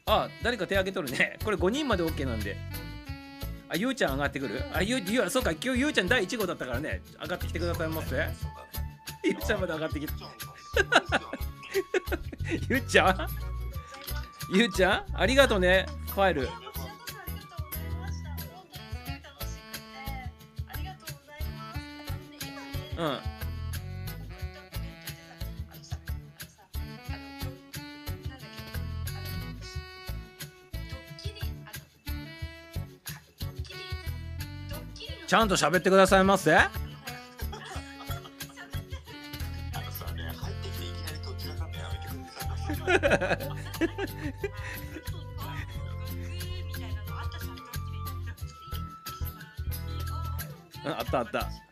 [0.08, 1.38] あ誰か手挙げとるね。
[1.44, 2.58] これ5人まで OK なんで。
[3.70, 4.64] あゆうちゃん上がってくる？
[4.74, 7.02] あゆうゆうそうか今日ゆうちゃん第1号だったからね。
[7.22, 8.36] 上がってきてくださいませね
[9.24, 10.14] ゆうちゃんまで上がってきて。
[12.68, 13.28] ゆうちゃん？
[14.52, 15.14] ゆうちゃん？
[15.14, 16.50] ありがとうねファイル
[23.00, 23.20] うん
[35.28, 36.56] ちゃんと喋ってくださいませ。
[36.56, 36.68] あ
[51.04, 51.69] ったあった。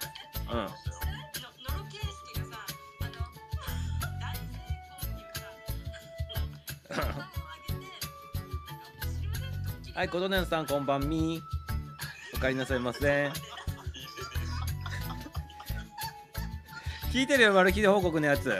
[9.97, 11.41] はいことねんさんこんばんみ。
[12.35, 13.31] おかえりなさいませ。
[17.11, 18.53] 聞いてるよマルキで報告のやつ。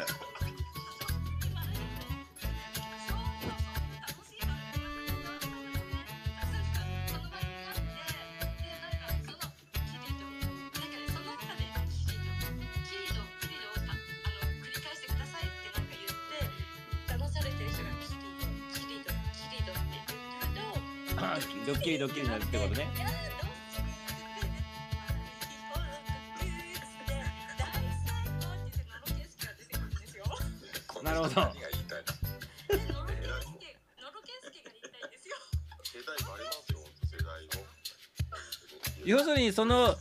[39.58, 39.96] その。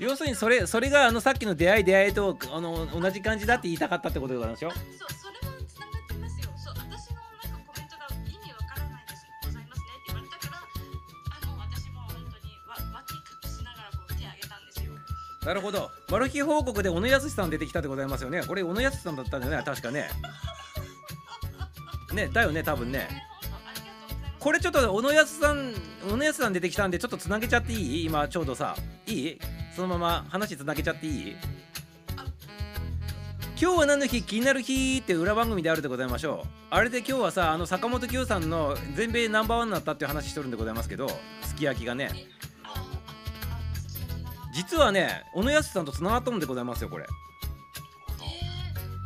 [0.00, 6.50] 要するにそれそれがあのさっきの出会い出会いとあの同じ感じだって言いたかったってことなんでしょそう、それもつながってますよ。
[6.56, 9.22] そう、私のなんかコメントが意味わからないです。
[9.46, 10.58] ございますねって言われたから、
[11.30, 13.22] あの私も本当にわ脇隠
[13.54, 14.90] しながらこう手げたんですよ。
[15.46, 20.10] なるほどマル秘報告で小野康さん出てきたってございますよねこれ小野康さんだったんだよね確かね
[22.12, 23.08] ねだよね多分ね
[24.44, 25.72] これちょっと小野康さん
[26.06, 28.04] 小野康さん出てきたんでちょっとつなげちゃっていい？
[28.04, 28.76] 今ちょうどさ
[29.06, 29.38] いい？
[29.74, 31.36] そのまま話つなげちゃっていい？
[33.58, 34.22] 今日は何の日？
[34.22, 34.98] 気になる日？
[34.98, 36.48] って裏番組であるでございましょう。
[36.68, 41.08] あれで今日はさあの坂本九さんの全米ナンバーワンになったっていう話しとるんでございますけど
[41.40, 42.10] すき焼きがね、
[44.52, 47.06] 実はね小野康さんとつながったんでございますよこれ。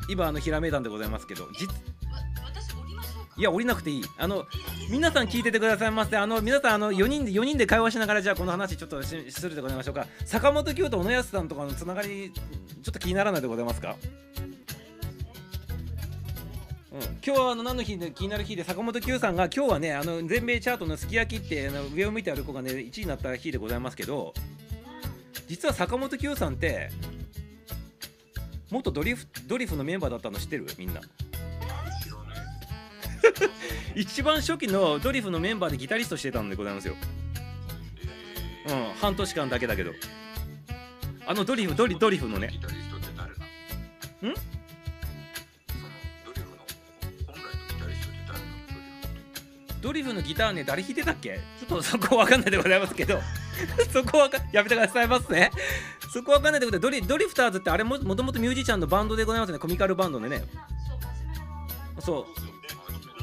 [0.08, 1.68] 今あのひらめいたんでございますけど実
[3.38, 4.04] いや降りなくていい。
[4.18, 4.46] あの
[4.90, 6.16] 皆さん聞いててくださいませ。
[6.16, 10.08] あの皆さんあの4人で4人で会話しながらじゃあこの話ちょっとしするでございましょうか。
[10.24, 13.94] 坂本九と小野康さんとかのつながりちょっと気にならないでございますか？
[16.90, 24.34] うん、今日はあの何の日で気になる日で坂本九さんが今日はねあの全米チャートのすき焼きってあの上を向いて歩く子がね1位になった日でございますけど
[25.46, 26.90] 実は坂本九さんって
[28.70, 30.66] 元ドリフドリフのメンバーだったの知ってる？
[30.76, 31.00] みんな。
[33.94, 36.94] 一番初期のドリフのメンバーでギタリストしてたんでございますよ。
[38.66, 39.92] えうん半年間だけだけど。
[41.26, 42.48] あのドリフドリドリフのね。
[42.52, 43.36] ギタリストって誰な
[44.22, 44.30] の？
[44.30, 44.34] ん？
[49.80, 51.38] ドリフのギターね誰弾いてたっけ？
[51.60, 53.20] ちょっとそこわかんないでございますけど。
[53.92, 55.50] そこはかやめてくださいますね
[56.12, 56.90] そこわかんないでございます。
[56.90, 59.58] ドリドリフターズってあれももともとミュージシャンのバンドでございますね。
[59.58, 60.44] コミカルバンドでね。
[62.00, 62.26] そう、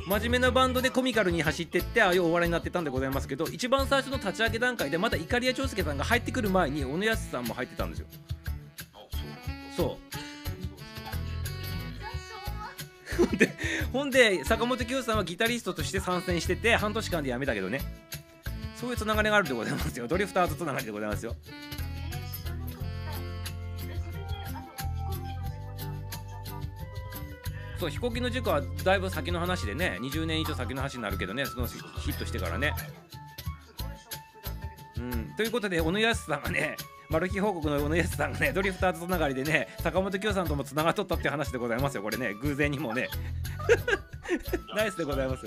[0.07, 8.06] 真面目なバンドでコミカルに走ってってああいうお笑いになってたんでございますけど一番最初の立ち上げ段階でまたイカリア長介さんが入ってくる前に小野康さんも入ってたんですよ。
[9.76, 10.15] そう。
[13.15, 13.49] そうほんで
[13.94, 17.82] ほんで坂本九さんはギタリストとして参戦してて半年間で辞めたけどね。
[18.76, 20.07] そういうつながりがあるでございますよ。
[20.07, 21.36] ドリフターズつながりでございますよ。
[27.80, 31.78] そう飛行機の事故はだいぶ先の話でね20年以上先の話になるけどねそのヒ
[32.12, 32.74] ットしてからね。
[34.98, 35.36] うん。
[35.36, 36.78] ということで小野康さんがね
[37.10, 42.34] マル秘報告の小野康さんがねドリフターズつながりでね坂本九さんともつながっとったっていう話でございますよこれね。
[42.42, 43.10] 偶然にもね。
[44.76, 45.46] ナイスでございます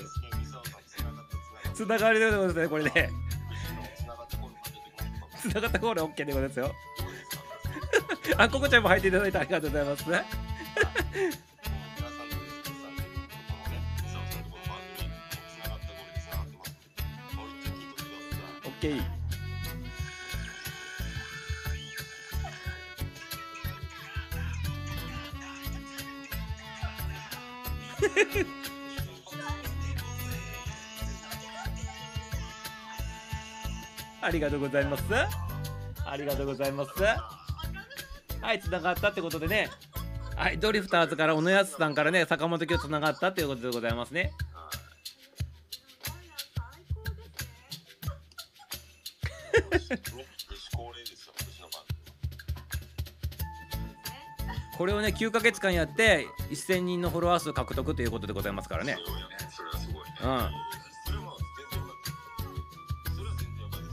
[1.75, 3.11] つながりでございますねこれね。
[5.41, 6.75] つながったコール OK でございますよ。
[8.37, 10.05] あここちゃんも入っていただいてありがとうございます
[18.81, 19.01] OK
[34.21, 35.05] ありがとうございます。
[36.05, 36.91] ありがとうございます。
[37.03, 39.69] はい繋がったってことでね。
[40.37, 44.33] はいドリフターズから小野安さんからね坂本今日つながったということでございますね。
[54.79, 60.51] これをね9ヶ月間やって1000人のフォロワー数獲得ということでございますからねすごいよねそれはすごいねうん
[62.59, 62.69] 組。
[63.15, 63.89] それは全然よかった。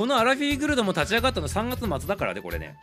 [0.00, 2.74] このアラフィーグルドも立ち上がったの3月末だからねこれね。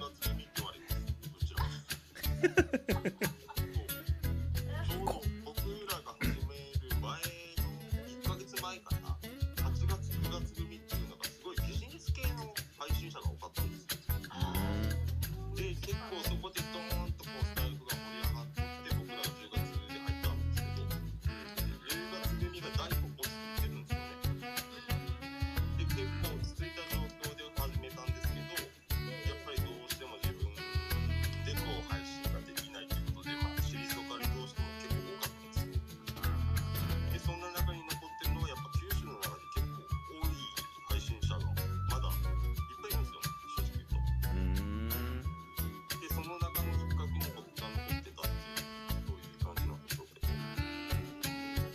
[2.94, 3.19] か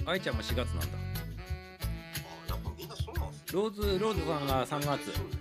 [0.06, 0.86] 愛ちゃんも4月なんだ。
[2.48, 3.44] あやっぱみんなそうなんすね。
[3.54, 5.12] ローズローズさんが3月。
[5.12, 5.32] そうね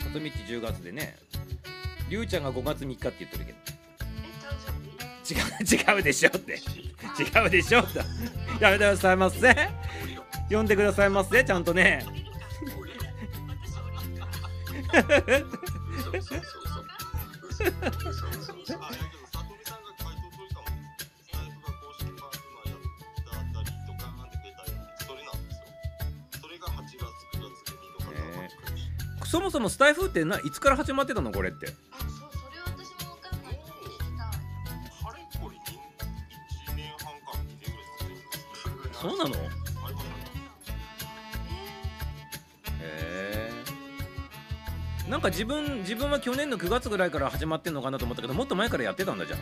[0.00, 0.06] うん。
[0.06, 1.16] さとみっち10月でね。
[2.08, 3.58] りゅうちゃんが5月3日って言ってるけど。
[3.60, 4.72] え、誕生
[5.64, 6.54] 日違う違うでしょって。
[6.54, 7.98] 違うでしょって。
[8.60, 9.38] やめてくださいませ。
[9.38, 9.54] 降
[10.08, 12.04] りろ呼んでくださいませちゃんとね。
[29.70, 31.68] スタイフってないつから始まってたのこれって？
[31.92, 34.30] あ、そう、それ私もわかんない聞きたい。
[35.04, 35.60] かれこれ1
[36.76, 40.04] 年半か2年ぐらいそうなのへ相葉さんが
[42.82, 43.52] え
[45.08, 49.38] なんか自分自分は去年の9月ぐらいから始まってんのかなと思ったけどもっと前からやってたんだじゃん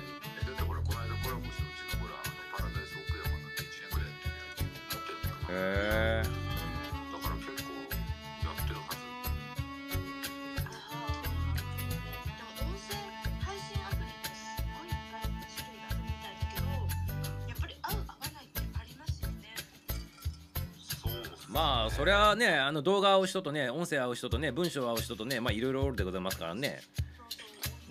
[22.39, 26.81] ねあの動画合う人とね音声合う人とね文章合う人とねまあいろいろおるでございますからね。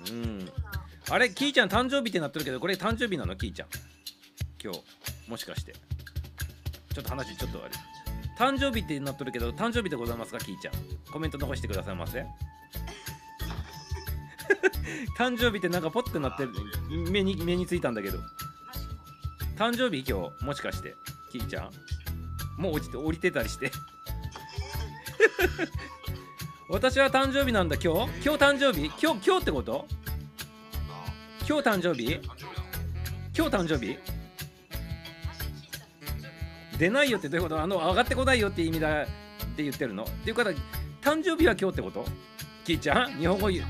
[0.10, 0.50] うん。
[1.10, 3.36] あれキーちゃん誕生日ってなってるけどこれ誕生日なの？
[3.36, 3.68] キーちゃん。
[4.64, 4.82] 今日。
[5.30, 5.74] もしかして。
[6.94, 7.74] ちょっと話ちょっとあれ
[8.40, 10.40] 誕生日ってなってるけど誕生日でございますか？
[10.40, 10.74] キーちゃん。
[11.12, 12.26] コメント残してくださいませ。
[15.18, 16.52] 誕生日ってなんかポッてなってる。
[17.12, 18.20] 目に目についたんだけど。
[19.58, 20.46] 誕生日今日？
[20.46, 20.96] もしかして。
[21.32, 21.72] キーちゃん。
[22.62, 23.72] もう落ちて降りてたりして。
[26.70, 27.78] 私は誕生日なんだ。
[27.82, 28.12] 今日？
[28.26, 28.86] 今日誕生日？
[29.02, 29.88] 今日今日ってこと？
[31.48, 32.20] 今日誕生日？
[33.36, 33.98] 今日誕生日？
[36.78, 37.62] 出ないよってどういうこと？
[37.62, 39.06] あの上がってこないよって意味だっ
[39.56, 40.04] て言ってるの？
[40.04, 40.52] っていうから
[41.02, 42.06] 誕生日は今日ってこと？
[42.66, 43.18] キーちゃん？
[43.18, 43.66] 日本語言う。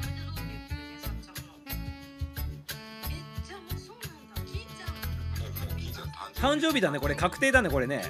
[6.35, 7.15] 誕生日だねこれ。
[7.15, 8.03] 確定だねこれね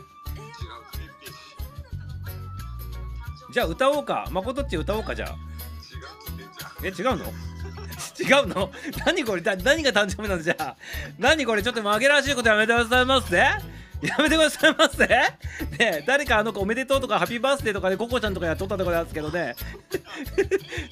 [3.57, 4.27] じゃあ歌おうか。
[4.29, 5.29] 誠っち歌おうかじゃあ。
[5.31, 5.37] 違う
[6.31, 6.43] って
[6.93, 7.09] じゃん。
[7.09, 7.25] え違うの？
[8.19, 8.69] 違うの？
[9.03, 9.41] 何これ？
[9.41, 10.75] だ何が誕生日なのじゃあ。
[11.17, 11.63] 何これ？
[11.63, 13.35] ちょっと紛らわしいことやめてくださいませ？
[13.35, 13.59] や
[14.19, 15.07] めてくださいませ？
[15.07, 15.39] ね
[16.05, 19.55] 誰かあの子おめでとうとかハッピーバースデーとかでココちゃんとかやっとったところなんですけどね。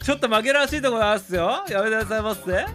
[0.02, 1.64] ちょっと紛らわしいところなんですよ。
[1.70, 2.52] やめてくださいませ？
[2.52, 2.66] ね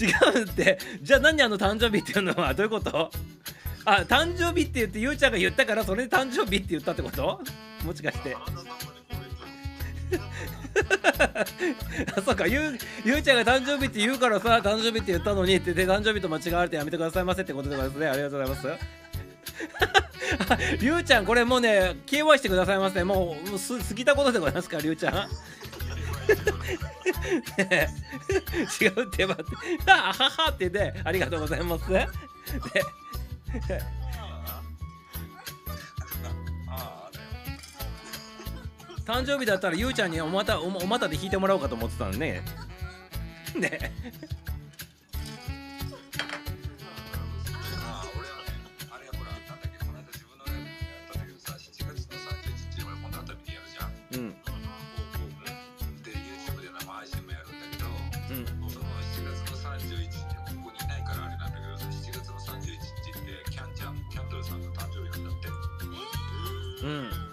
[0.00, 0.06] 違
[0.40, 0.78] うって。
[1.00, 2.54] じゃあ何あの誕生日っていうのは？
[2.54, 3.12] どういうこと？
[3.90, 7.40] あ誕生日って言ってゆうちゃんが言ったからそれで誕生日って言ったってこと？
[7.84, 8.36] もしかして。
[12.16, 18.06] あそうかゆうゆうちゃんが誕生日って言うからさ誕生日って言ったのにってで誕生日と間違われてやめてくださいませってことでございますね。
[18.08, 18.68] ありがとうございます。
[20.80, 25.14] りゅうちゃんこれもうね KY してくださいませもうす過ぎたことでございますかりゅうちゃん。
[27.58, 29.44] 違うってばって。
[29.86, 31.88] あははってねありがとうございます。
[31.90, 32.06] で
[39.08, 42.42] 誕生日だったらゆうちゃんにおまたおお股で弾いてもらおうかと思ってたのね。
[43.56, 43.92] ね。
[47.80, 48.02] あ
[54.44, 54.47] あ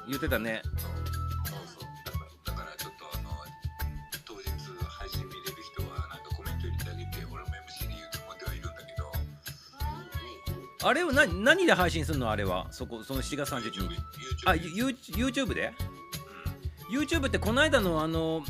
[0.08, 0.62] 言ってたね。
[0.64, 0.92] そうそう。
[1.80, 3.30] そうだからだからちょっとあの
[4.26, 4.50] 当日
[4.88, 8.86] 配信見れる人はなんかコメント入れてあげて俺も MC で言うつもりではいるんだけ
[10.82, 10.88] ど。
[10.88, 12.68] あれを何何で配信するのあれは？
[12.72, 14.00] そこその7月31 YouTube 日
[14.46, 15.74] あユ YouTube で
[16.92, 18.44] ？YouTube ってこの間のあの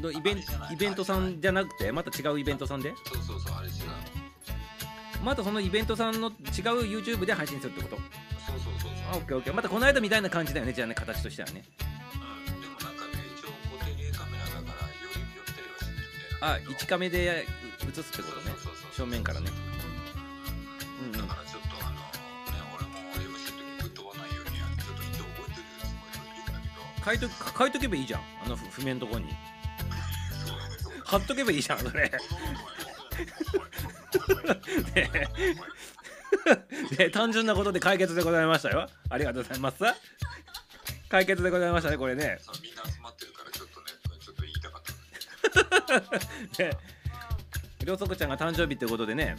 [0.00, 2.94] のイベンイベントさんじゃなくてまた違うイベントさんで？
[3.04, 3.74] そうそうそうあれ違う。
[5.22, 6.34] またそのイベントさんの違う
[7.00, 7.96] YouTube で配信するってこと？
[9.16, 9.54] オッケーオッケー。
[9.54, 10.72] またこの間みたいな感じだよね。
[10.72, 11.64] じゃあね形としてはね。
[12.54, 12.60] うん。
[12.60, 18.54] でもなんかね一応固定カメラだからより寄ったりはしないんだよあ1カメで映すってことね。
[18.62, 19.50] そうそうそう正面からね。
[21.00, 21.26] うんうん。
[21.28, 27.04] だからちょっとあのね俺も MC の時ぶっ飛ばないようにちょっと一応覚えてるつもりでいるんだけど。
[27.04, 27.28] 書いと
[27.58, 28.20] 書いとけばいいじゃん。
[28.44, 29.26] あの譜面のとこに。
[31.04, 32.08] 貼っとけばいいじゃんそれ
[34.94, 35.28] ね
[36.98, 38.88] ね単純なことで解決でございましたよ。
[39.10, 39.78] ありがとうございます。
[41.08, 42.38] 解決でございましたねこれね。
[42.62, 43.86] みんな集まってるからちょっとね
[44.20, 46.78] ちょっと言いたかった ね。
[47.84, 49.36] りょうそくちゃんが誕生日ってことでね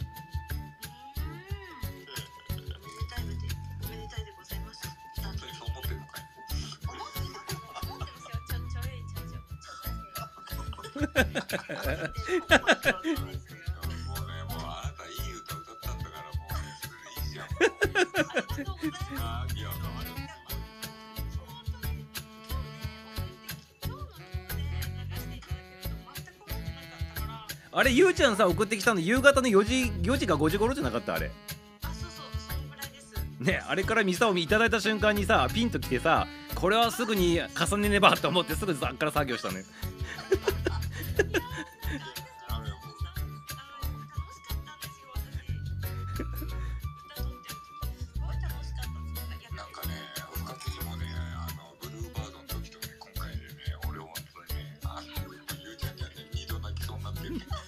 [17.60, 19.84] れでいいじゃん
[27.76, 31.14] あれゆうちゃんさ送ってきたの夕方の4時4時か5時頃じゃなかった？
[31.14, 31.32] あれ。
[31.82, 33.12] あ、そうそう、そのぐらいです。
[33.40, 39.64] ねあれからミサをいただいた瞬間にさピンときてさこれはすぐに重ねねばと思ってすぐさっから作業したのよ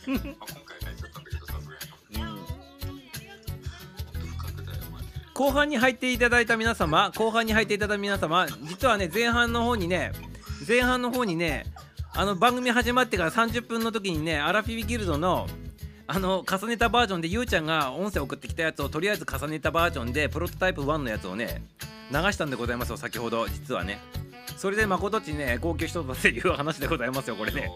[0.07, 2.57] 今回泣いちゃったんだけどさすがに。
[5.35, 10.13] 後半に入っていただいた皆様後半に入っていただいた皆様実はね前半の方にね
[10.67, 11.67] 前半の方にね
[12.15, 15.47] あの番組始まってから30分の時にねアラフィビギルドの
[16.07, 21.63] あの重ねたバージョンでゆうちゃんが音声送ってきたやつをとりあえず重ねたバージョンでプロトタイプ1のやつをね
[22.13, 23.99] 流したんでございますよ先ほど実はね。
[24.57, 27.71] それで誠っちね号泣しとったっていう話でございますよこれね。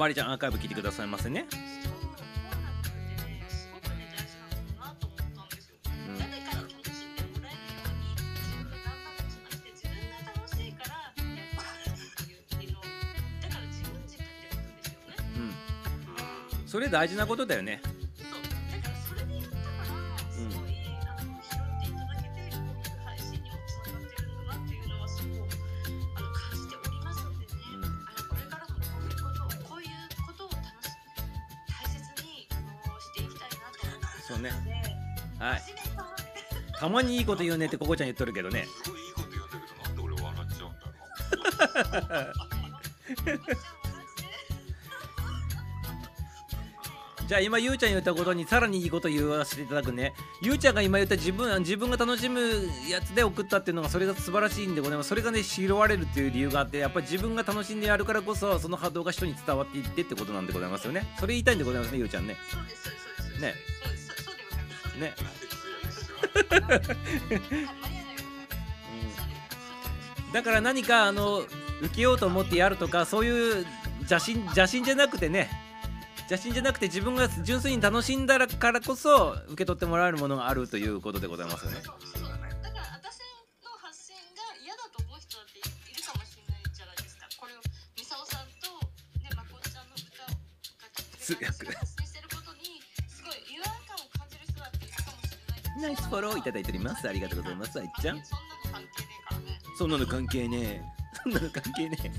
[0.00, 1.46] うあまりちゃんアーカイブ聞いてくださいませね。
[16.66, 16.80] そう
[17.26, 17.99] こうなってねすご
[36.90, 38.60] まにいいこと言うねってここちゃん言っとるけどね。
[38.60, 38.68] いいい
[39.14, 43.80] こと言うんだけどなんで俺笑っちゃうんだろう
[47.26, 50.14] じゃあ今ゆうちゃん言ったことにさらにいいこと言わせていただくね。
[50.42, 52.40] ゆうちゃんが今言った自分自分が楽しむ
[52.88, 55.10] やつで送ったっていうのがそれが素晴らしいんでございます。
[55.10, 61.06] それがね拾われるっていう理由があってやっぱり自分が楽しんでやるからこそその波動が人に伝わっていってってことなんでございますよね。
[61.20, 62.36] それ言いたいんでございますねゆうちゃんね。
[62.50, 63.04] そうですそうです。
[63.16, 63.40] そうです。
[64.98, 65.06] ね。
[65.06, 65.14] ね
[70.32, 71.40] だから何かあの
[71.82, 73.66] 受けようと思ってやるとかそういう
[74.00, 75.50] 邪心邪心じゃなくてね。
[76.30, 81.78] 邪心じゃなくて自分が純粋に楽しんだからこそ受け取ってもらえるものがあるということでございますよね。
[81.82, 82.46] そうそうだから
[82.94, 83.18] 私
[83.64, 85.62] の発信が嫌だと思う人だってい
[85.96, 87.26] るかもしれないじゃないですか。
[87.36, 87.56] これを
[87.98, 88.70] ミサオさんと
[89.18, 90.38] ねまこっちゃんの歌を
[91.18, 91.50] 通訳
[95.80, 97.08] ナイスフォローいただいております。
[97.08, 97.80] ありがとうございます。
[97.80, 98.22] あいっちゃん。
[99.76, 100.82] そんなの関係ねえ。
[101.22, 102.10] そんなの関係ねえ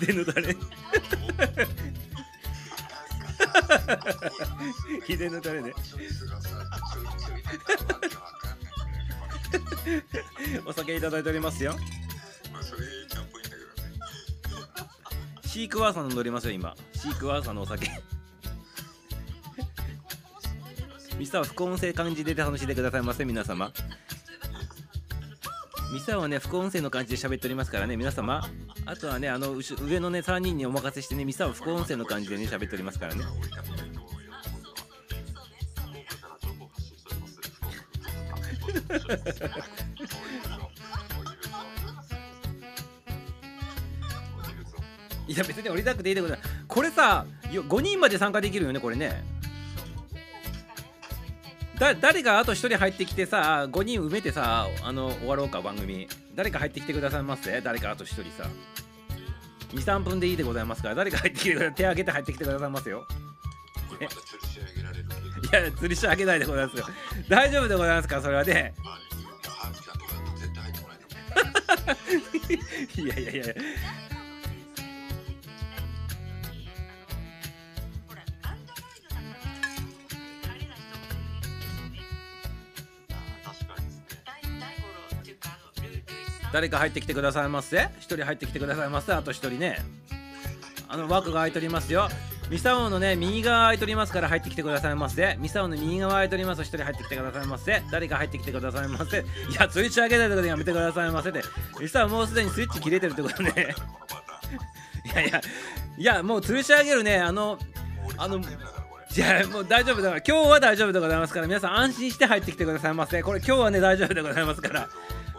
[0.00, 0.64] わかんないん
[5.42, 5.82] だよねこ
[9.86, 11.74] れお酒いただいておりますよ。
[15.46, 16.76] シークワーサー飲んでおりますよ今。
[16.94, 17.90] シークワーサーのお酒。
[21.18, 23.72] ミサは副音声感じで楽しんでくださいませ皆様。
[25.92, 28.48] ミサはね副音声の感じで喋っておりますからね皆様
[28.86, 33.24] あとはねあの上のね3人にお任せしてねミサは副音声の感じでね喋っておりますからね
[45.26, 45.36] い。
[45.36, 49.39] や別に降りたくていいでございますこれさ5人まで参加できるよねこれね
[51.80, 56.06] だ誰かあと1人入ってきてさ5人埋めてさあの終わろうか番組。
[56.36, 57.60] 誰か入ってきてくださいませ。
[57.62, 58.48] 誰かあと1人さ。
[59.72, 63.06] 23分でいいでございますから誰か入ってきてください手挙げて入ってきてくださいますよ
[64.00, 64.08] いや
[65.68, 66.86] 吊りし上げないでございますよ。
[67.28, 68.20] 大丈夫でございますか？
[68.20, 68.74] それはね。
[72.96, 73.44] いやいやいや
[86.52, 87.78] 誰か入ってきてくださいませ。
[87.78, 89.12] 1人入ってきてくださいませ。
[89.12, 89.78] あと1人ね。
[90.88, 92.08] あの枠が空いておりますよ。
[92.50, 95.36] ミサオのね右側空いておりますから入ってきてくださいませ。
[95.38, 96.62] ミサオの右側空いております。
[96.62, 97.82] 1人入ってきてくださいませ。
[97.92, 99.18] 誰か入ってきてくださいませ。
[99.18, 99.22] い
[99.54, 101.30] やツイッチ上げないとこでやめてくださいませ。
[101.30, 101.42] って
[101.80, 103.52] ミサオもうすでにスイッチ切れてるってことね。
[105.04, 105.40] いやいや
[105.96, 107.18] いやもう吊るし上げるね。
[107.18, 107.56] あの
[108.16, 108.40] あの
[109.12, 110.22] じゃあもう大丈夫だから。
[110.26, 111.46] 今日は大丈夫でございますから。
[111.46, 113.22] 皆さん安心して入ってきてくださいませ。
[113.22, 114.88] これ今日はね大丈夫でございますから。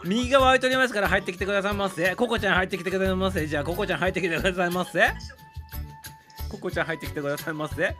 [0.04, 2.16] 右側空いておりますから入ってきてくださいませ。
[2.16, 3.46] ココちゃん入ってきてくださいませ。
[3.46, 5.12] じゃあココちゃん入ってきてくださいませ。
[6.48, 7.96] ココちゃん入ってきてくださいませ。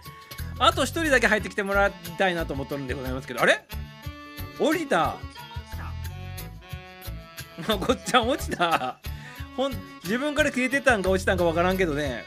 [0.58, 3.40] あと一人だけ入ってきてもらいたいなと思っとるんでございますけど。
[3.40, 3.64] あれ？
[4.58, 5.16] 降りた。
[7.68, 8.98] まこっちゃん落ちた。
[9.56, 9.72] ほん
[10.02, 12.24] 自分から消えてたんか落ちたんかわからんけどね。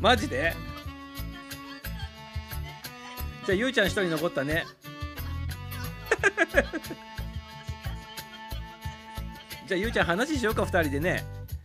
[0.00, 0.54] マジで？
[3.46, 4.66] じゃあゆうちゃん一人残ったね。
[9.68, 11.22] じゃあゆうちゃん話しようか二人でね。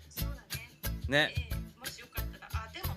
[0.10, 0.42] そうだね。
[1.30, 2.88] ねええもしよかったらあでも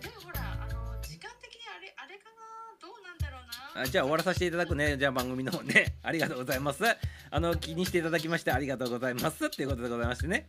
[0.00, 2.36] でもほらあの時間的にあれあれかな？
[2.80, 3.40] どうなんだろう
[3.76, 3.82] な？
[3.82, 4.96] あじゃあ終わらさせていただくね。
[4.96, 5.96] じゃあ番組の方ね。
[6.02, 6.84] ありがとうございます。
[7.30, 9.46] あの気にしていただきましてありがとうございます。
[9.46, 10.46] っていうことでございましてね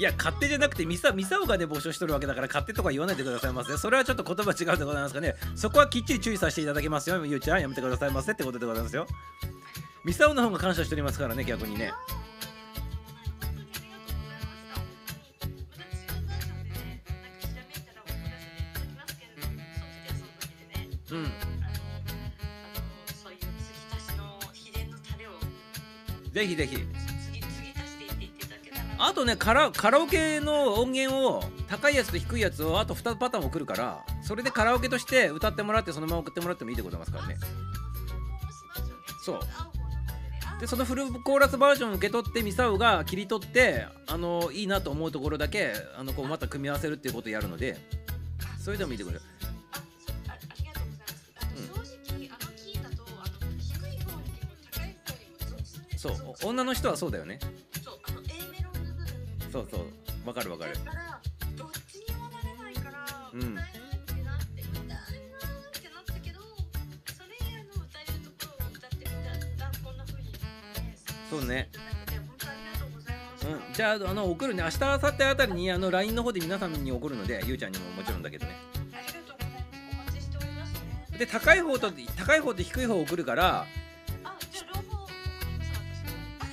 [0.00, 5.34] いや勝手じゃなくてミサミサオがね募集しとるわけだから勝手とか言わないでくださいませそれはちょっと言葉違うでございますかね。
[5.54, 7.26] そこはきっちり注意させていただきますよ。
[7.26, 9.06] ゆうちゃんやめてくださいませってことでございますよ。
[10.02, 11.92] ミサオの方が感謝しておりますからね逆にね。
[21.10, 21.26] うん、
[26.32, 26.99] ぜひぜひ。
[29.02, 37.36] あとねカラカラオケの音源を高いやつと低いやつをあと2パターン送るからそれでカラオケとして歌ってもらってそのまま送ってもらってもいいでございますからね。
[39.24, 39.40] そう。
[40.60, 47.78] でそのフルコーラスバージョンを受け取ってミサオが切り取ってあのいいなと思うところだけあのこうまた組み合わせるっていうことをやるので
[48.62, 49.22] それでもいいでくれる
[49.72, 53.06] あそうあありがとうございます、正直あのキーだと
[53.58, 55.14] 低い方にも高い方
[55.94, 56.34] にそう。
[56.44, 57.38] 女の人はそうだよね。
[59.50, 59.80] そうそう。
[60.26, 60.74] わかるわかる。
[60.84, 61.20] だから
[61.56, 63.40] どっちにもなれないから、うん。
[63.40, 65.02] 歌えるってなって歌えるなっ
[65.72, 66.40] てなったけど
[67.12, 70.38] それ以外の歌えるところを歌ってみたらこんな風に、ね、
[71.30, 71.70] そうね。
[73.74, 74.62] じゃああの送るね。
[74.62, 78.54] 明日明後日あたりにあの LINE の方で皆さんに送るのでゆうちゃんにももちろんだけどね。
[78.92, 79.64] ありがとうございます。
[79.90, 80.72] お待ちしております
[81.10, 81.18] ね。
[81.18, 83.66] で高い方と高い方と低い方を送るから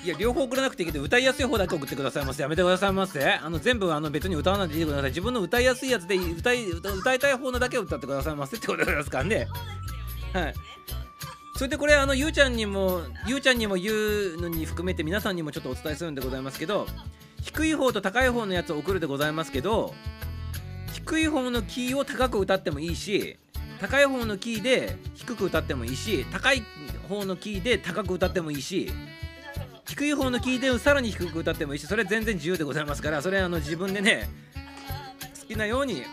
[0.08, 3.30] いや両方送らなくていいけど歌いやすい方だけ送ってくださいませやめてくださいませ。
[3.30, 9.48] あの全部あの別に歌わないでいいでください自分の歌いやすいやつで歌い歌いたい方のだけを歌ってくださいませってことでございますからね。
[10.32, 10.54] はい。
[11.58, 16.88] それでこれあのゆうちゃんにもゆうちゃんにも言うのに含めて皆さんにもちょっとお伝えするんでございますけど
[17.42, 19.94] 低い方と高い方のやつを送るでございますけど
[20.94, 23.38] 低い方のキーを高く歌ってもいいし
[23.82, 26.64] 高い方のキーで低く歌ってもいいし高い
[27.10, 28.92] 方のキーで高く歌ってもいいし
[29.88, 34.30] 低い方のキーでさらに低く歌ってもいいしそれは全然自由でございますからそれはあの自分でね
[35.42, 36.04] 好きなように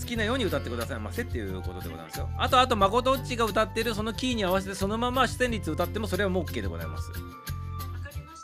[0.00, 0.98] 好きなように歌ってください。
[0.98, 2.28] ませっていうことでございますよ。
[2.36, 7.12] あとあとまことっちが歌ってるそのキーに合わせてそのまま視線率歌ってもそれはもう OK でございます、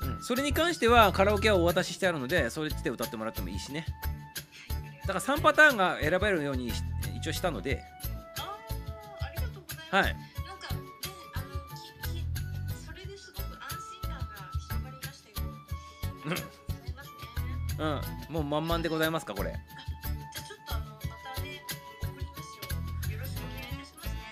[0.02, 3.86] うん、それに関してはカラオケはお渡ししてあるのでそれで歌ってもらってもいいしね。
[5.06, 6.82] だから3パターンが選ばれるようにし
[7.16, 7.82] 一応したので。
[9.90, 10.35] はい
[17.78, 18.00] うん。
[18.28, 19.54] もう満々でございますかこれ。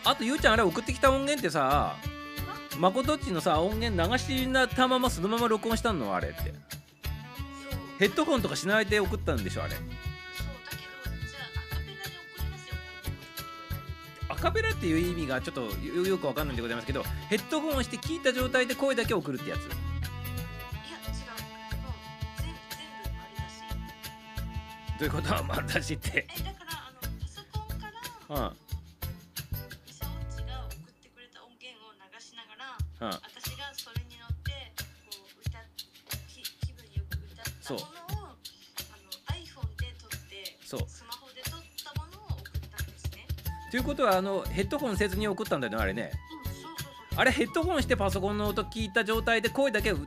[0.05, 1.97] あとゆうちゃんあれ送ってきた音源ってさ
[2.79, 6.15] まことっちのさ音源流したままそのまま録音したの？
[6.15, 6.53] あれって。
[7.99, 9.75] ヘッドホンとかしないで送ったんでしょあれ。
[14.29, 19.61] アカペラっていう意味がちょっとよよくわかんないんでございますけどヘッドホンをして聞いた状態で声だけ送るってやつ
[24.99, 25.35] どういうこと？
[25.35, 26.27] はまあ私って。
[26.31, 28.57] えだからあのパソコンからうん。
[29.87, 33.19] ミサオッチが送ってくれた音源を流しながらうん。
[33.19, 35.62] 私がそれに乗ってこう歌っ
[36.31, 38.39] き気分よく歌ったものをあ
[39.03, 40.85] の iPhone で撮ってそう。
[40.87, 43.27] スマホで撮ったものを送ったんですね。
[43.71, 46.12] ということはあのヘッドホンせずに送ったんだよねあれね。
[46.47, 50.07] うんそうそうそうあれヘッドホンしてパソコンの音聞いた状態で声だけと取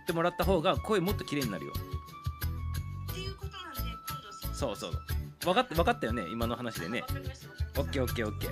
[0.00, 1.72] ってもらった方が声もっと綺麗になるよ
[4.54, 4.92] そそうそう。
[5.44, 6.26] 分かって分かったよね？
[6.30, 7.02] 今の話でね。
[7.76, 8.50] オッケーオッケーオッケー。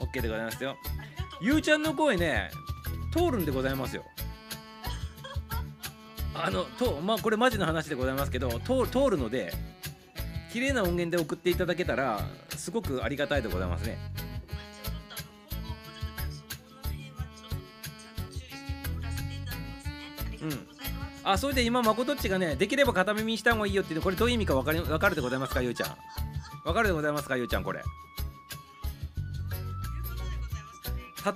[0.00, 0.76] オッケーでございますよ。
[1.42, 2.50] ゆうちゃんの声ね
[3.12, 4.04] 通るんでございますよ。
[6.34, 9.52] あのとまあこれマジの話でございますけど通通るので
[10.52, 12.20] 綺麗な音源で送っていただけたら
[12.56, 13.98] すごくありがたいでございますね
[21.32, 25.96] あそれで今まことっちがねできれば片耳にした方がいいよっていうのこれどういう意味か分かり分かるでございますかゆうちゃん。
[26.64, 27.82] 分かるでございますかゆうちゃんこれ。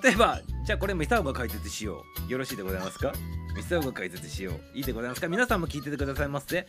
[0.03, 2.31] 例えばじゃあこれミサオが解説しよう。
[2.31, 3.13] よろしいでございますか？
[3.55, 4.77] ミサオが解説しよう。
[4.77, 5.27] いいでございますか？
[5.27, 6.67] 皆さんも聞いててくださいませ。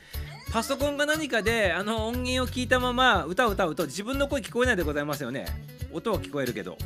[0.52, 5.46] パソコンが何かであの音源を聞いたまま歌を歌うと自分の声聞こえないでございますよね。
[5.92, 6.76] 音は聞こえるけど。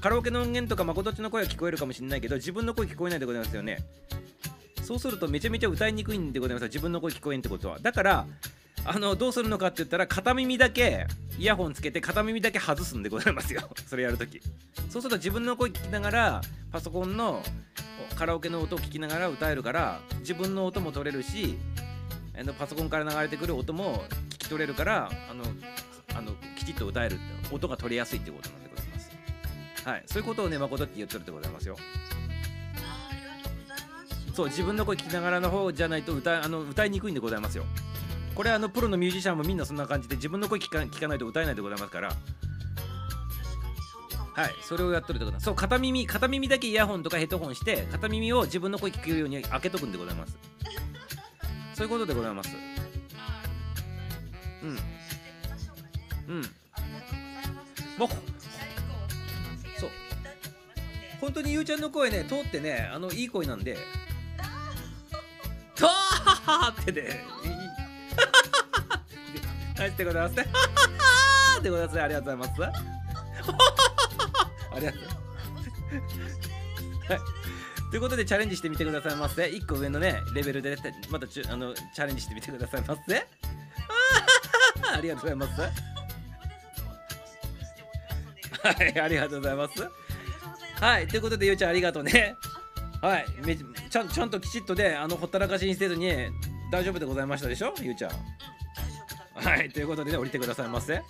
[0.00, 3.80] カラオケの音源とかまことっちの声は聞こえるかもしれないけど自分の声聞こえないでございますよね。
[4.90, 6.62] そうするとめちゃめちゃ歌いにくいんでございます。
[6.62, 7.78] よ自分の声聞こえんってことは。
[7.78, 8.26] だから
[8.84, 11.06] あのどうするのかって言ったら片耳だけ
[11.38, 13.70] イヤホンつけて片耳だけ外すんでございますよ。
[13.86, 14.40] それやるとき。
[14.88, 16.40] そうすると自分の声聞きながら
[16.72, 17.40] パソコンの
[18.16, 21.56] カラオケの音を聞きながら歌えるから自分の音も取れるし
[22.36, 25.44] あのパソコンから流れてくる音も聞き取れるからあの
[26.18, 27.16] あのきちっと歌えるっ
[27.48, 29.10] て音が取りやすいってことなんでございます。
[29.84, 30.02] はい。
[30.06, 31.76] そういうことをね誠って言ってるってございますよ
[34.40, 37.64] そう自分の声聞きながらの方じゃないと歌あの歌いにくいんでございますよ。
[38.34, 42.08] これあのプロのミュージシャンもみんなそんな感じで自分の声聞か聞かないと歌えないでございますから。
[42.08, 42.14] は
[44.46, 50.38] いそれをやっとるってことなんそう片耳片耳だけイヤホンとかヘッドホンして片耳を自分の声聞けるように開けとくんでございます。
[51.76, 52.56] そういうことでございます。
[54.62, 54.78] うん。
[54.78, 54.82] そ
[56.28, 56.40] うん。
[57.98, 58.08] もう
[59.78, 59.90] そう。
[61.20, 63.76] 本当にゆうちゃんの声ね通ってねあのいい声なんで
[65.80, 67.24] とーってね。
[69.78, 70.46] はいでございますね
[71.62, 72.62] でございますねありがとうございます。
[72.62, 72.72] あ
[74.78, 75.00] りがとう
[77.08, 77.20] はい。
[77.90, 79.44] ということでチャレンジしてみてくださいませ。
[79.44, 80.76] 1個上のねレベルで
[81.10, 83.26] またちゅあのチャレンジしてみてくださいませ。
[84.94, 85.62] ありがとうございます。
[88.62, 89.88] はいありがとうございます。
[90.78, 92.36] はいということでゆうちゃんありがとうね。
[93.02, 96.10] はいめちちゃんちゃんときちっとねあのほったらかしにせずに
[96.70, 98.10] 大丈夫でございましたでしょゆうちゃん
[99.34, 101.04] はいということでね降りてくださいませはい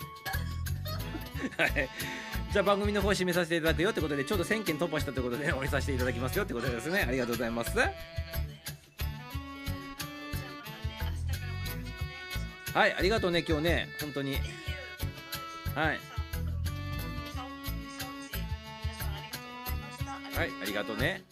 [2.52, 7.76] じゃあ番組の方締めさせていただくよってことでちょうど1000件突破したということで、ね、降りさせていただきますよってことですねありがとうございます
[12.72, 14.36] はいありがとうね今日ね本当に
[15.74, 15.98] はい
[20.36, 21.24] はいありがとうね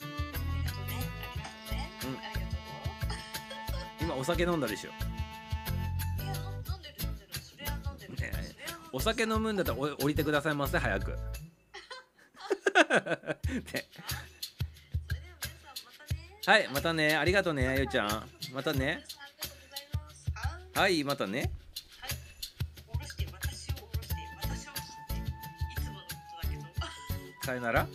[4.00, 4.90] 今お酒飲んだでしょ。
[8.20, 8.32] ね
[8.92, 11.10] お酒飲むんだったらお降りてくださいませ早く。
[11.10, 11.16] ね。
[16.46, 17.16] はいまたね。
[17.16, 18.22] ありがとうねゆうちゃん。
[18.54, 19.04] またね。
[20.74, 21.50] はいまたね。
[27.44, 27.86] さよなら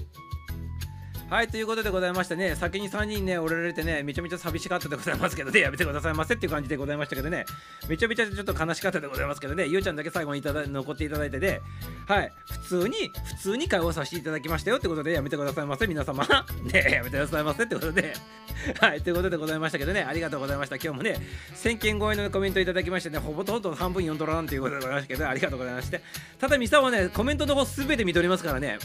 [1.33, 7.47] はいということでございましてね先に3人ね降りられてねめちゃめちゃ寂しかったでございますけどねやめてくださいませっていう感じでございましたけどね
[7.89, 11.63] めちゃめちゃちょっと悲しかったでございますけどねゆうちゃんだけ最後にいただ残っていただいてで
[12.05, 16.23] はい普通に普通に会話させていただきましたよってことでやめてくださいませ皆様。
[16.71, 18.13] ねやめてくださいませってことで。
[18.79, 20.75] はいということでございましたけどねありがとうございました。
[20.75, 21.17] 今日もね
[21.55, 25.99] 1000件超えのコメントいただきましてねほぼとんど半分読んどらんということでございましたけどありがとうございまして。
[26.39, 28.77] ただミサはねコメントの方すべて見とりますからね。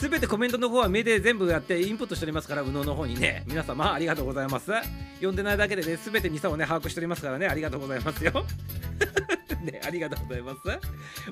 [0.00, 4.70] 全てコメントの方は目で全部やってインプットしておりますから、右脳の方にね、皆様ありがとうございます。
[5.16, 8.32] 読んでないだけでね、全てミサをね、把握しておりますからね、ありがとうございますよ。
[9.62, 10.60] ね、ありがとうございます。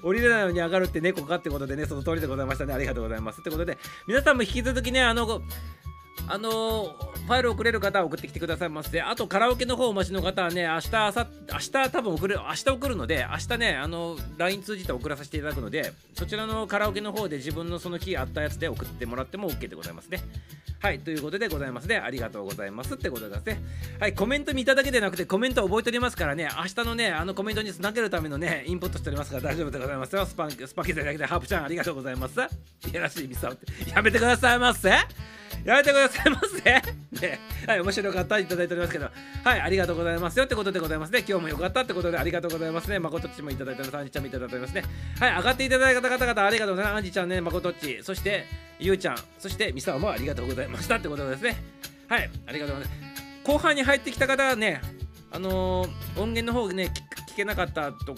[0.02, 3.40] 降りれないのに上がるって猫かってことでね、その通りでございましたね、ありがとうございます。
[3.40, 3.78] ってことで、
[4.08, 5.42] 皆さんも引き続きね、あの、
[6.28, 9.00] あのファイル送れる方は送ってきてくださいませ。
[9.00, 20.20] あとカラオケの方お待ちの方はね、明日、明日多分送る、明日送るので、明日ね、あの、LINE 通じて送らさせていただくので、そちらのカラオケの方で自分のその日あったやつで送ってもらっても OK でございますね。
[20.78, 21.96] はい、ということでございますね。
[21.96, 23.60] ありがとうございますってことですね。
[23.98, 30.24] はい、コメント見ただけでなくて、コメント覚えておりますからね、明日のね、あのコメントにつなげるためのね、インプットしておりますから大丈夫でございますよ。
[30.26, 32.40] スパンスパキザだけでハープちゃんありがとうございます。
[32.40, 34.90] いやらしいミスをって、やめてくださいませ。
[35.64, 36.82] やめてくださいませ。
[37.26, 39.10] ね、はい、面白かったいただいておりますけど、
[39.44, 41.24] はい、ありがとうございますよってことでございますね。
[41.26, 42.98] 今日もよかったってことでありがとうございますね。
[42.98, 43.98] まことっちもいただいております。
[43.98, 44.84] アンジちゃんもいただいておりますね。
[45.18, 46.96] はい、上がっていただいた方々ありがとうございます。
[46.98, 48.46] アンジちゃんね、まことっち、そして
[48.78, 51.56] ゆうちゃん、そしてミサもありがとうございましたってことですね。
[52.08, 53.42] はい、ありがとうございます。
[53.44, 54.80] 後半に入ってきた方はね、
[55.30, 56.92] あのー音源の方ね、
[57.32, 58.14] 聞けなかったと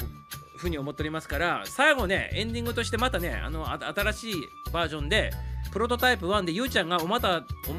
[0.59, 4.35] ふうに思っておりますから最後ねエンディングとしてまたねあの新しい
[4.73, 5.31] バージョンで
[5.71, 7.73] プロトタイプ1でゆうちゃんがおまたお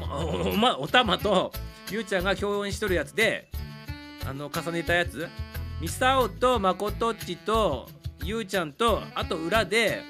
[0.56, 1.52] まおたまと
[1.90, 3.48] ゆうちゃんが共演しとるやつで
[4.26, 5.28] あの重ねたやつ。
[5.80, 7.88] ミサオとマコトッチと
[8.22, 10.02] ゆうちゃんとあと裏で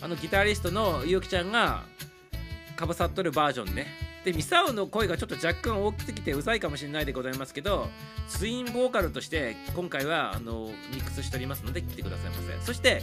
[0.00, 1.82] あのギタリストのゆうきちゃんが
[2.76, 3.86] かぶさっとるバージョンね。
[4.24, 7.88] でミサオの声がちょっと若干大きすぎてうざいかもしれないでございますけど
[8.28, 12.66] ツインボーカルとして今回はあのミックスしておりますので来てくださいませ。
[12.66, 13.02] そして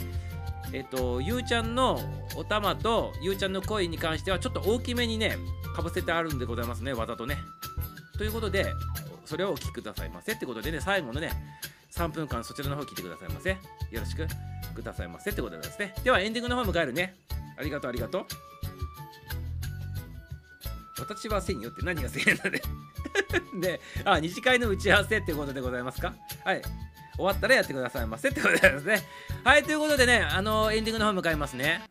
[0.73, 1.99] えっ、とゆうちゃんの
[2.35, 5.37] おたまとゆうちゃんの声に関してはちょっと大きめにね
[5.75, 7.37] かぶせてあるんでございますねわざとね。
[8.17, 8.65] ということで
[9.25, 11.31] それをお聞きくださいませってことでね最後のね
[11.91, 13.51] 3分間そちらの方聞いてくださいませ。
[13.51, 13.57] よ
[13.99, 14.27] ろしく
[14.73, 15.93] くださいませってことですね。
[16.03, 17.15] ではエンディングの方迎えるね。
[17.57, 18.25] ありがとうありがとう。
[20.99, 22.61] 私はせんよって何がせんなんで
[23.59, 26.13] で、あ、二次会の打ち合わせってことでございますか？
[26.43, 26.61] はい。
[27.15, 29.01] 終わったらやってくださいませってことですね。
[29.43, 31.81] はい、ということでね、あの、エンディングの方向かいますね。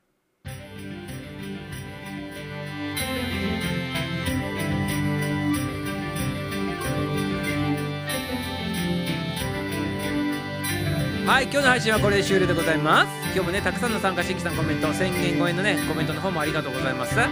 [11.25, 13.09] はい、今日の配信はこれで終了でございます。
[13.33, 17.17] 今日もね、たくさんの参加してきたコメント、1000件超えのね、コメントの方もありがとうございます。
[17.17, 17.29] は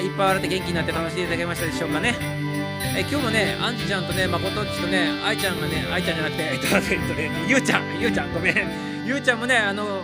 [0.00, 2.51] い、いっぱい笑って元気になって楽しんでいただけましたでしょうかね。
[2.94, 8.54] え今日もね、アンジちゃんとね、まことっちとね、あいちゃんがね、あいちゃんじゃなくて、えっと、えっとね、ゆうちゃん、ゆうちゃん、ごめん。
[9.06, 10.02] ゆうちゃんもね、あの、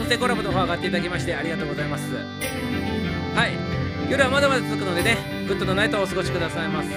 [0.00, 2.14] 音声コラボの方上がっていただきまして、ありがとうございます。
[2.14, 5.16] はい、夜はまだまだ続くのでね、
[5.48, 6.88] グッドのナイトをお過ごしくださいませ。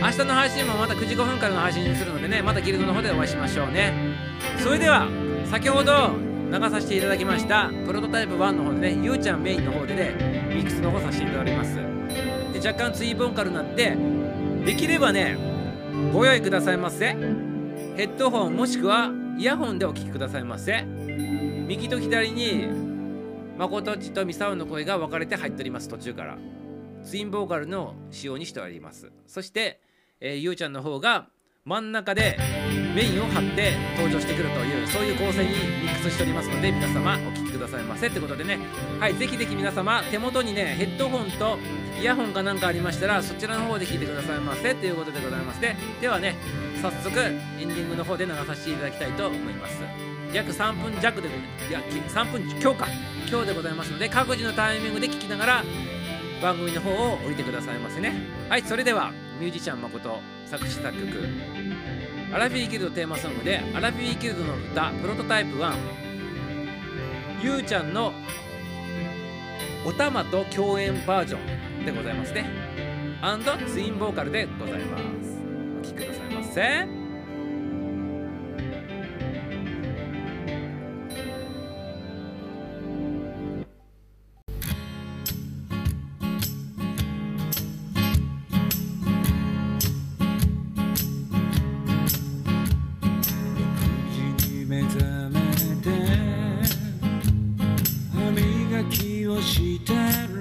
[0.00, 3.92] 明日の配信もまた9時5分からの配信にするのでね、またギルドの方でお会いしましょうね。
[4.58, 5.08] それでは、
[5.46, 6.16] 先ほど
[6.50, 10.14] 流させていただきました、プロトタイプ1の方でね、ゆうちゃんメインの方でね、
[10.52, 11.93] ミックスの方させていただきますで
[12.64, 13.94] 若干ツインボーカルになって
[14.64, 15.36] できればね
[16.14, 17.08] ご用意くださいませ。
[17.08, 20.82] ヘッドホンもしくはイヤホンでお聴きくださいませ。
[20.82, 22.66] 右と左に
[23.58, 26.38] 誠っちとミサオの声が分かれて入っております途中から。
[27.04, 29.12] ツインボーカルの仕様にしております。
[29.26, 29.80] そして、
[30.20, 31.28] えーゆうちゃんの方が
[31.66, 32.36] 真ん中で
[32.94, 38.58] メインを張って登場してくるというそういう構成にミックスしておりますので皆様お聴きくださいませということでね。
[39.00, 41.58] はいぜひぜひ皆様手元にねヘッドホンと
[41.98, 45.78] イヤホンかなんかありましたらそちらの方で聴いてくださいませということでございますね。
[46.02, 46.36] ではね
[46.82, 47.30] 早速エ
[47.64, 49.80] ンディングの方で流させていただきたいと思います。
[50.34, 52.86] 約3分弱でいや3分強か。
[53.26, 55.64] 今日でございますので各自のタイミングで聴きながら
[56.42, 58.12] 番組の方を降りてくださいませね。
[58.50, 59.23] はいそれでは。
[59.40, 61.28] ミュージシャン誠作詞作曲。
[62.32, 65.76] アラフィーギルドテーマソングでアラフィーギルドの歌プロトタイプ1
[67.42, 68.12] ゆうちゃんの
[69.84, 71.38] おたまと共演バージョ
[71.82, 72.46] ンでございますね。
[73.20, 75.04] アンドツインボーカルでございます。
[75.78, 77.03] お聴きくださいませ。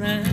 [0.03, 0.32] ら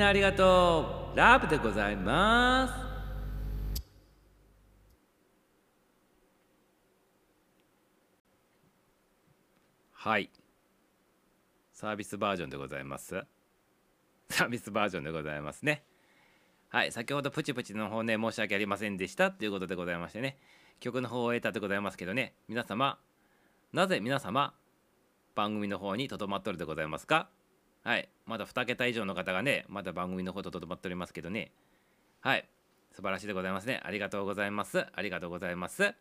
[0.00, 1.16] なありがとう。
[1.16, 2.74] ラブでございます。
[9.92, 10.30] はい。
[11.72, 13.22] サービスバージョンでございます。
[14.30, 15.84] サービスバージョンでございますね。
[16.70, 16.92] はい。
[16.92, 20.38] 先ほどプチプチの方ね申し訳ありませんでしたということでございましてね。
[20.80, 22.32] 曲の方を終えたでございますけどね。
[22.48, 22.98] 皆様
[23.74, 24.54] なぜ皆様
[25.34, 27.28] 番組の方にとどまっとるでございますか？
[27.82, 28.08] はい。
[28.26, 31.52] まだ2桁以上の方がねまだ番組の方ととどまっておりますけどね。
[32.20, 32.48] はい。
[32.92, 33.80] 素晴らしいでございますね。
[33.84, 34.86] ありがとうございます。
[34.92, 35.94] ありがとうございます。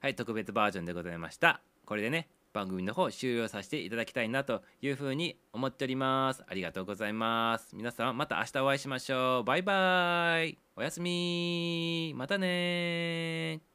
[0.00, 0.14] はい。
[0.14, 1.60] 特別バージョンでございました。
[1.84, 6.44] これでね番組の方終了させていただきたいなというふうに思っております。
[6.46, 7.74] ありがとうございます。
[7.74, 9.44] 皆さんまた明日お会いしましょう。
[9.44, 10.58] バイバイ。
[10.76, 12.12] おやすみ。
[12.16, 13.73] またね